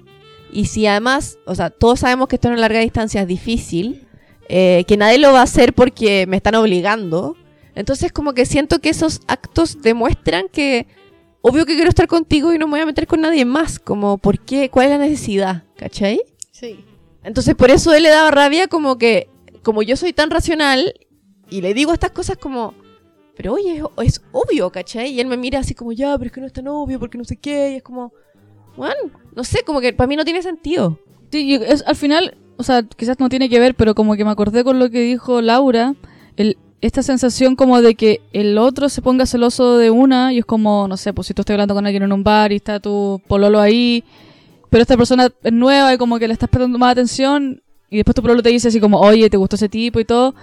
y 0.52 0.66
si 0.66 0.86
además, 0.86 1.38
o 1.44 1.54
sea, 1.54 1.70
todos 1.70 2.00
sabemos 2.00 2.28
que 2.28 2.36
esto 2.36 2.48
en 2.48 2.54
una 2.54 2.62
larga 2.62 2.80
distancia 2.80 3.22
es 3.22 3.28
difícil, 3.28 4.06
eh, 4.48 4.84
que 4.86 4.96
nadie 4.96 5.18
lo 5.18 5.32
va 5.32 5.40
a 5.40 5.44
hacer 5.44 5.74
porque 5.74 6.26
me 6.26 6.36
están 6.36 6.54
obligando. 6.54 7.36
Entonces 7.76 8.10
como 8.10 8.32
que 8.32 8.46
siento 8.46 8.80
que 8.80 8.88
esos 8.88 9.20
actos 9.28 9.82
demuestran 9.82 10.48
que 10.48 10.86
obvio 11.42 11.66
que 11.66 11.74
quiero 11.74 11.90
estar 11.90 12.08
contigo 12.08 12.52
y 12.52 12.58
no 12.58 12.66
me 12.66 12.72
voy 12.72 12.80
a 12.80 12.86
meter 12.86 13.06
con 13.06 13.20
nadie 13.20 13.44
más. 13.44 13.78
Como, 13.78 14.18
¿por 14.18 14.40
qué? 14.40 14.70
¿Cuál 14.70 14.86
es 14.86 14.92
la 14.92 14.98
necesidad? 14.98 15.64
¿Cachai? 15.76 16.20
Sí. 16.50 16.84
Entonces 17.22 17.54
por 17.54 17.70
eso 17.70 17.92
él 17.92 18.02
le 18.02 18.08
daba 18.08 18.30
rabia 18.30 18.66
como 18.66 18.96
que, 18.96 19.28
como 19.62 19.82
yo 19.82 19.94
soy 19.96 20.14
tan 20.14 20.30
racional 20.30 20.94
y 21.50 21.60
le 21.60 21.74
digo 21.74 21.92
estas 21.92 22.12
cosas 22.12 22.38
como, 22.38 22.74
pero 23.36 23.52
oye, 23.52 23.76
es, 23.76 24.06
es 24.06 24.22
obvio, 24.32 24.70
¿cachai? 24.70 25.12
Y 25.12 25.20
él 25.20 25.26
me 25.26 25.36
mira 25.36 25.58
así 25.58 25.74
como, 25.74 25.92
ya, 25.92 26.16
pero 26.16 26.28
es 26.28 26.32
que 26.32 26.40
no 26.40 26.46
es 26.46 26.54
tan 26.54 26.66
obvio 26.68 26.98
porque 26.98 27.18
no 27.18 27.24
sé 27.24 27.36
qué. 27.36 27.72
Y 27.72 27.74
es 27.76 27.82
como, 27.82 28.14
bueno, 28.74 28.96
no 29.34 29.44
sé, 29.44 29.62
como 29.64 29.82
que 29.82 29.92
para 29.92 30.08
mí 30.08 30.16
no 30.16 30.24
tiene 30.24 30.40
sentido. 30.40 30.98
Sí, 31.30 31.44
y 31.44 31.54
es, 31.56 31.84
al 31.86 31.96
final, 31.96 32.38
o 32.56 32.62
sea, 32.62 32.84
quizás 32.84 33.20
no 33.20 33.28
tiene 33.28 33.50
que 33.50 33.60
ver, 33.60 33.74
pero 33.74 33.94
como 33.94 34.16
que 34.16 34.24
me 34.24 34.30
acordé 34.30 34.64
con 34.64 34.78
lo 34.78 34.88
que 34.88 35.00
dijo 35.00 35.42
Laura, 35.42 35.94
el, 36.36 36.56
esta 36.80 37.02
sensación 37.02 37.56
como 37.56 37.80
de 37.80 37.94
que 37.94 38.20
el 38.32 38.58
otro 38.58 38.88
se 38.88 39.02
ponga 39.02 39.26
celoso 39.26 39.78
de 39.78 39.90
una 39.90 40.32
y 40.32 40.38
es 40.38 40.44
como, 40.44 40.86
no 40.88 40.96
sé, 40.96 41.12
pues 41.12 41.26
si 41.26 41.34
tú 41.34 41.42
estás 41.42 41.54
hablando 41.54 41.74
con 41.74 41.86
alguien 41.86 42.02
en 42.02 42.12
un 42.12 42.22
bar 42.22 42.52
y 42.52 42.56
está 42.56 42.80
tu 42.80 43.20
pololo 43.26 43.60
ahí, 43.60 44.04
pero 44.70 44.82
esta 44.82 44.96
persona 44.96 45.30
es 45.42 45.52
nueva 45.52 45.94
y 45.94 45.98
como 45.98 46.18
que 46.18 46.28
le 46.28 46.34
estás 46.34 46.48
prestando 46.48 46.78
más 46.78 46.92
atención 46.92 47.62
y 47.88 47.96
después 47.96 48.14
tu 48.14 48.22
pololo 48.22 48.42
te 48.42 48.50
dice 48.50 48.68
así 48.68 48.80
como, 48.80 49.00
oye, 49.00 49.30
¿te 49.30 49.36
gustó 49.36 49.56
ese 49.56 49.68
tipo 49.68 50.00
y 50.00 50.04
todo? 50.04 50.34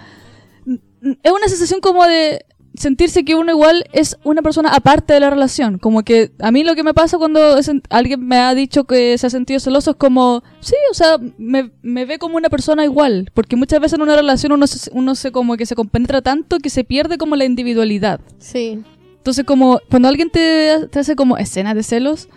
Es 1.22 1.32
una 1.32 1.48
sensación 1.48 1.82
como 1.82 2.06
de, 2.06 2.46
sentirse 2.76 3.24
que 3.24 3.36
uno 3.36 3.52
igual 3.52 3.86
es 3.94 4.18
una 4.24 4.42
persona 4.42 4.70
aparte 4.70 5.14
de 5.14 5.20
la 5.20 5.30
relación. 5.30 5.78
Como 5.78 6.04
que 6.04 6.32
a 6.40 6.52
mí 6.52 6.64
lo 6.64 6.76
que 6.76 6.84
me 6.84 6.94
pasa 6.94 7.18
cuando 7.18 7.58
es- 7.58 7.72
alguien 7.90 8.26
me 8.26 8.38
ha 8.38 8.54
dicho 8.56 8.86
que 8.86 9.18
se 9.18 9.28
ha 9.28 9.30
sentido 9.30 9.60
celoso 9.60 9.92
es 9.92 9.98
como, 9.98 10.44
sí, 10.60 10.76
o 10.92 10.94
sea, 10.94 11.18
me, 11.38 11.72
me 11.82 12.06
ve 12.06 12.18
como 12.20 12.38
una 12.38 12.50
persona 12.50 12.84
igual. 12.84 13.30
Porque 13.34 13.56
muchas 13.56 13.80
veces 13.80 13.94
en 13.98 14.02
una 14.02 14.16
relación 14.16 14.52
uno 14.52 14.66
se, 14.68 14.90
uno 14.94 15.16
se 15.16 15.32
como 15.32 15.56
que 15.58 15.66
se 15.66 15.76
compenetra 15.76 16.22
tanto 16.22 16.60
que 16.60 16.70
se 16.70 16.84
pierde 16.84 17.18
como 17.18 17.36
la 17.36 17.46
individualidad. 17.46 18.20
Sí. 18.40 18.82
Entonces 19.18 19.46
como 19.46 19.80
cuando 19.90 20.08
alguien 20.08 20.30
te, 20.30 20.88
te 20.92 21.00
hace 21.00 21.16
como 21.16 21.38
escenas 21.38 21.76
de 21.76 21.84
celos, 21.84 22.28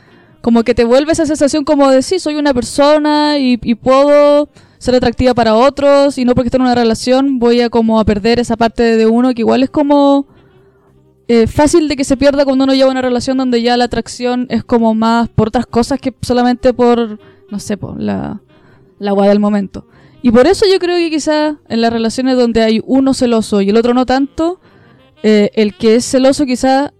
como 0.42 0.62
que 0.62 0.74
te 0.74 0.84
vuelve 0.84 1.12
esa 1.12 1.26
sensación 1.26 1.64
como 1.64 1.90
de 1.90 2.02
sí, 2.02 2.18
soy 2.20 2.36
una 2.36 2.54
persona 2.54 3.38
y, 3.38 3.58
y 3.62 3.74
puedo 3.74 4.48
ser 4.78 4.94
atractiva 4.94 5.34
para 5.34 5.54
otros 5.54 6.18
y 6.18 6.24
no 6.24 6.34
porque 6.34 6.48
esté 6.48 6.56
en 6.56 6.62
una 6.62 6.74
relación 6.74 7.38
voy 7.38 7.60
a 7.60 7.70
como 7.70 7.98
a 8.00 8.04
perder 8.04 8.38
esa 8.38 8.56
parte 8.56 8.82
de 8.82 9.06
uno 9.06 9.32
que 9.34 9.42
igual 9.42 9.62
es 9.62 9.70
como 9.70 10.26
eh, 11.28 11.48
fácil 11.48 11.88
de 11.88 11.96
que 11.96 12.04
se 12.04 12.16
pierda 12.16 12.44
cuando 12.44 12.64
uno 12.64 12.74
lleva 12.74 12.90
una 12.90 13.02
relación 13.02 13.36
donde 13.36 13.60
ya 13.60 13.76
la 13.76 13.84
atracción 13.84 14.46
es 14.48 14.62
como 14.62 14.94
más 14.94 15.28
por 15.28 15.48
otras 15.48 15.66
cosas 15.66 16.00
que 16.00 16.14
solamente 16.22 16.72
por, 16.72 17.18
no 17.50 17.58
sé, 17.58 17.76
por 17.76 18.00
la, 18.00 18.40
la 19.00 19.10
agua 19.10 19.28
del 19.28 19.40
momento. 19.40 19.86
Y 20.22 20.30
por 20.30 20.46
eso 20.46 20.66
yo 20.70 20.78
creo 20.78 20.96
que 20.96 21.10
quizás 21.10 21.56
en 21.68 21.80
las 21.80 21.92
relaciones 21.92 22.36
donde 22.36 22.62
hay 22.62 22.80
uno 22.84 23.12
celoso 23.12 23.60
y 23.60 23.70
el 23.70 23.76
otro 23.76 23.92
no 23.92 24.06
tanto, 24.06 24.60
eh, 25.22 25.50
el 25.54 25.76
que 25.76 25.96
es 25.96 26.04
celoso 26.04 26.46
quizá 26.46 26.92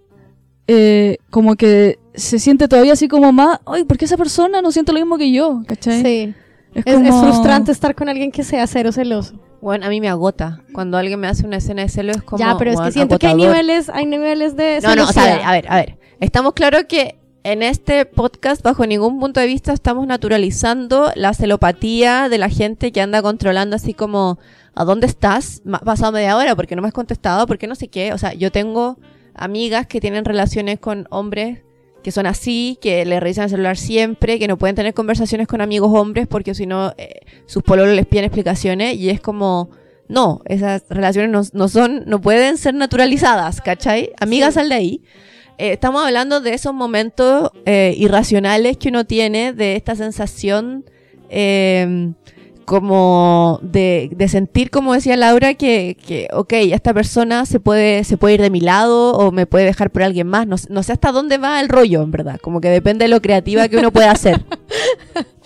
eh, 0.67 1.17
como 1.29 1.55
que 1.55 1.97
se 2.13 2.39
siente 2.39 2.67
todavía 2.67 2.93
así 2.93 3.07
como 3.07 3.31
más, 3.31 3.59
ay, 3.65 3.85
¿por 3.85 3.97
qué 3.97 4.05
esa 4.05 4.17
persona 4.17 4.61
no 4.61 4.71
siente 4.71 4.91
lo 4.91 4.99
mismo 4.99 5.17
que 5.17 5.31
yo? 5.31 5.61
¿Cachai? 5.67 6.01
Sí. 6.01 6.33
Es, 6.73 6.83
Es, 6.85 6.93
como- 6.95 7.07
es 7.07 7.15
frustrante 7.15 7.71
estar 7.71 7.95
con 7.95 8.09
alguien 8.09 8.31
que 8.31 8.43
sea 8.43 8.65
cero 8.67 8.91
celoso. 8.91 9.39
Bueno, 9.61 9.85
a 9.87 9.89
mí 9.89 9.99
me 9.99 10.07
agota. 10.09 10.61
Cuando 10.73 10.97
alguien 10.97 11.19
me 11.19 11.27
hace 11.27 11.45
una 11.45 11.57
escena 11.57 11.81
de 11.81 11.89
celo 11.89 12.11
es 12.11 12.21
como. 12.21 12.37
ya, 12.39 12.55
pero 12.57 12.71
es 12.71 12.79
que 12.79 12.91
siento 12.91 13.17
que 13.17 13.27
hay 13.27 13.35
niveles, 13.35 13.89
hay 13.89 14.05
niveles 14.05 14.55
de 14.55 14.79
No, 14.83 14.95
no, 14.95 15.05
o 15.05 15.11
sea, 15.11 15.23
a 15.23 15.27
ver, 15.35 15.41
a 15.45 15.51
ver, 15.51 15.65
a 15.69 15.75
ver. 15.77 15.97
Estamos 16.19 16.53
claros 16.53 16.83
que 16.87 17.17
en 17.43 17.63
este 17.63 18.05
podcast, 18.05 18.61
bajo 18.61 18.85
ningún 18.85 19.19
punto 19.19 19.39
de 19.39 19.47
vista, 19.47 19.73
estamos 19.73 20.05
naturalizando 20.05 21.11
la 21.15 21.33
celopatía 21.33 22.29
de 22.29 22.37
la 22.37 22.49
gente 22.49 22.91
que 22.91 23.01
anda 23.01 23.21
controlando 23.21 23.75
así 23.75 23.93
como, 23.93 24.37
¿a 24.75 24.83
dónde 24.83 25.07
estás? 25.07 25.61
Ma- 25.65 25.79
pasado 25.79 26.11
media 26.11 26.37
hora, 26.37 26.55
porque 26.55 26.75
no 26.75 26.81
me 26.81 26.89
has 26.89 26.93
contestado? 26.93 27.47
porque 27.47 27.65
no 27.67 27.75
sé 27.75 27.87
qué? 27.87 28.13
O 28.13 28.17
sea, 28.17 28.33
yo 28.33 28.51
tengo 28.51 28.97
amigas 29.33 29.87
que 29.87 29.99
tienen 30.01 30.25
relaciones 30.25 30.79
con 30.79 31.07
hombres 31.09 31.59
que 32.07 32.11
son 32.13 32.25
así, 32.25 32.79
que 32.79 33.03
le 33.03 33.19
revisan 33.19 33.43
el 33.43 33.49
celular 33.49 33.75
siempre, 33.75 34.39
que 34.39 34.47
no 34.47 34.57
pueden 34.57 34.77
tener 34.77 34.93
conversaciones 34.93 35.45
con 35.45 35.59
amigos 35.59 35.91
hombres 35.93 36.25
porque 36.25 36.55
si 36.55 36.65
no, 36.65 36.93
eh, 36.97 37.19
sus 37.47 37.63
pololos 37.63 37.97
les 37.97 38.05
piden 38.05 38.23
explicaciones 38.23 38.95
y 38.95 39.09
es 39.09 39.19
como... 39.19 39.71
No, 40.07 40.39
esas 40.45 40.85
relaciones 40.89 41.29
no, 41.31 41.41
no 41.51 41.67
son, 41.67 42.05
no 42.05 42.21
pueden 42.21 42.57
ser 42.57 42.75
naturalizadas, 42.75 43.59
¿cachai? 43.59 44.13
Amigas, 44.21 44.53
Sí. 44.53 44.59
sal 44.61 44.69
de 44.69 44.75
ahí. 44.75 45.01
Eh, 45.57 45.73
estamos 45.73 46.01
hablando 46.05 46.39
de 46.39 46.53
esos 46.53 46.73
momentos 46.73 47.51
eh, 47.65 47.93
irracionales 47.97 48.77
que 48.77 48.87
uno 48.87 49.03
tiene, 49.05 49.51
de 49.51 49.75
esta 49.75 49.97
sensación 49.97 50.85
eh, 51.29 52.13
como 52.67 53.59
de, 53.63 54.09
de 54.13 54.27
sentir, 54.27 54.69
como 54.69 54.93
decía 54.93 55.15
Laura, 55.15 55.53
que, 55.53 55.95
que, 56.05 56.27
ok, 56.33 56.51
esta 56.53 56.93
persona 56.93 57.45
se 57.45 57.61
puede, 57.61 58.03
se 58.03 58.17
puede 58.17 58.35
ir 58.35 58.41
de 58.41 58.49
mi 58.49 58.59
lado 58.59 59.13
o 59.13 59.31
me 59.31 59.45
puede 59.45 59.63
dejar 59.63 59.89
por 59.89 60.03
alguien 60.03 60.27
más. 60.27 60.45
No, 60.47 60.57
sé- 60.57 60.67
no 60.69 60.83
sé 60.83 60.91
hasta 60.91 61.13
dónde 61.13 61.37
va 61.37 61.61
el 61.61 61.69
rollo, 61.69 62.03
en 62.03 62.11
verdad. 62.11 62.39
Como 62.41 62.59
que 62.59 62.67
depende 62.69 63.05
de 63.05 63.09
lo 63.09 63.21
creativa 63.21 63.69
que 63.69 63.77
uno 63.77 63.91
pueda 63.91 64.11
hacer. 64.11 64.43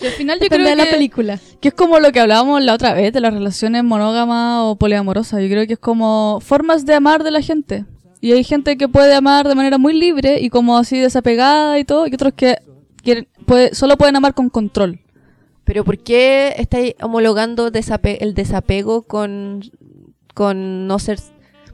Y 0.00 0.06
al 0.06 0.12
final 0.14 0.38
yo 0.40 0.44
Depende 0.46 0.64
creo 0.72 0.76
de 0.76 0.84
la 0.84 0.90
película. 0.90 1.38
que 1.60 1.68
es 1.68 1.74
como 1.74 2.00
lo 2.00 2.10
que 2.10 2.18
hablábamos 2.18 2.60
la 2.64 2.74
otra 2.74 2.92
vez 2.92 3.12
de 3.12 3.20
las 3.20 3.32
relaciones 3.32 3.84
monógamas 3.84 4.62
o 4.64 4.74
poliamorosas. 4.74 5.40
Yo 5.40 5.48
creo 5.48 5.64
que 5.68 5.74
es 5.74 5.78
como 5.78 6.40
formas 6.42 6.84
de 6.84 6.94
amar 6.94 7.22
de 7.22 7.30
la 7.30 7.40
gente. 7.40 7.84
Y 8.20 8.32
hay 8.32 8.42
gente 8.42 8.76
que 8.76 8.88
puede 8.88 9.14
amar 9.14 9.46
de 9.46 9.54
manera 9.54 9.78
muy 9.78 9.92
libre 9.92 10.40
y 10.40 10.50
como 10.50 10.76
así 10.76 10.98
desapegada 10.98 11.78
y 11.78 11.84
todo, 11.84 12.08
y 12.08 12.14
otros 12.14 12.32
que 12.34 12.56
quieren, 13.04 13.28
puede, 13.46 13.76
solo 13.76 13.96
pueden 13.96 14.16
amar 14.16 14.34
con 14.34 14.48
control. 14.48 14.98
Pero 15.64 15.84
¿por 15.84 15.98
qué 15.98 16.54
estáis 16.56 16.94
homologando 17.00 17.70
el 17.72 18.34
desapego 18.34 19.02
con, 19.02 19.62
con 20.34 20.86
no 20.86 20.98
ser... 20.98 21.18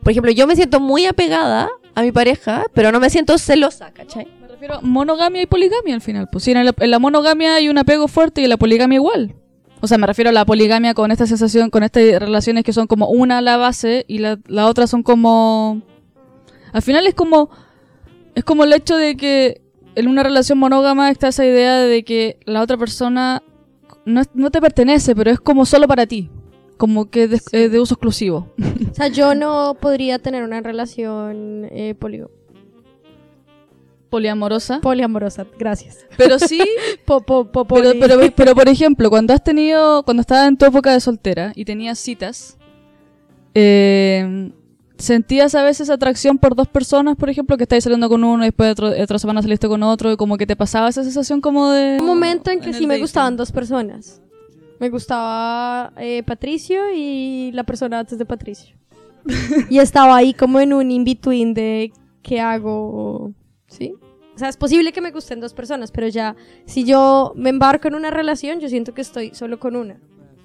Por 0.02 0.12
ejemplo, 0.12 0.30
yo 0.30 0.46
me 0.46 0.56
siento 0.56 0.80
muy 0.80 1.06
apegada 1.06 1.68
a 1.94 2.02
mi 2.02 2.12
pareja, 2.12 2.64
pero 2.74 2.92
no 2.92 3.00
me 3.00 3.10
siento 3.10 3.38
celosa, 3.38 3.92
¿cachai? 3.92 4.28
Me 4.40 4.48
refiero 4.48 4.74
a 4.76 4.80
monogamia 4.82 5.42
y 5.42 5.46
poligamia 5.46 5.94
al 5.94 6.00
final. 6.00 6.28
Pues 6.30 6.44
sí, 6.44 6.52
en 6.52 6.64
la, 6.64 6.74
en 6.78 6.90
la 6.90 6.98
monogamia 6.98 7.56
hay 7.56 7.68
un 7.68 7.78
apego 7.78 8.08
fuerte 8.08 8.40
y 8.40 8.44
en 8.44 8.50
la 8.50 8.56
poligamia 8.56 8.96
igual. 8.96 9.34
O 9.80 9.86
sea, 9.86 9.98
me 9.98 10.06
refiero 10.06 10.30
a 10.30 10.32
la 10.32 10.44
poligamia 10.44 10.94
con 10.94 11.10
esta 11.10 11.26
sensación, 11.26 11.70
con 11.70 11.82
estas 11.82 12.02
relaciones 12.18 12.64
que 12.64 12.72
son 12.72 12.86
como 12.86 13.08
una 13.08 13.38
a 13.38 13.40
la 13.40 13.56
base 13.56 14.04
y 14.08 14.18
la, 14.18 14.38
la 14.46 14.66
otra 14.66 14.86
son 14.86 15.02
como... 15.02 15.82
Al 16.72 16.82
final 16.82 17.06
es 17.06 17.14
como... 17.14 17.50
Es 18.34 18.44
como 18.44 18.64
el 18.64 18.72
hecho 18.72 18.96
de 18.96 19.16
que 19.16 19.62
en 19.96 20.06
una 20.06 20.22
relación 20.22 20.58
monógama 20.58 21.10
está 21.10 21.28
esa 21.28 21.44
idea 21.44 21.78
de 21.78 22.04
que 22.04 22.38
la 22.44 22.62
otra 22.62 22.76
persona 22.76 23.42
no, 24.08 24.20
es- 24.22 24.30
no 24.34 24.50
te 24.50 24.60
pertenece, 24.60 25.14
pero 25.14 25.30
es 25.30 25.38
como 25.40 25.64
solo 25.64 25.86
para 25.86 26.06
ti. 26.06 26.30
Como 26.76 27.10
que 27.10 27.26
de, 27.28 27.40
eh, 27.52 27.68
de 27.68 27.80
uso 27.80 27.94
exclusivo. 27.94 28.52
O 28.90 28.94
sea, 28.94 29.08
yo 29.08 29.34
no 29.34 29.76
podría 29.80 30.18
tener 30.20 30.44
una 30.44 30.60
relación 30.60 31.66
eh, 31.70 31.94
polio- 31.98 32.30
Poliamorosa. 34.10 34.80
poliamorosa. 34.80 35.46
Gracias. 35.58 36.06
Pero 36.16 36.38
sí 36.38 36.60
Po- 37.04 37.20
po- 37.20 37.50
po- 37.50 37.64
Pero, 37.66 37.90
poli- 37.90 38.00
pero, 38.00 38.16
pero, 38.36 38.54
por 38.54 38.68
ejemplo, 38.68 39.10
cuando 39.10 39.34
has 39.34 39.42
tenido, 39.44 40.02
cuando 40.04 40.20
estabas 40.22 40.48
en 40.48 40.56
tu 40.56 40.64
época 40.66 40.92
de 40.92 41.00
soltera 41.00 41.52
y 41.54 41.64
tenías 41.64 41.98
citas, 41.98 42.56
eh, 43.54 44.50
¿sentías 44.98 45.54
a 45.54 45.62
veces 45.62 45.90
atracción 45.90 46.38
por 46.38 46.54
dos 46.54 46.68
personas, 46.68 47.16
por 47.16 47.30
ejemplo, 47.30 47.56
que 47.56 47.62
estáis 47.64 47.84
saliendo 47.84 48.08
con 48.08 48.24
uno 48.24 48.42
y 48.42 48.48
después 48.48 48.70
otro, 48.72 48.88
otra 48.88 49.18
semana 49.18 49.40
saliste 49.42 49.68
con 49.68 49.82
otro 49.82 50.12
y 50.12 50.16
como 50.16 50.36
que 50.36 50.46
te 50.46 50.56
pasaba 50.56 50.88
esa 50.88 51.02
sensación 51.04 51.40
como 51.40 51.70
de... 51.70 51.98
un 52.00 52.06
momento 52.06 52.50
en 52.50 52.60
que 52.60 52.68
en 52.68 52.74
sí 52.74 52.82
me 52.82 52.94
dating? 52.94 53.02
gustaban 53.02 53.36
dos 53.36 53.52
personas. 53.52 54.20
Me 54.80 54.90
gustaba 54.90 55.92
eh, 55.96 56.22
Patricio 56.24 56.92
y 56.94 57.50
la 57.52 57.64
persona 57.64 58.00
antes 58.00 58.18
de 58.18 58.24
Patricio. 58.24 58.76
y 59.70 59.78
estaba 59.78 60.16
ahí 60.16 60.34
como 60.34 60.60
en 60.60 60.72
un 60.72 60.90
in-between 60.90 61.54
de 61.54 61.92
qué 62.22 62.40
hago, 62.40 63.32
¿sí? 63.66 63.94
O 64.34 64.38
sea, 64.38 64.48
es 64.48 64.56
posible 64.56 64.92
que 64.92 65.00
me 65.00 65.10
gusten 65.10 65.40
dos 65.40 65.52
personas, 65.52 65.90
pero 65.90 66.06
ya 66.06 66.36
si 66.64 66.84
yo 66.84 67.32
me 67.34 67.50
embarco 67.50 67.88
en 67.88 67.96
una 67.96 68.10
relación, 68.10 68.60
yo 68.60 68.68
siento 68.68 68.94
que 68.94 69.00
estoy 69.00 69.34
solo 69.34 69.58
con 69.58 69.74
una. 69.74 69.98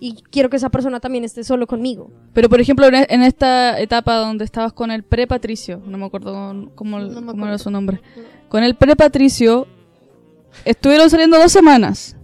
Y 0.05 0.15
quiero 0.31 0.49
que 0.49 0.57
esa 0.57 0.69
persona 0.69 0.99
también 0.99 1.23
esté 1.23 1.45
solo 1.45 1.65
conmigo. 1.65 2.11
Pero 2.33 2.49
por 2.49 2.59
ejemplo, 2.59 2.85
en, 2.87 2.95
e- 2.95 3.07
esta 3.25 3.79
etapa 3.79 4.15
donde 4.17 4.43
estabas 4.43 4.73
con 4.73 4.91
el 4.91 5.03
pre-Patricio, 5.03 5.81
no 5.85 5.97
me 5.97 6.05
acuerdo 6.05 6.33
cómo, 6.75 6.99
No 6.99 7.07
me 7.07 7.13
cómo 7.15 7.31
acuerdo. 7.31 7.47
era 7.47 7.57
su 7.57 7.71
nombre, 7.71 8.01
con 8.49 8.63
el 8.65 8.75
pre-Patricio, 8.75 9.65
estuvieron 10.65 11.09
saliendo 11.09 11.39
dos 11.39 11.53
semanas, 11.53 12.17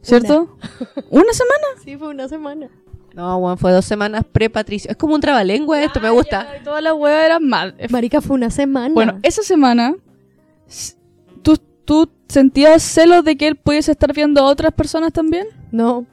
¿cierto? 0.00 0.56
¿Una 1.10 1.32
semana? 1.34 1.66
Sí, 1.84 1.98
fue 1.98 2.08
una 2.08 2.28
semana. 2.28 2.70
No, 3.12 3.38
bueno, 3.40 3.58
fue 3.58 3.72
dos 3.72 3.84
semanas 3.84 4.24
pre-Patricio. 4.32 4.90
Es 4.90 4.96
como 4.96 5.14
un 5.14 5.20
trabalengua 5.20 5.82
esto, 5.82 6.00
me 6.00 6.08
gusta. 6.08 6.46
Y 6.58 6.64
toda 6.64 6.80
la 6.80 6.94
hueá 6.94 7.26
era 7.26 7.40
mal. 7.40 7.74
Marica, 7.90 8.22
fue 8.22 8.36
una 8.36 8.48
semana. 8.48 8.94
Bueno, 8.94 9.18
esa 9.22 9.42
semana, 9.42 9.96
¿tú, 11.42 11.58
¿tú 11.84 12.08
sentías 12.28 12.82
celos 12.82 13.22
de 13.24 13.36
que 13.36 13.48
él 13.48 13.56
pudiese 13.56 13.90
estar 13.92 14.14
viendo 14.14 14.40
a 14.40 14.44
otras 14.44 14.72
personas 14.72 15.12
también? 15.12 15.46
No. 15.72 16.06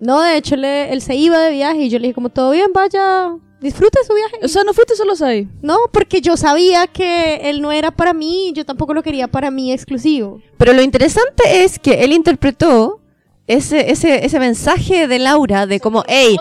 No, 0.00 0.20
de 0.22 0.36
hecho, 0.36 0.56
le- 0.56 0.92
él 0.92 1.00
se 1.00 1.14
iba 1.14 1.38
de 1.38 1.52
viaje 1.52 1.82
y 1.84 1.88
yo 1.88 1.98
le 1.98 2.08
dije 2.08 2.14
como, 2.14 2.28
todo 2.28 2.50
bien, 2.50 2.72
vaya, 2.74 3.34
disfrute 3.60 3.98
su 4.06 4.14
viaje. 4.14 4.38
O 4.42 4.48
sea, 4.48 4.62
no 4.64 4.74
fuiste 4.74 4.94
solos 4.96 5.22
ahí. 5.22 5.48
No, 5.62 5.78
porque 5.92 6.20
yo 6.20 6.36
sabía 6.36 6.86
que 6.86 7.36
él 7.48 7.62
no 7.62 7.72
era 7.72 7.90
para 7.90 8.12
mí, 8.12 8.52
yo 8.54 8.64
tampoco 8.64 8.92
lo 8.94 9.02
quería 9.02 9.28
para 9.28 9.50
mí 9.50 9.72
exclusivo. 9.72 10.40
Pero 10.58 10.72
lo 10.72 10.82
interesante 10.82 11.64
es 11.64 11.78
que 11.78 12.04
él 12.04 12.12
interpretó 12.12 13.00
ese, 13.46 13.90
ese, 13.90 14.24
ese 14.26 14.38
mensaje 14.38 15.06
de 15.08 15.18
Laura 15.18 15.66
de 15.66 15.80
como, 15.80 16.04
hey, 16.08 16.36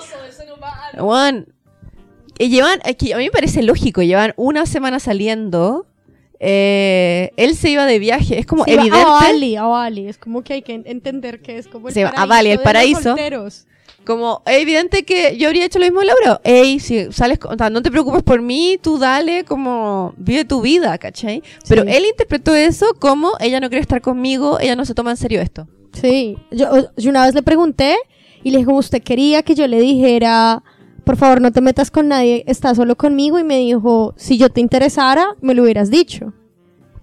Juan, 0.97 1.47
y 2.37 2.49
llevan, 2.49 2.79
aquí, 2.83 3.13
a 3.13 3.17
mí 3.17 3.25
me 3.25 3.31
parece 3.31 3.63
lógico, 3.63 4.01
llevan 4.01 4.33
una 4.35 4.65
semana 4.65 4.99
saliendo, 4.99 5.85
eh, 6.39 7.31
él 7.37 7.55
se 7.55 7.69
iba 7.69 7.85
de 7.85 7.99
viaje, 7.99 8.39
es 8.39 8.45
como 8.45 8.63
Se 8.65 8.73
iba 8.73 8.81
evidente. 8.83 9.05
A 9.07 9.11
Bali, 9.13 9.55
a 9.55 9.63
Bali, 9.63 10.07
es 10.07 10.17
como 10.17 10.43
que 10.43 10.53
hay 10.53 10.61
que 10.61 10.73
en- 10.73 10.83
entender 10.85 11.41
que 11.41 11.57
es 11.57 11.67
como 11.67 11.87
el 11.87 11.93
Se 11.93 12.03
va 12.03 12.09
a 12.09 12.13
paraíso 12.13 12.29
Bali, 12.29 12.49
el 12.51 12.57
de 12.57 12.63
paraíso. 12.63 13.15
Como 14.05 14.43
es 14.45 14.61
evidente 14.61 15.03
que 15.03 15.35
yo 15.37 15.47
habría 15.47 15.65
hecho 15.65 15.79
lo 15.79 15.85
mismo, 15.85 16.03
Laura. 16.03 16.39
Ey, 16.43 16.79
si 16.79 17.11
sales, 17.11 17.39
o 17.43 17.55
sea, 17.57 17.71
no 17.71 17.81
te 17.81 17.89
preocupes 17.89 18.21
por 18.21 18.39
mí, 18.39 18.77
tú 18.79 18.99
dale, 18.99 19.43
como 19.45 20.13
vive 20.17 20.45
tu 20.45 20.61
vida, 20.61 20.95
¿cachai? 20.99 21.41
Pero 21.67 21.83
Sí. 21.83 21.89
él 21.91 22.05
interpretó 22.11 22.53
eso 22.53 22.85
como 22.99 23.31
ella 23.39 23.59
no 23.59 23.67
quiere 23.69 23.81
estar 23.81 24.01
conmigo, 24.01 24.59
ella 24.59 24.75
no 24.75 24.85
se 24.85 24.93
toma 24.93 25.09
en 25.11 25.17
serio 25.17 25.41
esto. 25.41 25.67
Sí, 25.93 26.37
yo, 26.51 26.67
yo 26.95 27.09
una 27.09 27.25
vez 27.25 27.33
le 27.33 27.41
pregunté 27.41 27.95
y 28.43 28.51
le 28.51 28.57
dije, 28.57 28.65
como 28.67 28.77
usted 28.77 29.01
quería 29.01 29.41
que 29.41 29.55
yo 29.55 29.65
le 29.67 29.79
dijera, 29.79 30.61
por 31.05 31.15
favor 31.17 31.41
no 31.41 31.51
te 31.51 31.61
metas 31.61 31.91
con 31.91 32.07
nadie, 32.09 32.43
está 32.47 32.75
solo 32.75 32.95
conmigo 32.97 33.39
y 33.39 33.43
me 33.43 33.57
dijo, 33.59 34.13
si 34.17 34.37
yo 34.37 34.49
te 34.49 34.59
interesara, 34.61 35.35
me 35.41 35.53
lo 35.53 35.63
hubieras 35.63 35.89
dicho. 35.89 36.33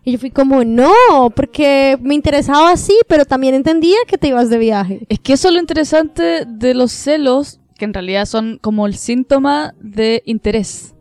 Y 0.05 0.13
yo 0.13 0.19
fui 0.19 0.31
como, 0.31 0.65
no, 0.65 0.93
porque 1.37 1.97
me 2.03 2.15
interesaba 2.15 2.73
así, 2.73 2.99
pero 3.09 3.25
también 3.25 3.55
entendía 3.55 3.97
que 4.07 4.19
te 4.19 4.29
ibas 4.29 4.51
de 4.51 4.59
viaje. 4.59 5.07
Es 5.09 5.21
que 5.21 5.35
eso 5.35 5.49
es 5.49 5.55
lo 5.55 5.61
interesante 5.61 6.45
de 6.45 6.75
los 6.75 6.91
celos, 6.91 7.61
que 7.79 7.85
en 7.85 7.95
realidad 7.95 8.27
son 8.27 8.59
como 8.61 8.87
el 8.87 8.97
síntoma 8.97 9.75
de 9.81 10.23
interés. 10.27 10.95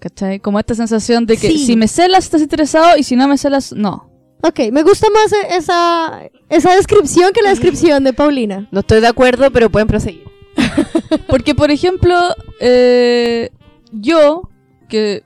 ¿Cachai? 0.00 0.40
Como 0.40 0.58
esta 0.58 0.74
sensación 0.74 1.26
de 1.26 1.36
que 1.36 1.46
Sí. 1.48 1.58
si 1.64 1.76
me 1.76 1.86
celas 1.86 2.24
estás 2.24 2.42
interesado 2.42 2.96
y 2.98 3.04
si 3.04 3.14
no 3.14 3.28
me 3.28 3.38
celas, 3.38 3.72
no. 3.72 4.10
Ok, 4.42 4.58
me 4.72 4.82
gusta 4.82 5.06
más 5.14 5.32
esa, 5.56 6.22
esa 6.48 6.74
descripción 6.74 7.30
que 7.32 7.42
la 7.42 7.50
descripción 7.50 8.02
de 8.02 8.12
Paulina. 8.12 8.68
No 8.72 8.80
estoy 8.80 9.00
de 9.00 9.06
acuerdo, 9.06 9.52
pero 9.52 9.70
pueden 9.70 9.86
proseguir. 9.86 10.24
Porque, 11.28 11.54
por 11.54 11.70
ejemplo, 11.70 12.16
eh, 12.60 13.50
yo, 13.92 14.48
que 14.88 15.22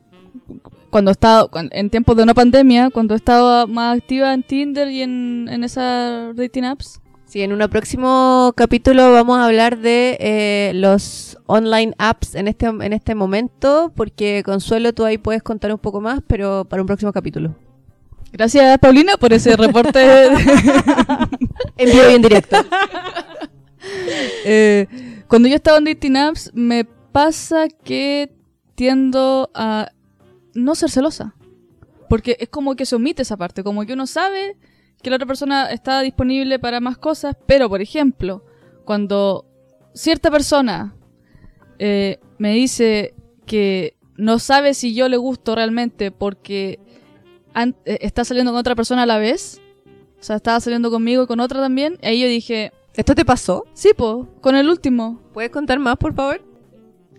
cuando 0.91 1.11
estaba, 1.11 1.49
en 1.73 1.91
tiempos 1.91 2.17
de 2.17 2.23
una 2.23 2.35
pandemia, 2.35 2.91
cuando 2.91 3.15
estaba 3.15 3.67
más 3.67 3.99
activa 3.99 4.33
en 4.33 4.43
Tinder 4.43 4.89
y 4.89 5.03
en, 5.03 5.49
en 5.51 5.65
esas 5.65 6.35
dating 6.37 6.65
apps, 6.65 7.01
Sí, 7.27 7.43
en 7.43 7.53
un 7.53 7.59
próximo 7.69 8.53
capítulo 8.57 9.11
vamos 9.11 9.39
a 9.39 9.47
hablar 9.47 9.79
de 9.79 10.17
eh, 10.21 10.71
los 10.75 11.37
online 11.47 11.93
apps 11.99 12.37
en 12.37 12.47
este, 12.47 12.67
en 12.67 12.93
este 12.93 13.17
momento, 13.17 13.93
porque 13.97 14.45
Consuelo, 14.45 14.93
tú 14.93 15.05
ahí 15.05 15.19
puedes 15.19 15.43
contar 15.43 15.73
un 15.73 15.79
poco 15.79 16.01
más, 16.01 16.21
pero 16.29 16.65
para 16.65 16.83
un 16.83 16.87
próximo 16.87 17.13
capítulo. 17.13 17.57
gracias 18.33 18.79
Paulina 18.79 19.17
por 19.17 19.33
ese 19.33 19.57
reporte. 19.57 20.29
En 21.79 21.91
vivo 21.91 22.11
y 22.11 22.15
en 22.15 22.23
directo. 22.23 22.57
Eh, 24.49 24.87
cuando 25.27 25.49
yo 25.49 25.57
estaba 25.57 25.79
en 25.79 25.85
dating 25.85 26.17
apps, 26.17 26.53
me 26.55 26.85
pasa 26.85 27.67
que 27.69 28.33
tiendo 28.77 29.51
a 29.55 29.91
no 30.55 30.75
ser 30.77 30.91
celosa. 30.91 31.35
Porque 32.09 32.37
es 32.39 32.49
como 32.49 32.77
que 32.77 32.87
se 32.87 32.95
omite 32.95 33.23
esa 33.23 33.37
parte, 33.37 33.65
como 33.65 33.85
que 33.85 33.95
uno 33.95 34.07
sabe 34.07 34.57
que 35.03 35.11
la 35.11 35.17
otra 35.17 35.27
persona 35.27 35.71
está 35.73 36.01
disponible 36.03 36.59
para 36.59 36.81
más 36.81 36.99
cosas, 36.99 37.37
pero 37.47 37.69
por 37.69 37.81
ejemplo, 37.81 38.45
cuando 38.85 39.47
cierta 39.95 40.31
persona 40.31 40.95
eh, 41.79 42.21
me 42.39 42.53
dice 42.53 43.15
que 43.47 43.97
no 44.17 44.39
sabe 44.39 44.75
si 44.75 44.95
yo 44.95 45.09
le 45.09 45.17
gusto 45.17 45.55
realmente 45.55 46.11
porque 46.11 46.79
eh, 47.55 47.99
está 48.01 48.25
saliendo 48.25 48.53
con 48.53 48.61
otra 48.61 48.75
persona 48.75 49.03
a 49.03 49.07
la 49.07 49.19
vez, 49.19 49.61
o 50.19 50.23
sea, 50.23 50.37
estaba 50.37 50.61
saliendo 50.61 50.91
conmigo 50.91 51.25
y 51.25 51.27
con 51.27 51.41
otra 51.41 51.61
también, 51.61 51.99
ahí 52.03 52.21
yo 52.21 52.29
dije, 52.29 52.73
¿Esto 52.97 53.15
te 53.15 53.25
pasó? 53.25 53.65
Sí, 53.75 53.91
po, 53.97 54.27
con 54.41 54.57
el 54.57 54.69
último. 54.69 55.21
¿Puedes 55.33 55.51
contar 55.51 55.79
más, 55.79 55.97
por 55.97 56.15
favor? 56.15 56.41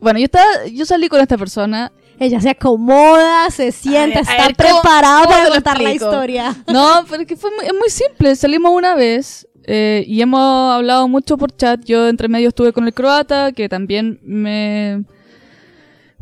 Bueno, 0.01 0.19
yo 0.19 0.25
estaba, 0.25 0.65
yo 0.71 0.85
salí 0.85 1.07
con 1.07 1.19
esta 1.21 1.37
persona. 1.37 1.91
Ella 2.19 2.41
se 2.41 2.49
acomoda, 2.49 3.49
se 3.51 3.71
sienta, 3.71 4.21
ver, 4.21 4.29
está 4.29 4.47
ver, 4.47 4.55
¿cómo- 4.55 4.81
preparada 4.81 5.23
cómo 5.23 5.35
para 5.35 5.49
contar 5.49 5.81
la 5.81 5.93
historia. 5.93 6.55
No, 6.67 7.05
pero 7.09 7.21
es 7.21 7.27
que 7.27 7.35
fue 7.35 7.51
muy, 7.55 7.65
es 7.65 7.73
muy 7.73 7.89
simple. 7.89 8.35
Salimos 8.35 8.71
una 8.71 8.95
vez 8.95 9.47
eh, 9.65 10.03
y 10.07 10.19
hemos 10.21 10.73
hablado 10.73 11.07
mucho 11.07 11.37
por 11.37 11.55
chat. 11.55 11.83
Yo 11.85 12.07
entre 12.07 12.27
medio 12.27 12.49
estuve 12.49 12.73
con 12.73 12.85
el 12.85 12.93
croata, 12.93 13.51
que 13.51 13.69
también 13.69 14.19
me... 14.23 15.03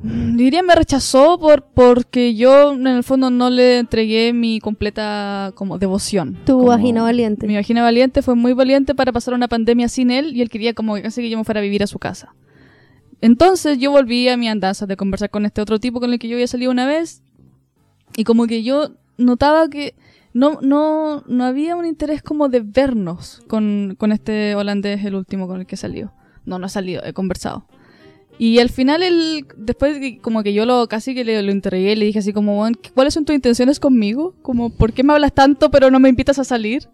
mm, 0.01 0.35
Diría 0.37 0.63
me 0.63 0.75
rechazó 0.75 1.37
por 1.39 1.63
porque 1.63 2.35
yo 2.35 2.73
en 2.73 2.87
el 2.87 3.03
fondo 3.03 3.29
no 3.29 3.49
le 3.49 3.79
entregué 3.79 4.33
mi 4.33 4.59
completa 4.59 5.51
como 5.55 5.77
devoción. 5.77 6.37
Tu 6.45 6.53
Como- 6.53 6.65
vagina 6.67 7.01
valiente. 7.03 7.47
Mi 7.47 7.55
vagina 7.55 7.81
valiente 7.83 8.21
fue 8.21 8.35
muy 8.35 8.53
valiente 8.53 8.95
para 8.95 9.11
pasar 9.11 9.33
una 9.33 9.47
pandemia 9.47 9.87
sin 9.89 10.11
él 10.11 10.35
y 10.35 10.41
él 10.41 10.49
quería 10.49 10.73
como 10.73 10.95
que 10.95 11.01
casi 11.01 11.21
que 11.21 11.29
yo 11.29 11.37
me 11.37 11.43
fuera 11.43 11.59
a 11.59 11.63
vivir 11.63 11.83
a 11.83 11.87
su 11.87 11.99
casa. 11.99 12.33
Entonces 13.21 13.77
yo 13.79 13.91
volví 13.91 14.27
a 14.29 14.37
mi 14.37 14.47
andanza 14.49 14.85
de 14.85 14.97
conversar 14.97 15.29
con 15.29 15.45
este 15.45 15.61
otro 15.61 15.79
tipo 15.79 15.99
con 15.99 16.11
el 16.11 16.19
que 16.19 16.27
yo 16.27 16.35
había 16.35 16.47
salido 16.47 16.71
una 16.71 16.85
vez 16.85 17.23
y 18.17 18.23
como 18.23 18.45
que 18.45 18.61
yo 18.63 18.91
notaba 19.17 19.69
que 19.69 19.95
no, 20.33 20.59
no, 20.61 21.23
no 21.27 21.45
había 21.45 21.75
un 21.77 21.85
interés 21.85 22.21
como 22.21 22.49
de 22.49 22.59
vernos 22.59 23.41
con, 23.47 23.95
con 23.97 24.11
este 24.11 24.53
holandés, 24.55 25.03
el 25.05 25.15
último 25.15 25.47
con 25.47 25.61
el 25.61 25.65
que 25.65 25.77
salió. 25.77 26.11
No, 26.45 26.59
no 26.59 26.65
ha 26.65 26.69
salido, 26.69 27.01
he 27.05 27.13
conversado. 27.13 27.65
Y 28.37 28.59
al 28.59 28.69
final, 28.69 29.01
él, 29.01 29.45
después 29.55 29.97
como 30.21 30.43
que 30.43 30.53
yo 30.53 30.65
lo 30.65 30.87
casi 30.87 31.15
que 31.15 31.23
le, 31.23 31.41
lo 31.41 31.51
interrogué, 31.51 31.95
le 31.95 32.05
dije 32.05 32.19
así 32.19 32.33
como, 32.33 32.59
"Weón, 32.59 32.77
¿cuáles 32.93 33.13
son 33.13 33.23
tus 33.25 33.35
intenciones 33.35 33.79
conmigo? 33.79 34.35
Como, 34.41 34.69
¿por 34.69 34.91
qué 34.91 35.03
me 35.03 35.13
hablas 35.13 35.33
tanto 35.33 35.71
pero 35.71 35.89
no 35.89 35.99
me 35.99 36.09
invitas 36.09 36.37
a 36.39 36.43
salir? 36.43 36.89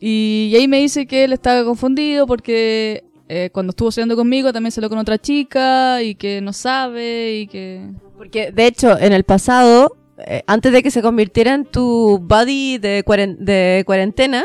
Y, 0.00 0.52
ahí 0.56 0.68
me 0.68 0.78
dice 0.78 1.06
que 1.06 1.24
él 1.24 1.32
estaba 1.32 1.64
confundido 1.64 2.26
porque 2.26 3.04
eh, 3.28 3.50
cuando 3.52 3.70
estuvo 3.70 3.90
saliendo 3.92 4.16
conmigo 4.16 4.52
también 4.52 4.72
salió 4.72 4.88
con 4.88 4.98
otra 4.98 5.16
chica 5.18 6.02
y 6.02 6.16
que 6.16 6.40
no 6.40 6.52
sabe 6.52 7.38
y 7.38 7.46
que... 7.46 7.88
Porque, 8.16 8.52
de 8.52 8.66
hecho, 8.66 8.98
en 8.98 9.12
el 9.12 9.24
pasado, 9.24 9.96
eh, 10.18 10.42
antes 10.46 10.72
de 10.72 10.82
que 10.82 10.90
se 10.90 11.02
convirtiera 11.02 11.54
en 11.54 11.64
tu 11.64 12.18
buddy 12.18 12.78
de 12.78 13.02
cuarentena, 13.04 14.44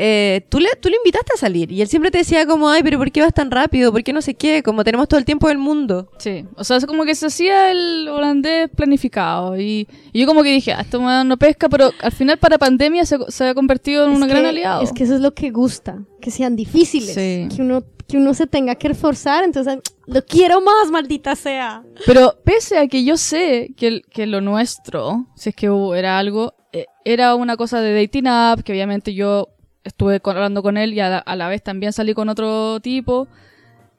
eh, 0.00 0.46
tú, 0.48 0.60
le, 0.60 0.68
tú 0.80 0.88
le 0.88 0.96
invitaste 0.96 1.32
a 1.34 1.38
salir. 1.38 1.72
Y 1.72 1.82
él 1.82 1.88
siempre 1.88 2.10
te 2.12 2.18
decía 2.18 2.46
como, 2.46 2.68
ay, 2.68 2.82
pero 2.84 2.98
¿por 2.98 3.10
qué 3.10 3.20
vas 3.20 3.34
tan 3.34 3.50
rápido? 3.50 3.90
¿Por 3.90 4.04
qué 4.04 4.12
no 4.12 4.22
sé 4.22 4.34
qué? 4.34 4.62
Como 4.62 4.84
tenemos 4.84 5.08
todo 5.08 5.18
el 5.18 5.24
tiempo 5.26 5.48
del 5.48 5.58
mundo. 5.58 6.10
Sí, 6.18 6.44
o 6.54 6.62
sea, 6.62 6.76
es 6.76 6.86
como 6.86 7.04
que 7.04 7.14
se 7.16 7.26
hacía 7.26 7.70
el 7.72 8.08
holandés 8.08 8.70
planificado 8.70 9.58
y, 9.60 9.88
y 10.12 10.20
yo 10.20 10.26
como 10.28 10.42
que 10.44 10.52
dije, 10.52 10.72
ah, 10.72 10.82
esto 10.82 11.00
me 11.00 11.24
no 11.24 11.36
pesca, 11.36 11.68
pero 11.68 11.90
al 12.00 12.12
final 12.12 12.38
para 12.38 12.58
pandemia 12.58 13.04
se, 13.04 13.18
se 13.28 13.44
ha 13.48 13.54
convertido 13.54 14.06
en 14.06 14.12
Es 14.12 14.16
un 14.18 14.22
que- 14.22 14.28
gran 14.28 14.46
aliado. 14.46 14.82
Es 14.82 14.92
que 14.92 15.02
eso 15.02 15.16
es 15.16 15.20
lo 15.20 15.34
que 15.34 15.50
gusta, 15.50 15.98
que 16.20 16.30
sean 16.30 16.54
difíciles, 16.54 17.14
Sí. 17.14 17.48
que 17.54 17.60
uno 17.62 17.82
que 18.08 18.16
uno 18.16 18.32
se 18.32 18.46
tenga 18.46 18.74
que 18.76 18.88
esforzar, 18.88 19.44
entonces 19.44 19.80
lo 20.06 20.24
quiero 20.24 20.62
más, 20.62 20.90
maldita 20.90 21.36
sea. 21.36 21.82
Pero 22.06 22.36
pese 22.42 22.78
a 22.78 22.86
que 22.88 23.04
yo 23.04 23.18
sé 23.18 23.74
que, 23.76 23.86
el- 23.88 24.02
que 24.10 24.26
lo 24.26 24.40
nuestro, 24.40 25.26
si 25.36 25.50
es 25.50 25.54
que 25.54 25.68
hubo, 25.68 25.94
era 25.94 26.18
algo, 26.18 26.54
eh, 26.72 26.86
era 27.04 27.34
una 27.34 27.58
cosa 27.58 27.82
de 27.82 27.94
dating 27.94 28.26
app, 28.26 28.60
que 28.60 28.72
obviamente 28.72 29.12
yo 29.12 29.48
estuve 29.88 30.20
hablando 30.24 30.62
con 30.62 30.76
él 30.76 30.94
y 30.94 31.00
a 31.00 31.08
la, 31.08 31.18
a 31.18 31.36
la 31.36 31.48
vez 31.48 31.62
también 31.62 31.92
salí 31.92 32.14
con 32.14 32.28
otro 32.28 32.80
tipo. 32.80 33.28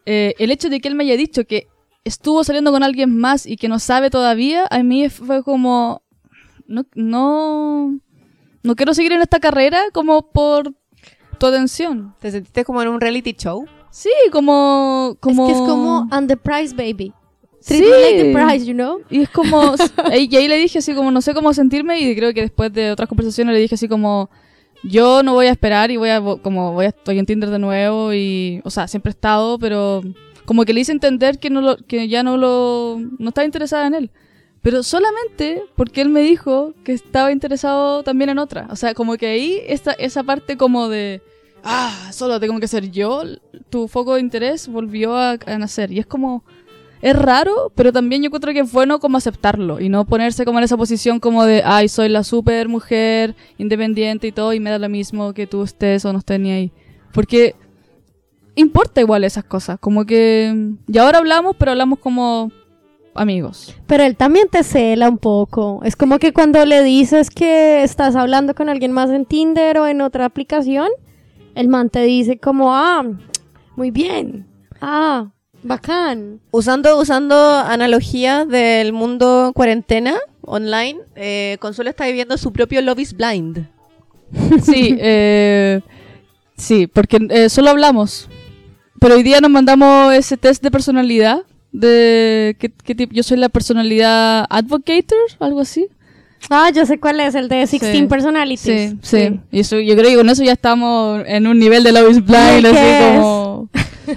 eh, 0.05 0.33
el 0.39 0.51
hecho 0.51 0.69
de 0.69 0.79
que 0.79 0.87
él 0.87 0.95
me 0.95 1.03
haya 1.03 1.17
dicho 1.17 1.45
que 1.45 1.67
estuvo 2.03 2.43
saliendo 2.43 2.71
con 2.71 2.83
alguien 2.83 3.17
más 3.17 3.45
y 3.45 3.57
que 3.57 3.67
no 3.67 3.79
sabe 3.79 4.09
todavía, 4.09 4.65
a 4.69 4.81
mí 4.83 5.09
fue 5.09 5.43
como, 5.43 6.01
no, 6.67 6.85
no, 6.95 7.99
no 8.63 8.75
quiero 8.75 8.93
seguir 8.93 9.11
en 9.11 9.21
esta 9.21 9.39
carrera 9.39 9.79
como 9.93 10.31
por 10.31 10.73
tu 11.37 11.47
atención. 11.47 12.15
¿Te 12.19 12.31
sentiste 12.31 12.63
como 12.65 12.81
en 12.81 12.87
un 12.87 13.01
reality 13.01 13.33
show? 13.33 13.65
Sí, 13.91 14.11
como, 14.31 15.17
como... 15.19 15.47
Es 15.47 15.53
que 15.53 15.59
es 15.59 15.69
como 15.69 16.07
on 16.11 16.27
the 16.27 16.37
price, 16.37 16.73
baby. 16.75 17.13
Sí. 17.61 17.81
like 17.81 18.23
the 18.23 18.33
price, 18.33 18.65
you 18.65 18.73
know? 18.73 19.01
Y 19.09 19.21
es 19.21 19.29
como. 19.29 19.75
y 20.13 20.35
ahí 20.35 20.47
le 20.47 20.57
dije 20.57 20.79
así 20.79 20.93
como, 20.93 21.11
no 21.11 21.21
sé 21.21 21.33
cómo 21.33 21.53
sentirme. 21.53 21.99
Y 21.99 22.15
creo 22.15 22.33
que 22.33 22.41
después 22.41 22.71
de 22.71 22.91
otras 22.91 23.09
conversaciones 23.09 23.53
le 23.53 23.59
dije 23.59 23.75
así 23.75 23.87
como. 23.87 24.29
Yo 24.83 25.23
no 25.23 25.33
voy 25.33 25.47
a 25.47 25.51
esperar 25.51 25.91
y 25.91 25.97
voy 25.97 26.09
a. 26.09 26.21
Como 26.21 26.73
voy 26.73 26.85
a, 26.85 26.89
estoy 26.89 27.19
en 27.19 27.25
Tinder 27.25 27.49
de 27.49 27.59
nuevo. 27.59 28.13
Y. 28.13 28.61
O 28.63 28.69
sea, 28.69 28.87
siempre 28.87 29.09
he 29.09 29.13
estado, 29.13 29.59
pero. 29.59 30.01
Como 30.45 30.65
que 30.65 30.73
le 30.73 30.81
hice 30.81 30.91
entender 30.91 31.37
que, 31.37 31.51
no 31.51 31.61
lo, 31.61 31.77
que 31.77 32.07
ya 32.07 32.23
no 32.23 32.37
lo. 32.37 32.97
No 33.19 33.29
estaba 33.29 33.45
interesada 33.45 33.87
en 33.87 33.93
él. 33.93 34.11
Pero 34.61 34.83
solamente 34.83 35.63
porque 35.75 36.01
él 36.01 36.09
me 36.09 36.21
dijo 36.21 36.73
que 36.83 36.91
estaba 36.91 37.31
interesado 37.31 38.03
también 38.03 38.29
en 38.29 38.39
otra. 38.39 38.67
O 38.71 38.75
sea, 38.75 38.93
como 38.93 39.15
que 39.15 39.27
ahí 39.27 39.61
esta, 39.67 39.91
esa 39.93 40.23
parte 40.23 40.57
como 40.57 40.89
de. 40.89 41.21
Ah, 41.63 42.09
solo 42.13 42.39
tengo 42.39 42.59
que 42.59 42.67
ser 42.67 42.89
yo. 42.89 43.23
Tu 43.69 43.87
foco 43.87 44.15
de 44.15 44.21
interés 44.21 44.67
volvió 44.67 45.15
a, 45.15 45.37
a 45.45 45.57
nacer. 45.57 45.91
Y 45.91 45.99
es 45.99 46.05
como 46.05 46.43
es 47.01 47.15
raro, 47.15 47.71
pero 47.75 47.93
también 47.93 48.21
yo 48.21 48.29
creo 48.29 48.53
que 48.53 48.59
es 48.59 48.71
bueno 48.71 48.99
como 48.99 49.17
aceptarlo 49.17 49.79
y 49.79 49.89
no 49.89 50.05
ponerse 50.05 50.45
como 50.45 50.59
en 50.59 50.65
esa 50.65 50.77
posición 50.77 51.19
como 51.19 51.45
de, 51.45 51.63
ay, 51.65 51.87
soy 51.87 52.09
la 52.09 52.23
super 52.23 52.67
mujer 52.67 53.35
independiente 53.57 54.27
y 54.27 54.31
todo 54.31 54.53
y 54.53 54.59
me 54.59 54.69
da 54.69 54.79
lo 54.79 54.89
mismo 54.89 55.33
que 55.33 55.47
tú 55.47 55.63
estés 55.63 56.03
o 56.05 56.11
no 56.11 56.19
estés 56.19 56.39
ni 56.39 56.51
ahí. 56.51 56.71
Porque 57.13 57.55
importa 58.55 59.01
igual 59.01 59.23
esas 59.23 59.45
cosas, 59.45 59.79
como 59.79 60.05
que... 60.05 60.73
Y 60.87 60.97
ahora 60.97 61.19
hablamos, 61.19 61.55
pero 61.57 61.71
hablamos 61.71 61.99
como 61.99 62.51
amigos. 63.15 63.75
Pero 63.87 64.03
él 64.03 64.15
también 64.15 64.49
te 64.49 64.63
cela 64.63 65.09
un 65.09 65.17
poco. 65.17 65.81
Es 65.83 65.95
como 65.95 66.19
que 66.19 66.33
cuando 66.33 66.65
le 66.65 66.83
dices 66.83 67.29
que 67.29 67.83
estás 67.83 68.15
hablando 68.15 68.55
con 68.55 68.69
alguien 68.69 68.91
más 68.91 69.09
en 69.09 69.25
Tinder 69.25 69.79
o 69.79 69.87
en 69.87 70.01
otra 70.01 70.25
aplicación, 70.25 70.89
el 71.55 71.67
man 71.69 71.89
te 71.89 72.03
dice 72.03 72.39
como, 72.39 72.75
ah, 72.75 73.03
muy 73.75 73.91
bien. 73.91 74.47
Ah, 74.81 75.31
bacán. 75.63 76.39
Usando, 76.51 76.99
usando 76.99 77.35
analogías 77.35 78.47
del 78.47 78.93
mundo 78.93 79.51
cuarentena 79.55 80.15
online, 80.41 80.99
eh, 81.15 81.57
Consuelo 81.59 81.89
está 81.89 82.05
viviendo 82.05 82.37
su 82.37 82.51
propio 82.51 82.81
Love 82.81 82.99
is 82.99 83.13
Blind. 83.13 83.67
Sí, 84.63 84.95
eh, 84.99 85.81
sí, 86.55 86.87
porque 86.87 87.17
eh, 87.29 87.49
solo 87.49 87.71
hablamos. 87.71 88.29
Pero 88.99 89.15
hoy 89.15 89.23
día 89.23 89.41
nos 89.41 89.49
mandamos 89.49 90.13
ese 90.13 90.37
test 90.37 90.61
de 90.61 90.69
personalidad. 90.71 91.41
De 91.71 92.55
qué, 92.59 92.71
qué 92.83 92.95
tipo. 92.95 93.13
Yo 93.13 93.23
soy 93.23 93.37
la 93.37 93.49
personalidad 93.49 94.45
advocator, 94.49 95.17
algo 95.39 95.61
así. 95.61 95.87
Ah, 96.49 96.69
yo 96.73 96.85
sé 96.85 96.99
cuál 96.99 97.19
es, 97.19 97.35
el 97.35 97.49
de 97.49 97.57
16 97.57 97.97
Sí. 97.97 98.03
Personalities. 98.07 98.91
Sí, 98.91 98.97
sí. 99.01 99.39
Y 99.51 99.59
eso, 99.59 99.79
yo 99.79 99.95
creo 99.95 100.09
que 100.09 100.15
con 100.15 100.29
eso 100.29 100.43
ya 100.43 100.53
estamos 100.53 101.23
en 101.25 101.47
un 101.47 101.59
nivel 101.59 101.83
de 101.83 101.91
Love 101.91 102.11
is 102.11 102.25
Blind, 102.25 102.63
¿Y 102.63 102.67
así 102.67 103.17
como. 103.17 103.69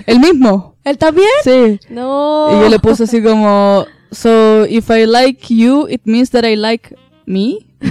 El 0.07 0.21
mismo. 0.21 0.72
¿Él 0.85 0.99
también? 0.99 1.29
Sí. 1.45 1.79
No. 1.91 2.51
Y 2.53 2.61
yo 2.63 2.69
le 2.69 2.79
puse 2.79 3.05
así 3.05 3.23
como. 3.23 3.87
So, 4.11 4.67
if 4.67 4.91
I 4.91 5.07
like 5.07 5.55
you, 5.55 5.87
it 5.89 6.03
means 6.05 6.31
that 6.31 6.45
I 6.45 6.57
like 6.57 6.95
me. 7.25 7.59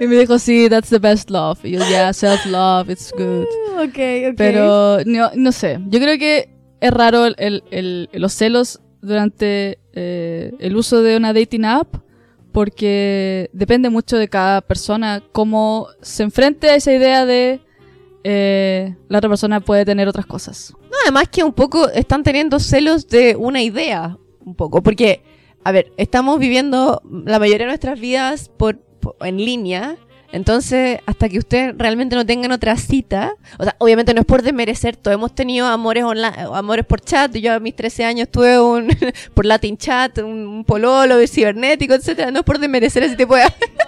y 0.00 0.06
me 0.06 0.16
dijo, 0.16 0.38
sí, 0.38 0.68
that's 0.68 0.90
the 0.90 0.98
best 0.98 1.30
love. 1.30 1.58
Y 1.64 1.72
yo, 1.72 1.80
yeah, 1.88 2.12
self-love, 2.12 2.90
it's 2.90 3.12
good. 3.16 3.46
Ok, 3.76 3.98
ok. 4.30 4.34
Pero 4.36 4.98
no, 5.04 5.30
no 5.34 5.52
sé, 5.52 5.78
yo 5.88 6.00
creo 6.00 6.18
que 6.18 6.48
es 6.80 6.90
raro 6.90 7.26
el, 7.26 7.34
el- 7.38 7.62
el- 7.70 8.08
los 8.12 8.32
celos 8.32 8.80
durante 9.02 9.78
eh, 9.92 10.52
el 10.58 10.76
uso 10.76 11.02
de 11.02 11.16
una 11.18 11.34
dating 11.34 11.66
app 11.66 11.94
porque 12.52 13.50
depende 13.52 13.90
mucho 13.90 14.16
de 14.16 14.28
cada 14.28 14.62
persona 14.62 15.22
cómo 15.32 15.88
se 16.00 16.22
enfrente 16.22 16.70
a 16.70 16.74
esa 16.76 16.90
idea 16.92 17.26
de 17.26 17.60
eh, 18.28 18.96
la 19.08 19.18
otra 19.18 19.28
persona 19.30 19.60
puede 19.60 19.84
tener 19.84 20.08
otras 20.08 20.26
cosas. 20.26 20.72
No, 20.82 20.96
además 21.04 21.28
que 21.30 21.44
un 21.44 21.52
poco 21.52 21.88
están 21.90 22.24
teniendo 22.24 22.58
celos 22.58 23.06
de 23.06 23.36
una 23.36 23.62
idea, 23.62 24.18
un 24.44 24.56
poco, 24.56 24.82
porque, 24.82 25.22
a 25.62 25.70
ver, 25.70 25.92
estamos 25.96 26.40
viviendo 26.40 27.00
la 27.24 27.38
mayoría 27.38 27.66
de 27.66 27.70
nuestras 27.70 28.00
vidas 28.00 28.48
por, 28.56 28.78
por- 28.78 29.14
en 29.20 29.36
línea, 29.36 29.96
entonces 30.32 30.98
hasta 31.06 31.28
que 31.28 31.38
ustedes 31.38 31.72
realmente 31.78 32.16
no 32.16 32.26
tengan 32.26 32.50
otra 32.50 32.76
cita, 32.76 33.34
o 33.60 33.62
sea, 33.62 33.76
obviamente 33.78 34.12
no 34.12 34.22
es 34.22 34.26
por 34.26 34.42
desmerecer, 34.42 34.96
todos 34.96 35.14
hemos 35.14 35.32
tenido 35.32 35.68
amores 35.68 36.02
online, 36.02 36.34
amores 36.52 36.84
por 36.84 37.00
chat, 37.00 37.32
yo 37.36 37.52
a 37.52 37.60
mis 37.60 37.76
13 37.76 38.04
años 38.06 38.28
tuve 38.28 38.58
un 38.58 38.88
por 39.34 39.46
Latin 39.46 39.76
chat, 39.76 40.18
un, 40.18 40.64
pololo 40.64 41.24
cibernético, 41.28 41.94
etcétera, 41.94 42.32
no 42.32 42.40
es 42.40 42.44
por 42.44 42.58
desmerecer 42.58 43.04
ese 43.04 43.14
tipo 43.14 43.36
de 43.36 43.44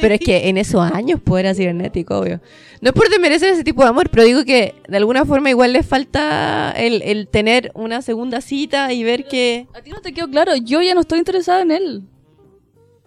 Pero 0.00 0.14
es 0.14 0.20
que 0.20 0.48
en 0.48 0.58
esos 0.58 0.80
años 0.82 1.20
pues 1.24 1.40
era 1.44 1.54
cibernético, 1.54 2.18
obvio. 2.18 2.40
No 2.80 2.90
es 2.90 2.94
por 2.94 3.08
desmerecer 3.08 3.48
ese 3.50 3.64
tipo 3.64 3.82
de 3.82 3.88
amor, 3.88 4.08
pero 4.10 4.24
digo 4.24 4.44
que 4.44 4.74
de 4.88 4.96
alguna 4.96 5.24
forma 5.24 5.50
igual 5.50 5.72
les 5.72 5.86
falta 5.86 6.72
el, 6.76 7.02
el 7.02 7.28
tener 7.28 7.70
una 7.74 8.02
segunda 8.02 8.40
cita 8.40 8.92
y 8.92 9.02
ver 9.04 9.26
que... 9.26 9.66
A 9.74 9.80
ti 9.80 9.90
no 9.90 10.00
te 10.00 10.12
quedó 10.12 10.28
claro, 10.28 10.54
yo 10.56 10.82
ya 10.82 10.94
no 10.94 11.00
estoy 11.00 11.18
interesada 11.18 11.62
en 11.62 11.70
él. 11.70 12.02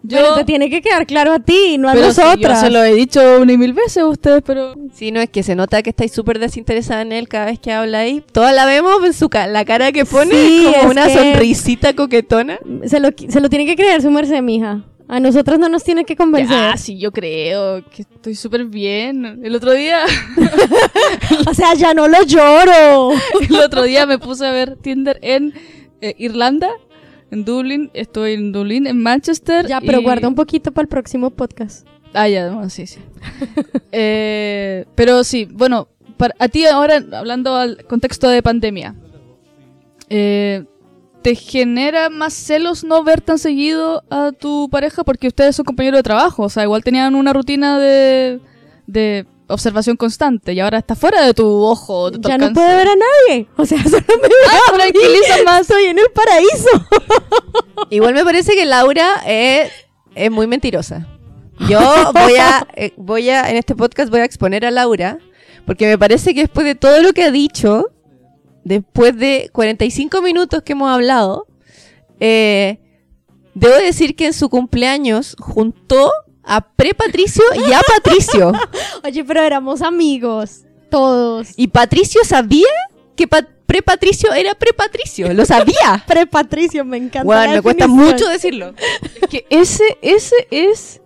Yo, 0.02 0.16
Pero 0.16 0.34
te 0.34 0.44
tiene 0.44 0.70
que 0.70 0.80
quedar 0.80 1.06
claro 1.06 1.30
a 1.34 1.40
ti, 1.40 1.76
no 1.76 1.90
a 1.90 1.92
pero 1.92 2.10
si 2.10 2.20
nosotras. 2.22 2.60
yo 2.62 2.66
se 2.68 2.70
lo 2.72 2.82
he 2.82 2.94
dicho 2.94 3.20
una 3.42 3.52
y 3.52 3.58
mil 3.58 3.74
veces 3.74 3.98
a 3.98 4.06
ustedes, 4.06 4.42
pero 4.46 4.74
Sí, 4.94 5.12
no 5.12 5.20
es 5.20 5.28
que 5.28 5.42
se 5.42 5.54
nota 5.54 5.82
que 5.82 5.90
estáis 5.90 6.10
súper 6.10 6.38
desinteresada 6.38 7.02
en 7.02 7.12
él 7.12 7.28
cada 7.28 7.44
vez 7.44 7.58
que 7.58 7.70
habla 7.70 7.98
ahí. 7.98 8.24
Todas 8.32 8.54
la 8.54 8.64
vemos 8.64 9.04
en 9.04 9.12
su 9.12 9.28
ca- 9.28 9.46
la 9.46 9.66
cara 9.66 9.92
que 9.92 10.06
pone, 10.06 10.30
Sí, 10.32 10.66
como 10.80 10.92
una 10.92 11.06
que- 11.06 11.12
sonrisita 11.14 11.92
coquetona. 11.94 12.58
Se 12.86 12.98
lo, 12.98 13.10
se 13.28 13.40
lo 13.42 13.50
tiene 13.50 13.66
que 13.66 13.76
creer 13.76 14.00
su 14.00 14.10
merced, 14.10 14.40
mija. 14.40 14.84
A 15.12 15.18
nosotras 15.18 15.58
no 15.58 15.68
nos 15.68 15.82
tiene 15.82 16.04
que 16.04 16.14
convencer. 16.14 16.56
ya, 16.56 16.76
sí, 16.76 16.96
yo 16.98 17.10
creo 17.10 17.84
que 17.90 18.02
estoy 18.02 18.36
súper 18.36 18.64
bien. 18.66 19.40
El 19.44 19.56
otro 19.56 19.72
día, 19.72 20.04
O 21.48 21.52
sea, 21.54 21.74
ya 21.74 21.94
no 21.94 22.06
lo 22.06 22.22
lloro. 22.22 23.10
el 23.48 23.56
otro 23.56 23.82
día 23.82 24.06
me 24.06 24.18
puse 24.18 24.46
a 24.46 24.52
ver 24.52 24.76
Tinder 24.76 25.18
en 25.22 25.52
eh, 26.00 26.14
Irlanda, 26.18 26.70
en 27.32 27.44
Dublín. 27.44 27.90
Estoy 27.92 28.34
en 28.34 28.52
Dublín, 28.52 28.86
en 28.86 29.02
Manchester. 29.02 29.66
Ya, 29.66 29.80
pero 29.80 30.00
y- 30.00 30.04
guarda 30.04 30.28
un 30.28 30.36
poquito 30.36 30.70
para 30.70 30.84
el 30.84 30.88
próximo 30.88 31.30
podcast. 31.30 31.88
Ah, 32.14 32.28
ya, 32.28 32.50
bueno, 32.50 32.70
sí, 32.70 32.86
sí. 32.86 33.00
Eh, 33.92 34.84
pero 34.94 35.24
sí, 35.24 35.48
bueno, 35.50 35.88
para, 36.16 36.34
a 36.38 36.46
ti 36.48 36.64
ahora, 36.66 37.02
hablando 37.12 37.56
al 37.56 37.84
contexto 37.86 38.28
de 38.28 38.40
pandemia, 38.42 38.94
eh, 40.08 40.64
¿te 41.22 41.34
genera 41.34 42.10
más 42.10 42.32
celos 42.32 42.84
no 42.84 43.02
ver 43.04 43.20
tan 43.20 43.38
seguido 43.38 44.02
a 44.10 44.32
tu 44.32 44.68
pareja 44.70 45.04
porque 45.04 45.28
ustedes 45.28 45.56
son 45.56 45.64
compañeros 45.64 45.98
de 45.98 46.02
trabajo? 46.02 46.44
O 46.44 46.48
sea, 46.48 46.62
igual 46.64 46.82
tenían 46.82 47.14
una 47.14 47.32
rutina 47.32 47.78
de, 47.78 48.40
de 48.86 49.26
observación 49.48 49.96
constante 49.96 50.52
y 50.52 50.60
ahora 50.60 50.78
está 50.78 50.94
fuera 50.94 51.22
de 51.22 51.34
tu 51.34 51.46
ojo, 51.46 52.10
de 52.10 52.18
tu 52.18 52.28
Ya 52.28 52.38
no 52.38 52.52
puedo 52.52 52.68
ver 52.68 52.88
a 52.88 52.94
nadie. 52.96 53.48
O 53.56 53.66
sea, 53.66 53.82
solo 53.84 54.04
me 54.08 54.28
veo 54.28 54.48
Ah, 54.50 54.72
tranquiliza 54.74 55.42
más. 55.44 55.62
Estoy 55.62 55.84
en 55.84 55.98
el 55.98 56.10
paraíso. 56.14 56.86
Igual 57.90 58.14
me 58.14 58.24
parece 58.24 58.54
que 58.54 58.64
Laura 58.64 59.22
es, 59.26 59.70
es 60.14 60.30
muy 60.30 60.46
mentirosa. 60.46 61.06
Yo 61.68 62.12
voy 62.12 62.36
a, 62.36 62.66
eh, 62.74 62.92
voy 62.96 63.28
a, 63.30 63.50
en 63.50 63.56
este 63.56 63.74
podcast 63.74 64.10
voy 64.10 64.20
a 64.20 64.24
exponer 64.24 64.64
a 64.64 64.70
Laura, 64.70 65.18
porque 65.66 65.86
me 65.86 65.98
parece 65.98 66.34
que 66.34 66.40
después 66.40 66.64
de 66.64 66.74
todo 66.74 67.02
lo 67.02 67.12
que 67.12 67.24
ha 67.24 67.30
dicho, 67.30 67.90
después 68.64 69.16
de 69.16 69.50
45 69.52 70.22
minutos 70.22 70.62
que 70.62 70.72
hemos 70.72 70.90
hablado, 70.90 71.46
eh, 72.18 72.78
debo 73.54 73.74
decir 73.76 74.14
que 74.16 74.26
en 74.26 74.32
su 74.32 74.48
cumpleaños 74.48 75.36
juntó 75.38 76.10
a 76.42 76.72
pre-Patricio 76.74 77.42
y 77.54 77.72
a 77.72 77.80
Patricio. 77.80 78.52
Oye, 79.04 79.24
pero 79.24 79.42
éramos 79.42 79.82
amigos. 79.82 80.62
Todos. 80.90 81.48
Y 81.56 81.68
Patricio 81.68 82.20
sabía 82.24 82.66
que 83.16 83.28
pa- 83.28 83.46
pre-Patricio 83.66 84.32
era 84.32 84.54
pre-Patricio, 84.54 85.32
lo 85.32 85.44
sabía. 85.44 86.02
Pre-Patricio, 86.08 86.84
me 86.84 86.96
encanta. 86.96 87.22
Bueno, 87.24 87.44
la 87.44 87.52
me 87.52 87.62
cuesta 87.62 87.86
mucho 87.86 88.28
decirlo. 88.28 88.74
Es 89.20 89.28
que 89.28 89.46
ese, 89.50 89.84
ese 90.02 90.34
es 90.50 91.00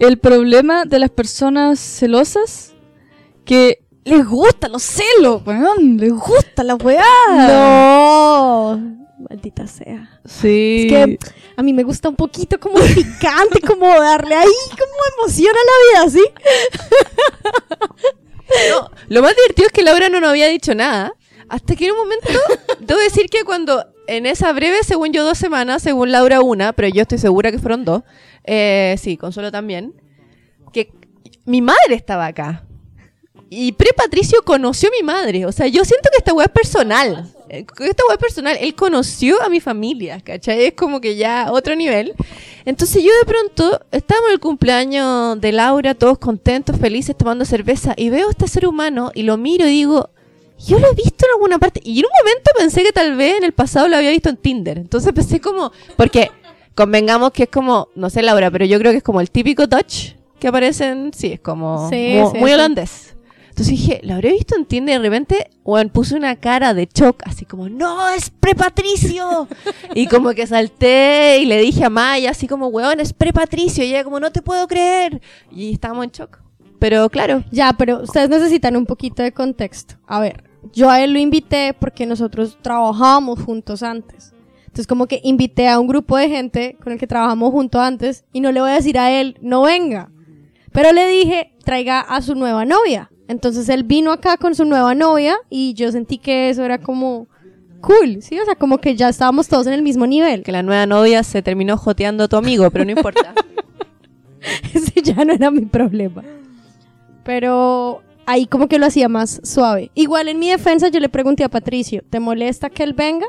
el 0.00 0.18
problema 0.18 0.84
de 0.86 0.98
las 0.98 1.10
personas 1.10 1.78
celosas 1.78 2.72
que 3.44 3.84
les 4.04 4.26
gustan 4.26 4.72
los 4.72 4.82
celos, 4.82 5.42
weón, 5.44 5.96
les 5.96 6.12
gusta 6.12 6.64
la 6.64 6.74
weá. 6.74 7.04
No. 7.28 9.00
Maldita 9.28 9.66
sea. 9.66 10.20
Sí. 10.24 10.88
Es 10.90 10.92
que 10.92 11.18
a 11.56 11.62
mí 11.62 11.72
me 11.72 11.82
gusta 11.82 12.08
un 12.08 12.16
poquito 12.16 12.58
como 12.58 12.74
picante, 12.94 13.60
como 13.60 13.86
darle 13.86 14.34
ahí 14.34 14.48
como 14.70 14.92
emoción 15.18 15.54
a 15.54 16.00
la 16.00 16.04
vida, 16.04 16.10
¿sí? 16.10 16.24
No, 18.70 18.90
lo 19.08 19.22
más 19.22 19.36
divertido 19.36 19.66
es 19.66 19.72
que 19.72 19.82
Laura 19.82 20.08
no 20.08 20.20
nos 20.20 20.30
había 20.30 20.48
dicho 20.48 20.74
nada. 20.74 21.12
Hasta 21.48 21.76
que 21.76 21.86
en 21.86 21.92
un 21.92 21.98
momento, 21.98 22.28
debo 22.80 22.98
decir 23.00 23.26
que 23.28 23.44
cuando 23.44 23.84
en 24.06 24.26
esa 24.26 24.52
breve, 24.52 24.82
según 24.82 25.12
yo, 25.12 25.24
dos 25.24 25.38
semanas, 25.38 25.82
según 25.82 26.10
Laura 26.10 26.40
una, 26.40 26.72
pero 26.72 26.88
yo 26.88 27.02
estoy 27.02 27.18
segura 27.18 27.52
que 27.52 27.58
fueron 27.58 27.84
dos, 27.84 28.02
eh, 28.44 28.96
sí, 28.98 29.16
Consuelo 29.16 29.52
también, 29.52 29.94
que 30.72 30.92
mi 31.44 31.60
madre 31.60 31.94
estaba 31.94 32.26
acá. 32.26 32.64
Y 33.52 33.72
pre-Patricio 33.72 34.42
conoció 34.44 34.88
a 34.88 34.92
mi 34.92 35.04
madre. 35.04 35.44
O 35.44 35.50
sea, 35.50 35.66
yo 35.66 35.84
siento 35.84 36.08
que 36.12 36.18
esta 36.18 36.32
weá 36.32 36.46
es 36.46 36.52
personal. 36.52 37.28
Eh, 37.48 37.66
Esta 37.80 38.04
weá 38.06 38.14
es 38.14 38.18
personal. 38.18 38.56
Él 38.60 38.76
conoció 38.76 39.42
a 39.42 39.48
mi 39.48 39.58
familia, 39.60 40.20
¿cachai? 40.20 40.66
Es 40.66 40.74
como 40.74 41.00
que 41.00 41.16
ya 41.16 41.48
otro 41.50 41.74
nivel. 41.74 42.14
Entonces 42.64 43.02
yo 43.02 43.10
de 43.18 43.24
pronto, 43.26 43.80
estábamos 43.90 44.28
en 44.28 44.34
el 44.34 44.40
cumpleaños 44.40 45.40
de 45.40 45.50
Laura, 45.50 45.94
todos 45.96 46.18
contentos, 46.18 46.76
felices, 46.78 47.16
tomando 47.18 47.44
cerveza, 47.44 47.94
y 47.96 48.08
veo 48.10 48.28
a 48.28 48.30
este 48.30 48.46
ser 48.46 48.66
humano 48.68 49.10
y 49.14 49.22
lo 49.24 49.36
miro 49.36 49.66
y 49.66 49.70
digo, 49.70 50.10
yo 50.64 50.78
lo 50.78 50.88
he 50.92 50.94
visto 50.94 51.26
en 51.26 51.32
alguna 51.34 51.58
parte. 51.58 51.80
Y 51.82 51.98
en 51.98 52.04
un 52.06 52.12
momento 52.22 52.50
pensé 52.56 52.84
que 52.84 52.92
tal 52.92 53.16
vez 53.16 53.38
en 53.38 53.44
el 53.44 53.52
pasado 53.52 53.88
lo 53.88 53.96
había 53.96 54.10
visto 54.10 54.28
en 54.28 54.36
Tinder. 54.36 54.78
Entonces 54.78 55.12
pensé 55.12 55.40
como, 55.40 55.72
porque 55.96 56.30
convengamos 56.76 57.32
que 57.32 57.44
es 57.44 57.48
como, 57.48 57.88
no 57.96 58.10
sé 58.10 58.22
Laura, 58.22 58.48
pero 58.50 58.64
yo 58.64 58.78
creo 58.78 58.92
que 58.92 58.98
es 58.98 59.02
como 59.04 59.20
el 59.20 59.30
típico 59.30 59.68
touch 59.68 60.12
que 60.38 60.46
aparecen, 60.48 61.10
sí, 61.16 61.32
es 61.32 61.40
como 61.40 61.88
Sí, 61.90 62.14
mu- 62.20 62.30
sí, 62.30 62.38
muy 62.38 62.52
holandés. 62.52 63.16
Entonces 63.60 63.78
dije, 63.78 64.00
¿lo 64.04 64.14
habré 64.14 64.32
visto 64.32 64.56
en 64.56 64.64
Tinder? 64.64 64.94
Y 64.94 65.02
de 65.02 65.10
repente, 65.10 65.50
bueno, 65.64 65.92
puse 65.92 66.14
una 66.14 66.34
cara 66.36 66.72
de 66.72 66.88
shock, 66.90 67.22
así 67.26 67.44
como, 67.44 67.68
¡No, 67.68 68.08
es 68.08 68.30
pre-Patricio! 68.30 69.48
y 69.94 70.06
como 70.06 70.30
que 70.30 70.46
salté 70.46 71.40
y 71.42 71.44
le 71.44 71.60
dije 71.60 71.84
a 71.84 71.90
Maya, 71.90 72.30
así 72.30 72.48
como, 72.48 72.68
weón, 72.68 73.00
es 73.00 73.12
pre-Patricio. 73.12 73.84
Y 73.84 73.88
ella 73.88 74.02
como, 74.02 74.18
no 74.18 74.32
te 74.32 74.40
puedo 74.40 74.66
creer. 74.66 75.20
Y 75.52 75.74
estábamos 75.74 76.06
en 76.06 76.10
shock. 76.10 76.38
Pero 76.78 77.10
claro, 77.10 77.44
Ya, 77.50 77.74
pero 77.74 78.00
ustedes 78.04 78.30
necesitan 78.30 78.76
un 78.76 78.86
poquito 78.86 79.22
de 79.22 79.32
contexto. 79.32 79.96
A 80.06 80.20
ver, 80.20 80.42
yo 80.72 80.88
a 80.88 81.04
él 81.04 81.12
lo 81.12 81.18
invité 81.18 81.74
porque 81.78 82.06
nosotros 82.06 82.56
trabajábamos 82.62 83.42
juntos 83.42 83.82
antes. 83.82 84.32
Entonces 84.60 84.86
como 84.86 85.06
que 85.06 85.20
invité 85.22 85.68
a 85.68 85.78
un 85.78 85.86
grupo 85.86 86.16
de 86.16 86.30
gente 86.30 86.78
con 86.82 86.94
el 86.94 86.98
que 86.98 87.06
trabajamos 87.06 87.50
juntos 87.50 87.82
antes 87.82 88.24
y 88.32 88.40
no 88.40 88.52
le 88.52 88.62
voy 88.62 88.70
a 88.70 88.76
decir 88.76 88.98
a 88.98 89.12
él, 89.12 89.36
no 89.42 89.60
venga. 89.64 90.10
Pero 90.72 90.92
le 90.92 91.06
dije, 91.06 91.52
traiga 91.62 92.00
a 92.00 92.22
su 92.22 92.34
nueva 92.34 92.64
novia. 92.64 93.10
Entonces 93.30 93.68
él 93.68 93.84
vino 93.84 94.10
acá 94.10 94.36
con 94.36 94.56
su 94.56 94.64
nueva 94.64 94.92
novia 94.96 95.36
y 95.48 95.72
yo 95.74 95.92
sentí 95.92 96.18
que 96.18 96.50
eso 96.50 96.64
era 96.64 96.78
como 96.78 97.28
cool, 97.80 98.22
¿sí? 98.22 98.36
O 98.40 98.44
sea, 98.44 98.56
como 98.56 98.78
que 98.78 98.96
ya 98.96 99.08
estábamos 99.08 99.46
todos 99.46 99.68
en 99.68 99.72
el 99.74 99.82
mismo 99.82 100.04
nivel. 100.04 100.42
que 100.42 100.50
la 100.50 100.64
nueva 100.64 100.84
novia 100.84 101.22
se 101.22 101.40
terminó 101.40 101.76
joteando 101.76 102.24
a 102.24 102.28
tu 102.28 102.34
amigo, 102.36 102.68
pero 102.72 102.84
no 102.84 102.90
importa. 102.90 103.32
Ese 104.74 105.00
ya 105.00 105.24
no 105.24 105.32
era 105.32 105.52
mi 105.52 105.64
problema. 105.64 106.24
Pero 107.22 108.02
ahí 108.26 108.46
como 108.46 108.66
que 108.66 108.80
lo 108.80 108.86
hacía 108.86 109.08
más 109.08 109.40
suave. 109.44 109.92
Igual 109.94 110.26
en 110.26 110.40
mi 110.40 110.50
defensa 110.50 110.88
yo 110.88 110.98
le 110.98 111.08
pregunté 111.08 111.44
a 111.44 111.48
Patricio, 111.48 112.02
¿te 112.10 112.18
molesta 112.18 112.68
que 112.68 112.82
él 112.82 112.94
venga? 112.94 113.28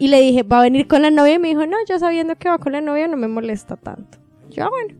Y 0.00 0.08
le 0.08 0.20
dije, 0.20 0.42
¿va 0.42 0.58
a 0.58 0.62
venir 0.62 0.88
con 0.88 1.02
la 1.02 1.12
novia? 1.12 1.34
Y 1.34 1.38
me 1.38 1.46
dijo, 1.48 1.64
no, 1.64 1.76
ya 1.88 2.00
sabiendo 2.00 2.34
que 2.34 2.48
va 2.48 2.58
con 2.58 2.72
la 2.72 2.80
novia 2.80 3.06
no 3.06 3.16
me 3.16 3.28
molesta 3.28 3.76
tanto. 3.76 4.18
Yo, 4.50 4.64
"Ah, 4.64 4.68
bueno. 4.68 4.98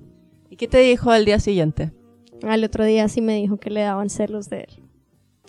¿Y 0.49 0.55
qué 0.55 0.69
te 0.69 0.79
dijo 0.79 1.11
al 1.11 1.25
día 1.25 1.41
siguiente? 1.41 1.91
Al 2.43 2.65
otro 2.65 2.85
día 2.85 3.09
sí 3.09 3.21
me 3.21 3.37
dijo 3.37 3.57
que 3.57 3.71
le 3.71 3.81
daban 3.81 4.11
celos 4.11 4.49
de 4.51 4.61
él. 4.61 4.83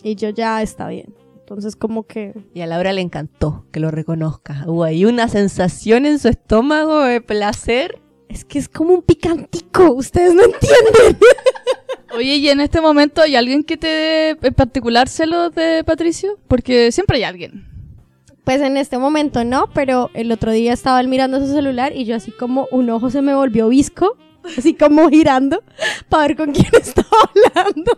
Y 0.02 0.14
yo 0.14 0.30
ya 0.30 0.62
está 0.62 0.88
bien. 0.88 1.14
Entonces 1.40 1.76
como 1.76 2.04
que... 2.04 2.34
Y 2.54 2.60
a 2.60 2.66
Laura 2.66 2.92
le 2.92 3.00
encantó 3.00 3.64
que 3.72 3.80
lo 3.80 3.90
reconozca. 3.90 4.64
Hubo 4.66 4.84
ahí 4.84 5.04
una 5.04 5.28
sensación 5.28 6.06
en 6.06 6.18
su 6.18 6.28
estómago 6.28 7.00
de 7.00 7.20
placer. 7.20 8.00
Es 8.28 8.44
que 8.44 8.58
es 8.58 8.68
como 8.68 8.92
un 8.92 9.02
picantico, 9.02 9.92
ustedes 9.94 10.34
no 10.34 10.42
entienden. 10.42 11.18
Oye, 12.14 12.36
¿y 12.36 12.48
en 12.48 12.60
este 12.60 12.80
momento 12.80 13.22
hay 13.22 13.36
alguien 13.36 13.64
que 13.64 13.76
te 13.76 13.86
dé 13.86 14.28
en 14.40 14.54
particular 14.54 15.08
celos 15.08 15.54
de 15.54 15.84
Patricio? 15.84 16.38
Porque 16.48 16.92
siempre 16.92 17.16
hay 17.18 17.24
alguien. 17.24 17.66
Pues 18.44 18.60
en 18.62 18.76
este 18.76 18.98
momento 18.98 19.44
no, 19.44 19.70
pero 19.74 20.10
el 20.14 20.32
otro 20.32 20.52
día 20.52 20.72
estaba 20.72 21.00
él 21.00 21.08
mirando 21.08 21.38
su 21.38 21.52
celular 21.52 21.94
y 21.94 22.04
yo 22.04 22.16
así 22.16 22.30
como 22.30 22.66
un 22.70 22.88
ojo 22.90 23.10
se 23.10 23.20
me 23.20 23.34
volvió 23.34 23.68
visco 23.68 24.16
así 24.56 24.74
como 24.74 25.08
girando, 25.10 25.62
para 26.08 26.28
ver 26.28 26.36
con 26.36 26.52
quién 26.52 26.66
estaba 26.80 27.08
hablando. 27.54 27.92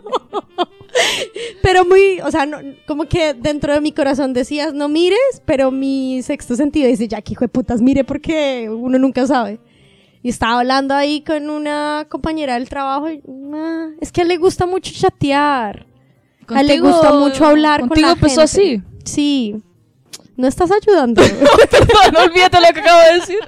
pero 1.61 1.85
muy, 1.85 2.19
o 2.21 2.31
sea, 2.31 2.45
no, 2.45 2.57
como 2.87 3.05
que 3.05 3.33
dentro 3.33 3.73
de 3.73 3.81
mi 3.81 3.91
corazón 3.91 4.33
decías, 4.33 4.73
no 4.73 4.89
mires, 4.89 5.19
pero 5.45 5.71
mi 5.71 6.21
sexto 6.23 6.55
sentido 6.55 6.87
dice, 6.87 7.07
ya 7.07 7.21
que 7.21 7.33
hijo 7.33 7.45
de 7.45 7.49
putas, 7.49 7.81
mire 7.81 8.03
porque 8.03 8.69
uno 8.69 8.97
nunca 8.99 9.25
sabe. 9.27 9.59
Y 10.23 10.29
estaba 10.29 10.59
hablando 10.59 10.93
ahí 10.93 11.21
con 11.23 11.49
una 11.49 12.05
compañera 12.09 12.53
del 12.53 12.69
trabajo 12.69 13.09
y, 13.09 13.21
"Ah, 13.55 13.87
es 13.99 14.11
que 14.11 14.21
a 14.21 14.23
él 14.23 14.27
le 14.27 14.37
gusta 14.37 14.65
mucho 14.67 14.91
chatear. 14.93 15.87
A 16.47 16.61
él 16.61 16.67
le 16.67 16.79
gusta 16.79 17.13
mucho 17.13 17.45
hablar 17.45 17.79
con 17.79 17.89
contigo 17.89 18.07
la 18.09 18.13
empezó 18.13 18.41
gente. 18.41 18.43
así. 18.43 18.81
Sí. 19.05 19.55
No 20.35 20.47
estás 20.47 20.69
ayudando. 20.71 21.21
Perdón, 21.71 22.29
olvídate 22.29 22.57
lo 22.59 22.73
que 22.73 22.79
acabo 22.81 23.01
de 23.01 23.13
decir. 23.19 23.39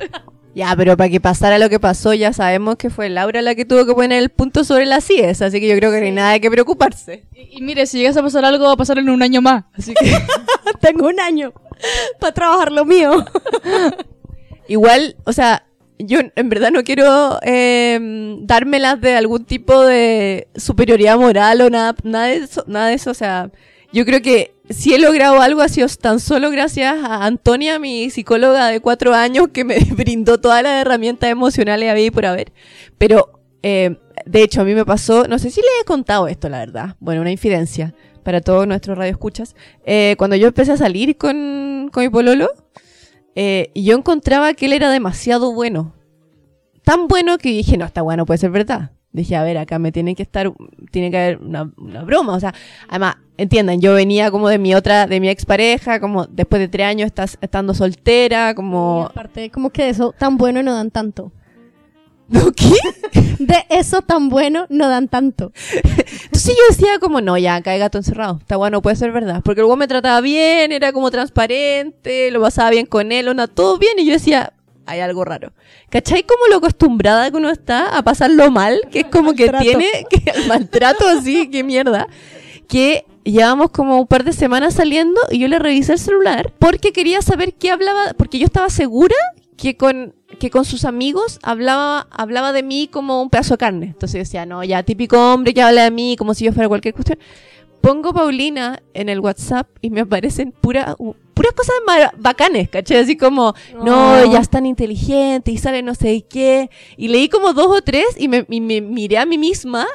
Ya, 0.55 0.75
pero 0.75 0.95
para 0.95 1.09
que 1.09 1.19
pasara 1.19 1.57
lo 1.57 1.67
que 1.69 1.79
pasó, 1.79 2.13
ya 2.13 2.31
sabemos 2.31 2.75
que 2.75 2.91
fue 2.91 3.09
Laura 3.09 3.41
la 3.41 3.55
que 3.55 3.65
tuvo 3.65 3.85
que 3.87 3.93
poner 3.93 4.21
el 4.21 4.29
punto 4.29 4.63
sobre 4.63 4.85
las 4.85 5.09
IES, 5.09 5.41
así 5.41 5.59
que 5.59 5.67
yo 5.67 5.75
creo 5.75 5.91
que 5.91 5.99
no 5.99 6.05
hay 6.05 6.11
nada 6.11 6.31
de 6.33 6.41
que 6.41 6.51
preocuparse. 6.51 7.25
Y, 7.33 7.57
y 7.57 7.61
mire, 7.61 7.87
si 7.87 7.97
llegas 7.97 8.17
a 8.17 8.21
pasar 8.21 8.45
algo, 8.45 8.65
va 8.65 8.73
a 8.73 8.77
pasar 8.77 8.99
en 8.99 9.09
un 9.09 9.23
año 9.23 9.41
más. 9.41 9.63
Así 9.73 9.93
que. 9.95 10.15
Tengo 10.79 11.07
un 11.07 11.19
año 11.19 11.53
para 12.19 12.33
trabajar 12.33 12.71
lo 12.71 12.85
mío. 12.85 13.25
Igual, 14.67 15.15
o 15.25 15.33
sea, 15.33 15.65
yo 15.99 16.19
en 16.35 16.49
verdad 16.49 16.71
no 16.71 16.83
quiero 16.83 17.39
eh, 17.43 18.37
dármelas 18.41 18.99
de 19.01 19.15
algún 19.15 19.45
tipo 19.45 19.81
de 19.81 20.47
superioridad 20.55 21.17
moral 21.17 21.61
o 21.61 21.69
nada, 21.69 21.95
nada 22.03 22.27
de 22.27 22.37
eso, 22.37 22.63
nada 22.67 22.87
de 22.87 22.93
eso, 22.93 23.11
o 23.11 23.13
sea, 23.13 23.49
yo 23.91 24.05
creo 24.05 24.21
que 24.21 24.52
si 24.69 24.93
he 24.93 24.99
logrado 24.99 25.41
algo 25.41 25.61
ha 25.61 25.69
sido 25.69 25.87
tan 25.99 26.19
solo 26.19 26.49
gracias 26.49 26.95
a 27.03 27.25
Antonia, 27.25 27.79
mi 27.79 28.09
psicóloga 28.09 28.67
de 28.67 28.79
cuatro 28.79 29.13
años, 29.13 29.49
que 29.51 29.65
me 29.65 29.77
brindó 29.91 30.39
todas 30.39 30.63
las 30.63 30.81
herramientas 30.81 31.29
emocionales 31.29 31.89
a 31.89 31.99
y 31.99 32.11
por 32.11 32.25
haber. 32.25 32.53
Pero, 32.97 33.41
eh, 33.61 33.97
de 34.25 34.43
hecho, 34.43 34.61
a 34.61 34.63
mí 34.63 34.73
me 34.73 34.85
pasó, 34.85 35.27
no 35.27 35.37
sé 35.39 35.49
si 35.49 35.61
le 35.61 35.67
he 35.81 35.85
contado 35.85 36.27
esto, 36.27 36.49
la 36.49 36.59
verdad. 36.59 36.95
Bueno, 36.99 37.21
una 37.21 37.31
infidencia 37.31 37.93
para 38.23 38.41
todos 38.41 38.65
nuestros 38.65 38.97
radioescuchas. 38.97 39.55
Eh, 39.85 40.15
cuando 40.17 40.35
yo 40.35 40.47
empecé 40.47 40.71
a 40.71 40.77
salir 40.77 41.17
con, 41.17 41.89
con 41.91 42.03
mi 42.03 42.09
pololo, 42.09 42.49
eh, 43.35 43.71
yo 43.75 43.95
encontraba 43.97 44.53
que 44.53 44.67
él 44.67 44.73
era 44.73 44.89
demasiado 44.89 45.53
bueno. 45.53 45.93
Tan 46.83 47.07
bueno 47.07 47.37
que 47.37 47.49
dije, 47.49 47.77
no, 47.77 47.85
esta 47.85 48.03
weá 48.03 48.17
no 48.17 48.25
puede 48.25 48.37
ser 48.37 48.51
verdad. 48.51 48.91
Dije, 49.13 49.35
a 49.35 49.43
ver, 49.43 49.59
acá 49.59 49.77
me 49.77 49.91
tiene 49.91 50.15
que 50.15 50.23
estar, 50.23 50.51
tiene 50.89 51.11
que 51.11 51.17
haber 51.17 51.37
una, 51.37 51.71
una 51.77 52.03
broma. 52.03 52.33
O 52.33 52.39
sea, 52.39 52.53
además, 52.89 53.17
entiendan, 53.37 53.79
yo 53.79 53.93
venía 53.93 54.31
como 54.31 54.49
de 54.49 54.57
mi 54.57 54.73
otra, 54.73 55.05
de 55.07 55.19
mi 55.19 55.29
expareja, 55.29 55.99
como 55.99 56.25
después 56.25 56.59
de 56.59 56.67
tres 56.67 56.87
años 56.87 57.05
estás, 57.05 57.37
estando 57.39 57.73
soltera, 57.73 58.51
Y 58.51 58.55
como... 58.55 59.07
aparte, 59.09 59.51
como 59.51 59.69
que 59.69 59.83
de 59.83 59.89
eso 59.89 60.13
tan 60.17 60.37
bueno 60.37 60.63
no 60.63 60.73
dan 60.73 60.89
tanto. 60.91 61.31
¿Qué? 62.55 63.21
De 63.37 63.65
eso 63.69 64.01
tan 64.01 64.29
bueno 64.29 64.65
no 64.69 64.89
dan 64.89 65.07
tanto. 65.07 65.51
Entonces 65.73 66.55
yo 66.55 66.63
decía 66.69 66.97
como, 66.99 67.21
no, 67.21 67.37
ya, 67.37 67.55
acá 67.55 67.71
hay 67.71 67.79
gato 67.79 67.97
encerrado. 67.97 68.39
Esta 68.39 68.57
weá 68.57 68.71
no 68.71 68.81
puede 68.81 68.95
ser 68.95 69.11
verdad. 69.11 69.41
Porque 69.43 69.61
el 69.61 69.67
weón 69.67 69.79
me 69.79 69.87
trataba 69.87 70.21
bien, 70.21 70.71
era 70.71 70.91
como 70.91 71.11
transparente, 71.11 72.31
lo 72.31 72.41
pasaba 72.41 72.71
bien 72.71 72.85
con 72.85 73.11
él, 73.11 73.27
onda, 73.27 73.47
todo 73.47 73.77
bien. 73.77 73.99
Y 73.99 74.05
yo 74.05 74.13
decía, 74.13 74.53
hay 74.85 74.99
algo 74.99 75.25
raro. 75.25 75.53
¿Cachai 75.89 76.23
como 76.23 76.47
lo 76.49 76.57
acostumbrada 76.57 77.29
que 77.31 77.37
uno 77.37 77.49
está 77.49 77.97
a 77.97 78.03
pasarlo 78.03 78.51
mal? 78.51 78.81
Que 78.91 79.01
es 79.01 79.05
como 79.07 79.33
que 79.33 79.49
tiene 79.49 79.87
que 80.09 80.31
el 80.31 80.47
maltrato 80.47 81.07
así, 81.07 81.49
qué 81.49 81.63
mierda. 81.63 82.07
Que 82.67 83.05
llevamos 83.23 83.71
como 83.71 83.99
un 83.99 84.07
par 84.07 84.23
de 84.23 84.33
semanas 84.33 84.75
saliendo 84.75 85.19
y 85.31 85.39
yo 85.39 85.47
le 85.47 85.59
revisé 85.59 85.93
el 85.93 85.99
celular 85.99 86.53
porque 86.59 86.91
quería 86.91 87.21
saber 87.21 87.53
qué 87.53 87.71
hablaba, 87.71 88.13
porque 88.17 88.39
yo 88.39 88.45
estaba 88.45 88.69
segura 88.69 89.15
que 89.57 89.77
con 89.77 90.13
que 90.39 90.49
con 90.49 90.65
sus 90.65 90.83
amigos 90.83 91.39
hablaba 91.43 92.07
hablaba 92.11 92.53
de 92.53 92.63
mí 92.63 92.89
como 92.91 93.21
un 93.21 93.29
pedazo 93.29 93.53
de 93.53 93.59
carne. 93.59 93.85
Entonces 93.87 94.13
yo 94.13 94.19
decía, 94.19 94.45
no, 94.45 94.63
ya 94.63 94.83
típico 94.83 95.33
hombre 95.33 95.53
que 95.53 95.61
habla 95.61 95.83
de 95.83 95.91
mí 95.91 96.15
como 96.17 96.33
si 96.33 96.45
yo 96.45 96.53
fuera 96.53 96.67
cualquier 96.67 96.93
cuestión. 96.93 97.19
Pongo 97.83 98.13
Paulina 98.13 98.81
en 98.93 99.09
el 99.09 99.19
WhatsApp 99.19 99.67
y 99.81 99.89
me 99.89 99.99
aparecen 99.99 100.53
puras 100.53 100.95
cosas 100.95 101.75
bacanes, 102.17 102.69
¿cachai? 102.69 102.99
Así 102.99 103.17
como, 103.17 103.53
no, 103.83 104.13
Oh. 104.13 104.17
ella 104.23 104.39
es 104.39 104.49
tan 104.49 104.65
inteligente 104.65 105.51
y 105.51 105.57
sale 105.57 105.81
no 105.81 105.93
sé 105.93 106.23
qué. 106.29 106.69
Y 106.95 107.09
leí 107.09 107.27
como 107.27 107.51
dos 107.51 107.67
o 107.67 107.81
tres 107.81 108.05
y 108.17 108.29
me, 108.29 108.45
y 108.49 108.61
me 108.61 108.79
miré 108.79 109.17
a 109.17 109.25
mí 109.25 109.37
misma 109.37 109.85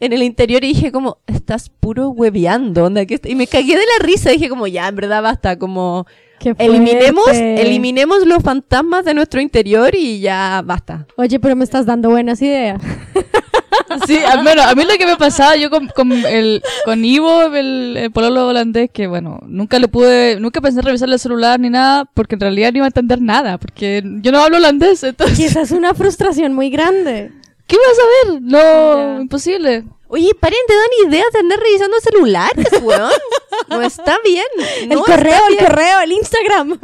en 0.00 0.14
el 0.14 0.22
interior 0.22 0.64
y 0.64 0.68
dije 0.68 0.90
como, 0.92 1.18
estás 1.26 1.68
puro 1.68 2.08
hueveando, 2.08 2.86
onda, 2.86 3.04
que 3.04 3.16
est-". 3.16 3.26
y 3.26 3.34
me 3.34 3.46
cagué 3.46 3.76
de 3.76 3.84
la 3.98 4.02
risa, 4.06 4.30
dije 4.30 4.48
como, 4.48 4.66
ya, 4.66 4.88
en 4.88 4.96
verdad 4.96 5.22
basta, 5.22 5.58
como, 5.58 6.06
eliminemos, 6.56 7.28
eliminemos 7.34 8.26
los 8.26 8.42
fantasmas 8.42 9.04
de 9.04 9.12
nuestro 9.12 9.42
interior 9.42 9.94
y 9.94 10.20
ya 10.20 10.62
basta. 10.64 11.06
Oye, 11.18 11.38
pero 11.38 11.54
me 11.54 11.64
estás 11.64 11.84
dando 11.84 12.08
buenas 12.08 12.40
ideas. 12.40 12.80
Sí, 14.06 14.18
al 14.18 14.42
menos 14.42 14.64
a 14.66 14.74
mí 14.74 14.84
lo 14.84 14.96
que 14.96 15.06
me 15.06 15.16
pasaba 15.16 15.56
yo 15.56 15.70
con, 15.70 15.88
con 15.88 16.12
el 16.12 16.62
con 16.84 17.04
Ivo, 17.04 17.42
el, 17.42 17.96
el 17.96 18.10
pololo 18.10 18.48
holandés, 18.48 18.90
que 18.90 19.06
bueno, 19.06 19.40
nunca 19.46 19.78
le 19.78 19.88
pude, 19.88 20.38
nunca 20.40 20.60
pensé 20.60 20.80
en 20.80 20.86
revisarle 20.86 21.14
el 21.14 21.20
celular 21.20 21.58
ni 21.58 21.70
nada, 21.70 22.04
porque 22.14 22.34
en 22.36 22.40
realidad 22.40 22.72
no 22.72 22.78
iba 22.78 22.86
a 22.86 22.88
entender 22.88 23.20
nada, 23.20 23.58
porque 23.58 24.02
yo 24.04 24.32
no 24.32 24.40
hablo 24.40 24.58
holandés, 24.58 25.02
Y 25.02 25.06
entonces, 25.06 25.38
esa 25.40 25.62
es 25.62 25.70
una 25.72 25.94
frustración 25.94 26.54
muy 26.54 26.70
grande. 26.70 27.32
¿qué 27.70 27.76
vas 27.76 27.98
a 27.98 28.32
ver? 28.32 28.42
No, 28.42 29.20
imposible. 29.20 29.84
Oye, 30.08 30.32
paren 30.40 30.58
de 30.68 30.74
dar 30.74 31.08
ideas 31.08 31.32
de 31.32 31.38
andar 31.38 31.60
revisando 31.60 32.00
celulares, 32.00 32.82
weón. 32.82 33.12
No 33.68 33.80
está 33.82 34.16
bien. 34.24 34.44
no 34.88 34.94
el 34.94 35.00
correo, 35.04 35.40
el 35.48 35.56
correo, 35.58 36.00
el 36.00 36.12
Instagram. 36.12 36.80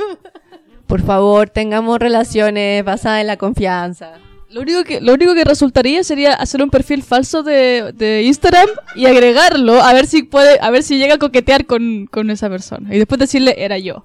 Por 0.86 1.03
favor, 1.03 1.51
tengamos 1.51 1.99
relaciones 1.99 2.84
basadas 2.84 3.22
en 3.22 3.26
la 3.26 3.36
confianza. 3.36 4.20
Lo 4.51 4.61
único 4.61 4.84
que, 4.84 5.01
lo 5.01 5.12
único 5.14 5.34
que 5.34 5.44
resultaría 5.44 6.05
sería 6.05 6.32
hacer 6.34 6.62
un 6.62 6.70
perfil 6.70 7.03
falso 7.03 7.42
de, 7.42 7.92
de 7.94 8.22
Instagram 8.22 8.68
y 8.94 9.07
agregarlo 9.07 9.82
a 9.82 9.92
ver 9.92 10.07
si 10.07 10.22
puede, 10.22 10.59
a 10.61 10.70
ver 10.70 10.82
si 10.82 10.99
llega 10.99 11.14
a 11.14 11.18
coquetear 11.18 11.66
con, 11.66 12.07
con 12.07 12.30
esa 12.30 12.49
persona. 12.49 12.94
Y 12.94 12.99
después 12.99 13.18
decirle, 13.18 13.55
era 13.59 13.76
yo. 13.78 14.05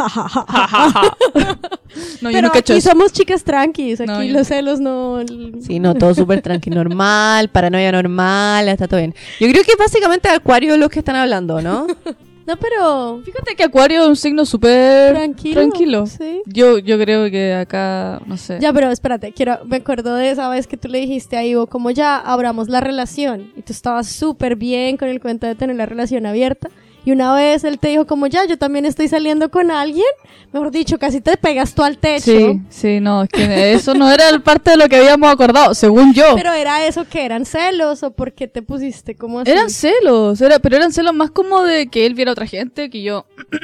no, 2.22 2.30
yo 2.30 2.40
Pero 2.40 2.42
nunca 2.42 2.58
he 2.58 2.60
hecho 2.60 2.72
aquí 2.72 2.78
eso. 2.78 2.90
somos 2.90 3.12
chicas 3.12 3.44
tranquis, 3.44 4.00
aquí 4.00 4.10
No, 4.10 4.22
yo 4.22 4.32
los 4.32 4.42
no. 4.42 4.44
celos 4.44 4.80
no... 4.80 5.20
Sí, 5.60 5.78
no, 5.78 5.94
todo 5.94 6.14
súper 6.14 6.40
tranquilo, 6.40 6.76
normal, 6.76 7.48
paranoia 7.50 7.92
normal, 7.92 8.68
está 8.68 8.88
todo 8.88 8.98
bien. 9.00 9.14
Yo 9.40 9.48
creo 9.50 9.62
que 9.64 9.72
básicamente 9.78 10.28
Acuario 10.28 10.76
los 10.76 10.88
que 10.88 11.00
están 11.00 11.16
hablando, 11.16 11.60
¿no? 11.60 11.86
No, 12.46 12.56
pero... 12.56 13.22
Fíjate 13.24 13.54
que 13.56 13.64
Acuario 13.64 14.02
es 14.02 14.08
un 14.08 14.16
signo 14.16 14.44
súper 14.44 15.14
Tranquilo. 15.14 15.54
tranquilo. 15.54 16.06
Sí. 16.06 16.42
Yo, 16.46 16.78
yo 16.78 16.98
creo 16.98 17.30
que 17.30 17.54
acá, 17.54 18.20
no 18.26 18.36
sé. 18.36 18.58
Ya, 18.60 18.72
pero 18.72 18.90
espérate, 18.90 19.32
quiero, 19.32 19.60
me 19.64 19.76
acuerdo 19.76 20.14
de 20.14 20.30
esa 20.30 20.48
vez 20.50 20.66
que 20.66 20.76
tú 20.76 20.88
le 20.88 20.98
dijiste 21.00 21.36
a 21.36 21.44
Ivo, 21.44 21.66
como 21.66 21.90
ya 21.90 22.18
abramos 22.18 22.68
la 22.68 22.80
relación, 22.80 23.52
y 23.56 23.62
tú 23.62 23.72
estabas 23.72 24.08
súper 24.08 24.56
bien 24.56 24.96
con 24.96 25.08
el 25.08 25.20
cuento 25.20 25.46
de 25.46 25.54
tener 25.54 25.76
la 25.76 25.86
relación 25.86 26.26
abierta, 26.26 26.68
y 27.04 27.12
una 27.12 27.34
vez 27.34 27.64
él 27.64 27.78
te 27.78 27.88
dijo 27.88 28.06
como 28.06 28.26
ya, 28.26 28.46
yo 28.46 28.56
también 28.56 28.86
estoy 28.86 29.08
saliendo 29.08 29.50
con 29.50 29.70
alguien, 29.70 30.06
mejor 30.52 30.70
dicho, 30.70 30.98
casi 30.98 31.20
te 31.20 31.36
pegas 31.36 31.74
tú 31.74 31.82
al 31.82 31.98
techo, 31.98 32.24
Sí, 32.24 32.60
sí, 32.70 33.00
no, 33.00 33.24
es 33.24 33.28
que 33.28 33.72
eso 33.74 33.94
no 33.94 34.10
era 34.10 34.28
el 34.30 34.42
parte 34.42 34.70
de 34.70 34.76
lo 34.76 34.88
que 34.88 34.96
habíamos 34.96 35.30
acordado, 35.30 35.74
según 35.74 36.14
yo. 36.14 36.34
pero 36.34 36.52
era 36.52 36.86
eso 36.86 37.06
que 37.08 37.24
eran 37.24 37.44
celos, 37.44 38.02
o 38.02 38.12
por 38.12 38.32
qué 38.32 38.48
te 38.48 38.62
pusiste 38.62 39.14
como 39.14 39.40
así. 39.40 39.50
Eran 39.50 39.70
celos, 39.70 40.40
era, 40.40 40.58
pero 40.58 40.76
eran 40.76 40.92
celos 40.92 41.14
más 41.14 41.30
como 41.30 41.62
de 41.62 41.88
que 41.88 42.06
él 42.06 42.14
viera 42.14 42.30
a 42.30 42.32
otra 42.32 42.46
gente, 42.46 42.88
que 42.90 43.02
yo... 43.02 43.26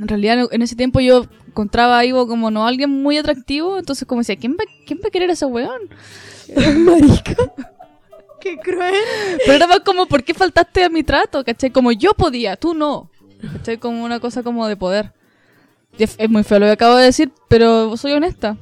en 0.00 0.08
realidad 0.08 0.48
en 0.50 0.62
ese 0.62 0.76
tiempo 0.76 1.00
yo 1.00 1.26
encontraba 1.46 1.98
a 1.98 2.04
Ivo 2.06 2.26
como 2.26 2.50
no 2.50 2.66
alguien 2.66 2.90
muy 2.90 3.18
atractivo, 3.18 3.78
entonces 3.78 4.06
como 4.06 4.22
decía, 4.22 4.36
¿quién 4.36 4.52
va, 4.52 4.64
quién 4.86 4.98
va 5.04 5.08
a 5.08 5.10
querer 5.10 5.30
a 5.30 5.34
ese 5.34 5.44
weón? 5.44 5.82
Marica. 6.84 7.36
Qué 8.40 8.56
cruel. 8.58 8.94
Pero 9.44 9.52
era 9.52 9.66
más 9.66 9.80
como, 9.80 10.06
¿por 10.06 10.22
qué 10.24 10.34
faltaste 10.34 10.84
a 10.84 10.88
mi 10.88 11.02
trato? 11.02 11.44
¿Cachai? 11.44 11.70
Como 11.70 11.92
yo 11.92 12.14
podía, 12.14 12.56
tú 12.56 12.74
no. 12.74 13.10
¿Cachai? 13.52 13.78
Como 13.78 14.04
una 14.04 14.20
cosa 14.20 14.42
como 14.42 14.66
de 14.66 14.76
poder. 14.76 15.12
Es, 15.98 16.14
es 16.18 16.30
muy 16.30 16.42
feo 16.44 16.58
lo 16.58 16.66
que 16.66 16.72
acabo 16.72 16.96
de 16.96 17.04
decir, 17.04 17.30
pero 17.48 17.96
soy 17.96 18.12
honesta. 18.12 18.56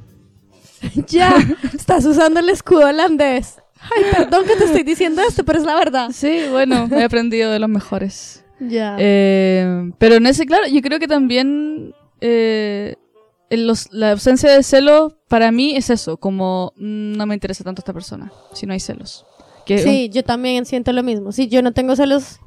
Ya, 1.07 1.35
estás 1.73 2.05
usando 2.05 2.39
el 2.39 2.47
escudo 2.49 2.87
holandés. 2.87 3.57
Ay, 3.81 4.03
perdón 4.15 4.45
que 4.45 4.55
te 4.55 4.63
estoy 4.65 4.83
diciendo 4.83 5.21
esto, 5.27 5.43
pero 5.43 5.59
es 5.59 5.65
la 5.65 5.75
verdad. 5.75 6.09
Sí, 6.13 6.43
bueno, 6.49 6.87
he 6.91 7.03
aprendido 7.03 7.51
de 7.51 7.59
los 7.59 7.69
mejores. 7.69 8.43
Ya. 8.61 8.95
Eh, 8.99 9.91
pero 9.97 10.15
en 10.15 10.25
ese, 10.27 10.45
claro, 10.45 10.67
yo 10.67 10.81
creo 10.81 10.99
que 10.99 11.07
también 11.07 11.93
eh, 12.21 12.95
en 13.49 13.67
los- 13.67 13.91
la 13.91 14.11
ausencia 14.11 14.49
de 14.51 14.63
celos 14.63 15.13
para 15.29 15.51
mí 15.51 15.75
es 15.75 15.89
eso, 15.89 16.17
como 16.17 16.73
mm, 16.77 17.13
no 17.17 17.25
me 17.25 17.33
interesa 17.35 17.63
tanto 17.63 17.79
esta 17.81 17.93
persona, 17.93 18.31
si 18.53 18.65
no 18.65 18.73
hay 18.73 18.79
celos. 18.79 19.25
Que 19.77 19.83
Sí, 19.83 20.09
yo 20.09 20.23
también 20.23 20.65
siento 20.65 20.91
lo 20.93 21.03
mismo. 21.03 21.31
Si 21.31 21.47
yo 21.47 21.61
no 21.61 21.71
tengo 21.73 21.95
celos 21.95 22.39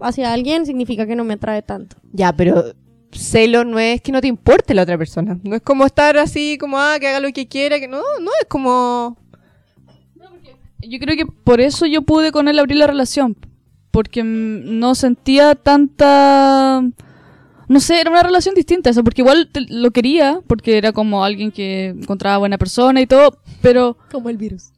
hacia 0.00 0.32
alguien, 0.32 0.64
significa 0.66 1.06
que 1.06 1.14
no 1.16 1.24
me 1.24 1.34
atrae 1.34 1.62
tanto. 1.62 1.96
Ya, 2.12 2.32
pero 2.34 2.64
celo 3.12 3.64
no 3.64 3.78
es 3.78 4.00
que 4.00 4.10
no 4.10 4.20
te 4.22 4.28
importe 4.28 4.72
la 4.74 4.82
otra 4.82 4.96
persona. 4.96 5.38
No 5.42 5.54
es 5.54 5.62
como 5.62 5.84
estar 5.84 6.16
así, 6.16 6.56
como, 6.58 6.78
ah, 6.78 6.96
que 6.98 7.08
haga 7.08 7.20
lo 7.20 7.30
que 7.32 7.46
quiera, 7.46 7.78
que 7.78 7.88
no, 7.88 7.98
no, 7.98 8.30
es 8.40 8.46
como... 8.48 9.16
Yo 10.80 10.98
creo 10.98 11.16
que 11.16 11.26
por 11.26 11.60
eso 11.60 11.86
yo 11.86 12.02
pude 12.02 12.32
con 12.32 12.48
él 12.48 12.58
abrir 12.58 12.78
la 12.78 12.86
relación. 12.86 13.36
Porque 13.90 14.22
no 14.24 14.94
sentía 14.94 15.54
tanta. 15.54 16.82
no 17.68 17.80
sé, 17.80 18.00
era 18.00 18.10
una 18.10 18.22
relación 18.22 18.54
distinta 18.54 18.88
eso, 18.90 19.04
porque 19.04 19.20
igual 19.22 19.48
te- 19.52 19.66
lo 19.68 19.90
quería, 19.90 20.40
porque 20.46 20.78
era 20.78 20.92
como 20.92 21.22
alguien 21.22 21.52
que 21.52 21.88
encontraba 21.88 22.38
buena 22.38 22.56
persona 22.58 23.00
y 23.02 23.06
todo, 23.06 23.38
pero 23.60 23.96
Como 24.10 24.28
el 24.30 24.38
virus. 24.38 24.72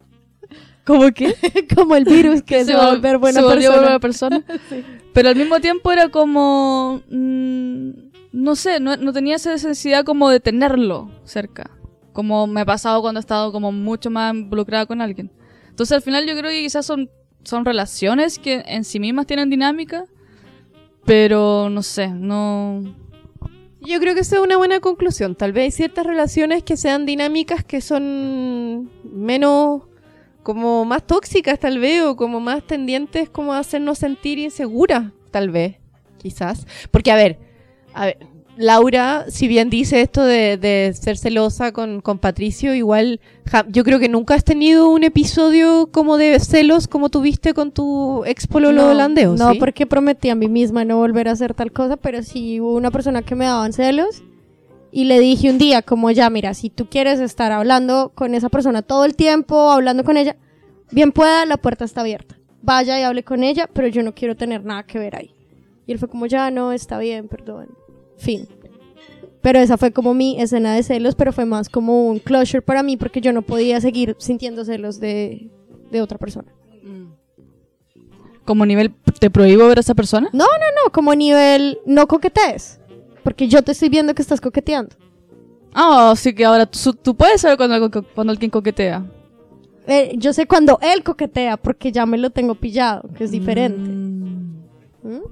¿Cómo 0.85 1.11
que? 1.13 1.35
Como 1.75 1.97
el 1.97 2.05
virus 2.05 2.43
que 2.43 2.65
se, 2.65 2.75
va 2.75 2.87
a 2.87 2.89
vol- 2.91 2.95
volver 2.97 3.19
buena 3.19 3.41
se 3.41 3.47
volvió 3.47 3.71
persona. 3.71 3.83
buena 3.83 3.99
persona. 4.01 4.45
Pero 5.13 5.29
al 5.29 5.37
mismo 5.37 5.61
tiempo 5.61 5.93
era 5.93 6.09
como, 6.09 7.01
mm, 7.09 7.89
no 8.33 8.57
sé, 8.57 8.81
no, 8.81 8.97
no 8.97 9.13
tenía 9.13 9.37
esa 9.37 9.53
necesidad 9.53 10.05
como 10.05 10.29
de 10.29 10.41
tenerlo 10.41 11.11
cerca, 11.25 11.71
como 12.13 12.47
me 12.49 12.63
ha 12.63 12.65
pasado 12.65 13.01
cuando 13.01 13.21
he 13.21 13.23
estado 13.23 13.53
como 13.53 13.71
mucho 13.71 14.11
más 14.11 14.35
involucrada 14.35 14.87
con 14.87 15.01
alguien. 15.01 15.31
Entonces 15.69 15.95
al 15.95 16.03
final 16.03 16.27
yo 16.27 16.37
creo 16.37 16.51
que 16.51 16.63
quizás 16.63 16.85
son, 16.85 17.11
son 17.45 17.65
relaciones 17.65 18.39
que 18.41 18.65
en 18.67 18.83
sí 18.85 18.99
mismas 18.99 19.27
tienen 19.27 19.51
dinámica, 19.51 20.05
pero 21.05 21.69
no 21.71 21.83
sé, 21.83 22.09
no... 22.09 22.83
Yo 23.87 24.01
creo 24.01 24.15
que 24.15 24.21
esa 24.21 24.37
es 24.37 24.43
una 24.43 24.57
buena 24.57 24.81
conclusión. 24.81 25.35
Tal 25.35 25.53
vez 25.53 25.65
hay 25.65 25.71
ciertas 25.71 26.07
relaciones 26.07 26.63
que 26.63 26.77
sean 26.79 27.05
dinámicas 27.05 27.63
que 27.65 27.83
son 27.83 28.91
menos, 29.05 29.83
como 30.45 30.85
más 30.85 31.03
tóxicas 31.05 31.59
tal 31.59 31.81
vez, 31.81 32.03
o 32.03 32.15
como 32.15 32.39
más 32.39 32.65
tendientes 32.65 33.29
como 33.29 33.53
a 33.53 33.59
hacernos 33.59 33.99
sentir 33.99 34.39
inseguras, 34.39 35.11
tal 35.33 35.51
vez, 35.51 35.77
quizás. 36.19 36.67
Porque 36.93 37.11
a 37.11 37.17
ver, 37.17 37.39
a 37.93 38.07
ver, 38.07 38.19
Laura, 38.57 39.25
si 39.31 39.49
bien 39.49 39.69
dice 39.69 40.01
esto 40.01 40.25
de, 40.25 40.57
de 40.57 40.93
ser 40.95 41.17
celosa 41.19 41.73
con, 41.73 42.01
con 42.01 42.19
Patricio, 42.21 42.73
igual 42.73 43.19
ja- 43.51 43.67
yo 43.69 43.83
creo 43.83 43.99
que 43.99 44.09
nunca 44.09 44.37
has 44.37 44.45
tenido 44.45 44.89
un 44.91 45.03
episodio 45.03 45.89
como 45.91 46.17
de 46.19 46.39
celos 46.39 46.87
como 46.87 47.09
tuviste 47.09 47.53
con 47.53 47.73
tu 47.73 48.23
ex 48.27 48.47
pololo 48.47 48.83
No, 49.41 49.51
¿sí? 49.55 49.59
porque 49.59 49.87
prometí 49.87 50.29
a 50.31 50.37
mí 50.37 50.47
misma 50.47 50.85
no 50.85 50.99
volver 50.99 51.27
a 51.27 51.33
hacer 51.33 51.53
tal 51.55 51.73
cosa, 51.73 51.97
pero 51.97 52.23
sí 52.23 52.61
hubo 52.61 52.77
una 52.77 52.93
persona 52.93 53.23
que 53.23 53.35
me 53.35 53.45
daban 53.45 53.73
celos 53.73 54.23
y 54.95 55.07
le 55.07 55.19
dije 55.19 55.51
un 55.51 55.59
día 55.59 55.83
como 55.83 56.13
ya, 56.13 56.31
mira, 56.31 56.55
si 56.55 56.71
tú 56.71 56.87
quieres 56.89 57.19
estar 57.19 57.51
hablando 57.51 58.13
con 58.15 58.33
esa 58.33 58.49
persona 58.49 58.81
todo 58.81 59.05
el 59.05 59.17
tiempo, 59.17 59.73
hablando 59.73 60.05
con 60.05 60.17
ella, 60.17 60.37
bien 60.93 61.11
pueda, 61.11 61.45
la 61.47 61.57
puerta 61.57 61.85
está 61.85 62.03
abierta. 62.03 62.39
Vaya 62.63 63.01
y 63.01 63.03
hable 63.03 63.25
con 63.25 63.43
ella, 63.43 63.69
pero 63.73 63.89
yo 63.89 64.05
no 64.05 64.15
quiero 64.15 64.37
tener 64.37 64.65
nada 64.65 64.85
que 64.85 65.01
ver 65.01 65.17
ahí. 65.17 65.35
Y 65.85 65.91
él 65.91 65.99
fue 65.99 66.09
como 66.09 66.27
ya, 66.27 66.49
no, 66.53 66.71
está 66.71 66.97
bien, 67.01 67.27
perdón. 67.27 67.71
Fin. 68.19 68.47
Pero 69.43 69.59
esa 69.59 69.77
fue 69.79 69.91
como 69.91 70.15
mi 70.15 70.41
escena 70.41 70.73
de 70.77 70.85
celos, 70.85 71.17
pero 71.17 71.33
fue 71.33 71.45
más 71.45 71.69
como 71.69 72.07
un 72.07 72.21
closure 72.21 72.63
para 72.63 72.85
mí 72.85 72.97
porque 72.97 73.21
yo 73.21 73.33
no 73.33 73.43
podía 73.43 73.81
seguir 73.81 74.15
sintiendo 74.21 74.65
celos 74.65 75.01
de, 75.01 75.51
de 75.91 76.03
otra 76.03 76.19
persona. 76.19 76.53
Como 78.45 78.65
nivel, 78.65 78.95
¿te 79.19 79.29
prohíbo 79.29 79.67
ver 79.67 79.79
a 79.79 79.81
esa 79.81 79.97
persona? 79.97 80.29
No, 80.33 80.45
no, 80.45 80.85
no, 80.85 80.93
como 80.93 81.17
nivel 81.17 81.81
no 81.85 82.07
coquetees. 82.07 82.79
Porque 83.25 83.49
yo 83.49 83.63
te 83.63 83.73
estoy 83.73 83.89
viendo 83.89 84.15
que 84.15 84.23
estás 84.23 84.41
coqueteando. 84.41 84.95
Ah, 85.75 86.15
sí 86.17 86.33
que 86.33 86.45
ahora 86.45 86.67
tú, 86.67 86.93
tú 86.93 87.17
puedes 87.17 87.41
saber 87.41 87.57
cuando, 87.57 88.31
alguien 88.31 88.51
coquetea. 88.51 89.05
Eh, 89.89 90.13
yo 90.17 90.33
sé 90.33 90.47
cuando 90.47 90.79
él 90.81 91.03
coquetea 91.03 91.57
porque 91.57 91.91
ya 91.91 92.07
me 92.07 92.17
lo 92.17 92.31
tengo 92.31 92.55
pillado, 92.55 93.09
que 93.17 93.25
es 93.25 93.33
diferente. 93.33 93.91
Mm. 93.91 94.63
¿Mm? 95.03 95.23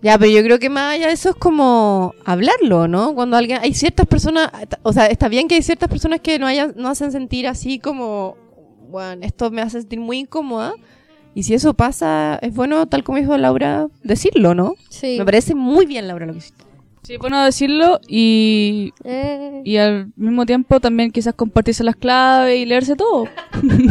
Ya, 0.00 0.16
pero 0.16 0.30
yo 0.30 0.42
creo 0.42 0.58
que 0.58 0.70
más 0.70 0.94
allá 0.94 1.08
de 1.08 1.12
eso 1.12 1.30
es 1.30 1.36
como 1.36 2.14
hablarlo, 2.24 2.86
¿no? 2.86 3.14
Cuando 3.14 3.36
alguien, 3.36 3.58
hay 3.60 3.74
ciertas 3.74 4.06
personas, 4.06 4.50
o 4.82 4.92
sea, 4.92 5.06
está 5.06 5.28
bien 5.28 5.48
que 5.48 5.56
hay 5.56 5.62
ciertas 5.62 5.88
personas 5.88 6.20
que 6.20 6.38
no 6.38 6.46
hayan, 6.46 6.74
no 6.76 6.88
hacen 6.88 7.10
sentir 7.10 7.48
así 7.48 7.80
como, 7.80 8.36
bueno, 8.90 9.24
esto 9.26 9.50
me 9.50 9.60
hace 9.60 9.80
sentir 9.80 9.98
muy 9.98 10.18
incómoda. 10.20 10.72
Y 11.34 11.42
si 11.42 11.54
eso 11.54 11.74
pasa, 11.74 12.38
es 12.42 12.54
bueno, 12.54 12.86
tal 12.86 13.02
como 13.02 13.18
dijo 13.18 13.36
Laura, 13.36 13.88
decirlo, 14.02 14.54
¿no? 14.54 14.74
Sí. 14.88 15.16
Me 15.18 15.24
parece 15.24 15.54
muy 15.54 15.86
bien, 15.86 16.06
Laura, 16.06 16.26
lo 16.26 16.32
que 16.32 16.38
hiciste. 16.38 16.67
Sí, 17.02 17.16
bueno 17.16 17.42
decirlo 17.44 18.00
y, 18.06 18.92
Eh, 19.04 19.62
y 19.64 19.76
al 19.78 20.12
mismo 20.16 20.44
tiempo 20.46 20.80
también 20.80 21.10
quizás 21.10 21.34
compartirse 21.34 21.84
las 21.84 21.96
claves 21.96 22.58
y 22.58 22.66
leerse 22.66 22.96
todo. 22.96 23.28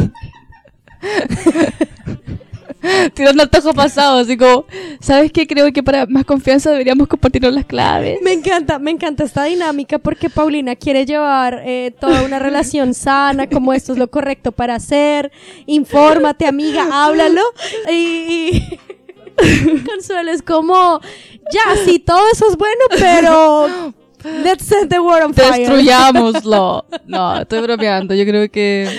Tirando 3.15 3.43
el 3.43 3.49
tajo 3.49 3.73
pasado, 3.73 4.19
así 4.19 4.37
como, 4.37 4.65
¿sabes 5.01 5.31
qué? 5.31 5.47
Creo 5.47 5.73
que 5.73 5.81
para 5.83 6.05
más 6.05 6.23
confianza 6.25 6.69
deberíamos 6.71 7.07
compartirnos 7.07 7.53
las 7.53 7.65
claves. 7.65 8.19
Me 8.21 8.31
encanta, 8.33 8.77
me 8.79 8.91
encanta 8.91 9.23
esta 9.23 9.43
dinámica 9.45 9.97
porque 9.97 10.29
Paulina 10.29 10.75
quiere 10.75 11.05
llevar 11.05 11.63
eh, 11.65 11.93
toda 11.99 12.21
una 12.23 12.39
relación 12.39 12.93
sana, 12.93 13.47
como 13.49 13.73
esto 13.73 13.93
es 13.93 13.97
lo 13.97 14.09
correcto 14.09 14.51
para 14.51 14.75
hacer. 14.75 15.31
Infórmate, 15.65 16.45
amiga, 16.45 16.87
háblalo. 16.91 17.41
Y, 17.91 17.93
y 17.95 18.79
Consuelo 19.85 20.31
es 20.31 20.41
como, 20.41 20.99
ya, 21.51 21.75
sí, 21.85 21.99
todo 21.99 22.21
eso 22.31 22.49
es 22.49 22.57
bueno, 22.57 22.85
pero 22.99 23.93
let's 24.43 24.65
set 24.65 24.89
the 24.89 24.99
world 24.99 25.25
on 25.25 25.33
fire. 25.33 25.59
Destruyámoslo. 25.59 26.85
No, 27.07 27.39
estoy 27.39 27.61
bromeando. 27.61 28.13
Yo 28.13 28.25
creo 28.25 28.49
que 28.51 28.89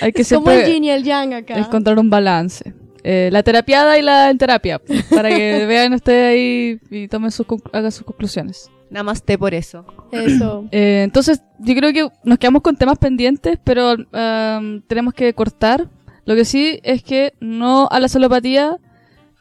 hay 0.00 0.12
que 0.12 0.24
Como 0.24 0.50
el 0.50 0.58
siempre 0.58 0.72
yin 0.72 0.84
y 0.84 0.90
el 0.90 1.02
yang 1.02 1.34
acá. 1.34 1.58
encontrar 1.58 1.98
un 1.98 2.10
balance. 2.10 2.72
Eh, 3.02 3.28
la 3.32 3.42
terapiada 3.42 3.98
y 3.98 4.02
la 4.02 4.30
en 4.30 4.38
terapia. 4.38 4.80
Para 5.10 5.28
que 5.28 5.66
vean 5.66 5.92
ustedes 5.92 6.32
ahí 6.32 6.80
y 6.90 7.08
tomen 7.08 7.30
sus, 7.30 7.46
hagan 7.72 7.92
sus 7.92 8.04
conclusiones. 8.04 8.70
Namaste 8.90 9.36
por 9.36 9.52
eso. 9.54 9.84
Eso. 10.12 10.64
Eh, 10.72 11.02
entonces, 11.04 11.42
yo 11.58 11.74
creo 11.74 11.92
que 11.92 12.08
nos 12.24 12.38
quedamos 12.38 12.62
con 12.62 12.76
temas 12.76 12.98
pendientes, 12.98 13.58
pero 13.62 13.92
um, 13.94 14.80
tenemos 14.82 15.12
que 15.12 15.34
cortar. 15.34 15.88
Lo 16.24 16.34
que 16.34 16.44
sí 16.46 16.80
es 16.82 17.02
que 17.02 17.34
no 17.40 17.86
a 17.90 18.00
la 18.00 18.08
celopatía, 18.08 18.78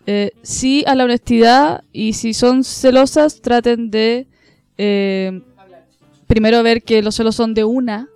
eh, 0.05 0.31
sí 0.41 0.83
a 0.87 0.95
la 0.95 1.05
honestidad 1.05 1.83
y 1.91 2.13
si 2.13 2.33
son 2.33 2.63
celosas, 2.63 3.41
traten 3.41 3.89
de 3.91 4.27
eh, 4.77 5.41
primero 6.27 6.61
ver 6.63 6.83
que 6.83 7.01
los 7.01 7.15
celos 7.15 7.35
son 7.35 7.53
de 7.53 7.63
una 7.63 8.07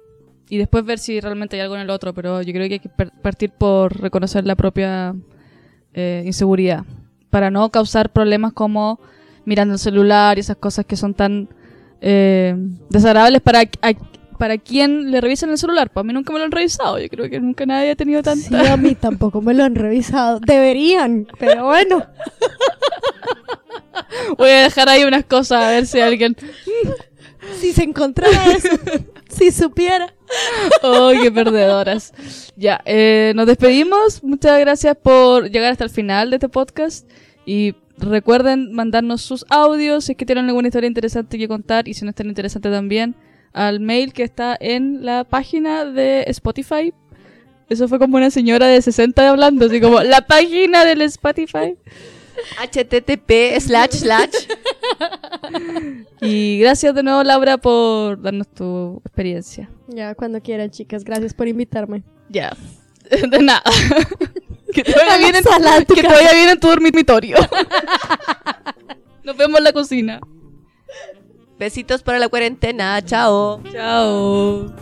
y 0.49 0.57
después 0.57 0.85
ver 0.85 0.99
si 0.99 1.19
realmente 1.19 1.55
hay 1.55 1.61
algo 1.61 1.75
en 1.75 1.81
el 1.81 1.89
otro, 1.89 2.13
pero 2.13 2.41
yo 2.41 2.53
creo 2.53 2.67
que 2.67 2.75
hay 2.75 2.79
que 2.79 2.89
partir 2.89 3.51
por 3.51 3.99
reconocer 4.01 4.45
la 4.45 4.55
propia 4.55 5.15
eh, 5.93 6.23
inseguridad 6.25 6.83
para 7.29 7.51
no 7.51 7.69
causar 7.69 8.11
problemas 8.11 8.53
como 8.53 8.99
mirando 9.45 9.73
el 9.73 9.79
celular 9.79 10.37
y 10.37 10.41
esas 10.41 10.57
cosas 10.57 10.85
que 10.85 10.95
son 10.95 11.13
tan 11.13 11.49
eh, 12.01 12.55
desagradables 12.89 13.41
para, 13.41 13.61
a- 13.61 13.93
para 14.37 14.57
quien 14.57 15.11
le 15.11 15.19
revisen 15.21 15.49
el 15.49 15.57
celular. 15.57 15.89
Pues 15.89 16.01
a 16.03 16.05
mí 16.05 16.13
nunca 16.13 16.31
me 16.33 16.39
lo 16.39 16.45
han 16.45 16.51
revisado. 16.51 16.99
Yo 16.99 17.07
creo 17.09 17.29
que 17.29 17.39
nunca 17.39 17.65
nadie 17.65 17.91
ha 17.91 17.95
tenido 17.95 18.19
Sí, 18.21 18.49
tanta. 18.49 18.73
a 18.73 18.77
mí 18.77 18.95
tampoco 18.95 19.41
me 19.41 19.53
lo 19.53 19.63
han 19.63 19.75
revisado. 19.75 20.39
Deberían, 20.39 21.27
pero 21.39 21.65
bueno. 21.65 22.05
Voy 24.37 24.49
a 24.49 24.63
dejar 24.63 24.89
ahí 24.89 25.03
unas 25.03 25.25
cosas 25.25 25.63
a 25.63 25.69
ver 25.71 25.85
si 25.85 25.99
alguien. 25.99 26.35
Si 27.59 27.73
se 27.73 27.83
encontrara 27.83 28.45
eso, 28.51 28.69
si 29.29 29.51
supiera. 29.51 30.13
¡Oh, 30.83 31.11
qué 31.21 31.31
perdedoras! 31.31 32.13
Ya, 32.55 32.81
eh, 32.85 33.31
nos 33.35 33.47
despedimos. 33.47 34.23
Muchas 34.23 34.59
gracias 34.59 34.97
por 35.01 35.49
llegar 35.49 35.71
hasta 35.71 35.83
el 35.85 35.89
final 35.89 36.29
de 36.29 36.35
este 36.37 36.49
podcast. 36.49 37.09
Y 37.45 37.75
recuerden 37.97 38.73
mandarnos 38.73 39.21
sus 39.21 39.45
audios 39.49 40.05
si 40.05 40.11
es 40.11 40.17
que 40.17 40.25
tienen 40.25 40.45
alguna 40.47 40.67
historia 40.67 40.87
interesante 40.87 41.37
que 41.37 41.47
contar 41.47 41.87
y 41.87 41.93
si 41.93 42.03
no 42.03 42.09
es 42.09 42.15
tan 42.15 42.27
interesante 42.27 42.69
también 42.69 43.15
al 43.53 43.79
mail 43.79 44.13
que 44.13 44.23
está 44.23 44.55
en 44.59 45.05
la 45.05 45.23
página 45.23 45.85
de 45.85 46.23
Spotify. 46.27 46.93
Eso 47.69 47.87
fue 47.87 47.99
como 47.99 48.17
una 48.17 48.31
señora 48.31 48.67
de 48.67 48.81
60 48.81 49.29
hablando, 49.29 49.65
así 49.65 49.81
como 49.81 50.01
la 50.01 50.21
página 50.21 50.85
del 50.85 51.01
Spotify. 51.01 51.75
http 52.71 53.59
slash 53.59 53.91
slash. 53.91 54.35
Y 56.21 56.59
gracias 56.59 56.95
de 56.95 57.03
nuevo, 57.03 57.23
Laura, 57.23 57.57
por 57.57 58.21
darnos 58.21 58.47
tu 58.47 59.01
experiencia. 59.05 59.69
Ya, 59.87 60.15
cuando 60.15 60.41
quieran, 60.41 60.69
chicas. 60.71 61.03
Gracias 61.03 61.33
por 61.33 61.47
invitarme. 61.47 62.03
Ya. 62.29 62.55
De 63.29 63.39
nada. 63.39 63.63
que 64.73 64.83
te 64.83 64.93
vaya 64.93 65.17
bien 65.17 65.35
en, 65.35 65.43
Sala 65.43 65.77
en 65.77 65.85
tu 65.85 65.93
que 65.95 66.01
te 66.01 66.07
casa. 66.07 66.19
vaya 66.21 66.33
bien 66.33 66.49
en 66.49 66.59
tu 66.59 66.67
dormitorio. 66.67 67.37
Nos 69.23 69.37
vemos 69.37 69.57
en 69.57 69.63
la 69.63 69.73
cocina. 69.73 70.19
Besitos 71.57 72.03
para 72.03 72.19
la 72.19 72.29
cuarentena. 72.29 73.01
Chao. 73.03 73.61
Chao. 73.71 74.73